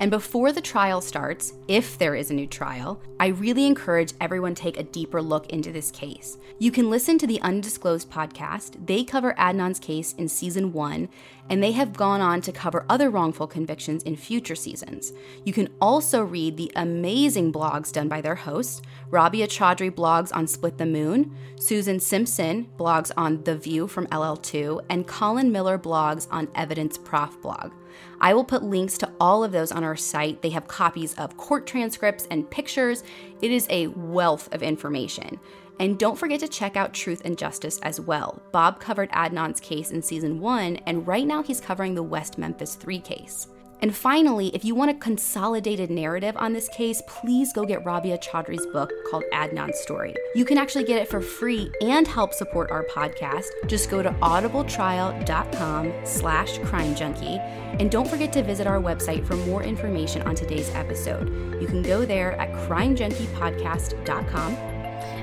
And 0.00 0.12
before 0.12 0.52
the 0.52 0.60
trial 0.60 1.00
starts, 1.00 1.54
if 1.66 1.98
there 1.98 2.14
is 2.14 2.30
a 2.30 2.34
new 2.34 2.46
trial, 2.46 3.02
I 3.18 3.28
really 3.28 3.66
encourage 3.66 4.12
everyone 4.20 4.54
take 4.54 4.78
a 4.78 4.84
deeper 4.84 5.20
look 5.20 5.48
into 5.48 5.72
this 5.72 5.90
case. 5.90 6.38
You 6.60 6.70
can 6.70 6.88
listen 6.88 7.18
to 7.18 7.26
the 7.26 7.40
Undisclosed 7.40 8.08
podcast. 8.08 8.86
They 8.86 9.02
cover 9.02 9.34
Adnan's 9.34 9.80
case 9.80 10.12
in 10.12 10.28
season 10.28 10.72
1, 10.72 11.08
and 11.50 11.62
they 11.62 11.72
have 11.72 11.96
gone 11.96 12.20
on 12.20 12.40
to 12.42 12.52
cover 12.52 12.86
other 12.88 13.10
wrongful 13.10 13.48
convictions 13.48 14.04
in 14.04 14.14
future 14.14 14.54
seasons. 14.54 15.12
You 15.44 15.52
can 15.52 15.68
also 15.80 16.22
read 16.22 16.56
the 16.56 16.70
amazing 16.76 17.52
blogs 17.52 17.92
done 17.92 18.08
by 18.08 18.20
their 18.20 18.36
host. 18.36 18.84
Rabia 19.10 19.48
Chaudhry 19.48 19.90
blogs 19.90 20.30
on 20.32 20.46
Split 20.46 20.78
the 20.78 20.86
Moon, 20.86 21.36
Susan 21.58 21.98
Simpson 21.98 22.68
blogs 22.76 23.10
on 23.16 23.42
The 23.42 23.56
View 23.56 23.88
from 23.88 24.06
LL2, 24.08 24.84
and 24.90 25.08
Colin 25.08 25.50
Miller 25.50 25.78
blogs 25.78 26.28
on 26.30 26.48
Evidence 26.54 26.98
Prof 26.98 27.40
blog. 27.42 27.72
I 28.20 28.34
will 28.34 28.44
put 28.44 28.62
links 28.62 28.98
to 28.98 29.12
all 29.20 29.44
of 29.44 29.52
those 29.52 29.72
on 29.72 29.84
our 29.84 29.96
site. 29.96 30.42
They 30.42 30.50
have 30.50 30.66
copies 30.66 31.14
of 31.14 31.36
court 31.36 31.66
transcripts 31.66 32.26
and 32.30 32.50
pictures. 32.50 33.04
It 33.40 33.50
is 33.50 33.66
a 33.70 33.88
wealth 33.88 34.52
of 34.52 34.62
information. 34.62 35.38
And 35.80 35.98
don't 35.98 36.18
forget 36.18 36.40
to 36.40 36.48
check 36.48 36.76
out 36.76 36.92
Truth 36.92 37.22
and 37.24 37.38
Justice 37.38 37.78
as 37.82 38.00
well. 38.00 38.42
Bob 38.50 38.80
covered 38.80 39.10
Adnan's 39.12 39.60
case 39.60 39.92
in 39.92 40.02
season 40.02 40.40
one, 40.40 40.76
and 40.86 41.06
right 41.06 41.26
now 41.26 41.42
he's 41.42 41.60
covering 41.60 41.94
the 41.94 42.02
West 42.02 42.36
Memphis 42.36 42.74
3 42.74 42.98
case. 42.98 43.46
And 43.80 43.94
finally, 43.94 44.48
if 44.48 44.64
you 44.64 44.74
want 44.74 44.90
a 44.90 44.94
consolidated 44.94 45.88
narrative 45.90 46.36
on 46.36 46.52
this 46.52 46.68
case, 46.70 47.00
please 47.06 47.52
go 47.52 47.64
get 47.64 47.84
Rabia 47.84 48.18
Chaudhry's 48.18 48.66
book 48.66 48.92
called 49.08 49.22
Adnan's 49.32 49.78
Story. 49.78 50.14
You 50.34 50.44
can 50.44 50.58
actually 50.58 50.84
get 50.84 51.00
it 51.00 51.08
for 51.08 51.20
free 51.20 51.70
and 51.80 52.06
help 52.06 52.34
support 52.34 52.70
our 52.70 52.84
podcast. 52.84 53.46
Just 53.66 53.88
go 53.90 54.02
to 54.02 54.10
audibletrial.com 54.10 55.92
slash 56.04 56.58
crime 56.58 56.94
junkie. 56.96 57.38
And 57.78 57.90
don't 57.90 58.08
forget 58.08 58.32
to 58.32 58.42
visit 58.42 58.66
our 58.66 58.80
website 58.80 59.24
for 59.26 59.36
more 59.36 59.62
information 59.62 60.22
on 60.22 60.34
today's 60.34 60.70
episode. 60.70 61.28
You 61.60 61.68
can 61.68 61.82
go 61.82 62.04
there 62.04 62.32
at 62.32 62.50
crimejunkiepodcast.com. 62.68 64.54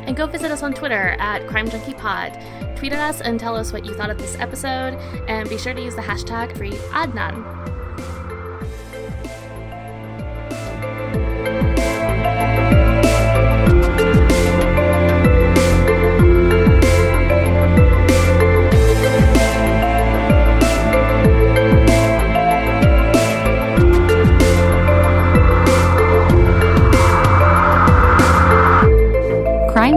And 0.06 0.16
go 0.16 0.28
visit 0.28 0.51
us 0.51 0.62
on 0.62 0.74
Twitter 0.74 1.16
at 1.20 1.47
Crime 1.47 1.68
Junkie 1.68 1.95
Pod. 1.95 2.32
Tweet 2.78 2.93
at 2.93 2.99
us 2.99 3.22
and 3.22 3.39
tell 3.39 3.56
us 3.56 3.74
what 3.74 3.86
you 3.86 3.95
thought 3.95 4.12
of 4.12 4.20
this 4.20 4.38
episode. 4.39 4.93
And 5.28 5.49
be 5.49 5.58
sure 5.58 5.74
to 5.74 5.82
use 5.82 5.95
the 5.95 6.01
hashtag 6.01 6.56
free 6.56 6.78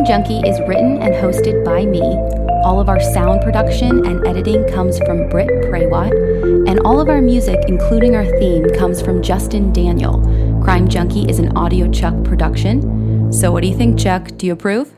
Junkie 0.09 0.41
is 0.49 0.59
written 0.61 1.03
and 1.03 1.13
hosted 1.13 1.63
by 1.67 1.85
me. 1.85 2.01
All 2.65 2.81
of 2.81 2.89
our 2.89 2.99
sound 2.99 3.43
production 3.43 4.07
and 4.07 4.27
editing 4.27 4.67
comes 4.69 4.97
from 5.01 5.29
Brit 5.29 5.51
Prawat, 5.65 6.67
and 6.67 6.81
all 6.81 6.99
of 6.99 7.11
our 7.11 7.21
music, 7.21 7.59
including 7.69 8.17
our 8.17 8.25
theme, 8.39 8.71
comes 8.71 9.03
from 9.03 9.23
Justin 9.23 9.71
Daniel. 9.71 10.23
Crime 10.65 10.89
Junkie 10.89 11.29
is 11.29 11.39
an 11.39 11.55
Audio 11.59 11.91
Chuck 11.91 12.25
production. 12.25 13.31
So, 13.31 13.53
what 13.53 13.63
do 13.63 13.69
you 13.69 13.77
think, 13.77 13.99
Chuck? 13.99 14.31
Do 14.39 14.47
you 14.47 14.55
approve? 14.55 14.91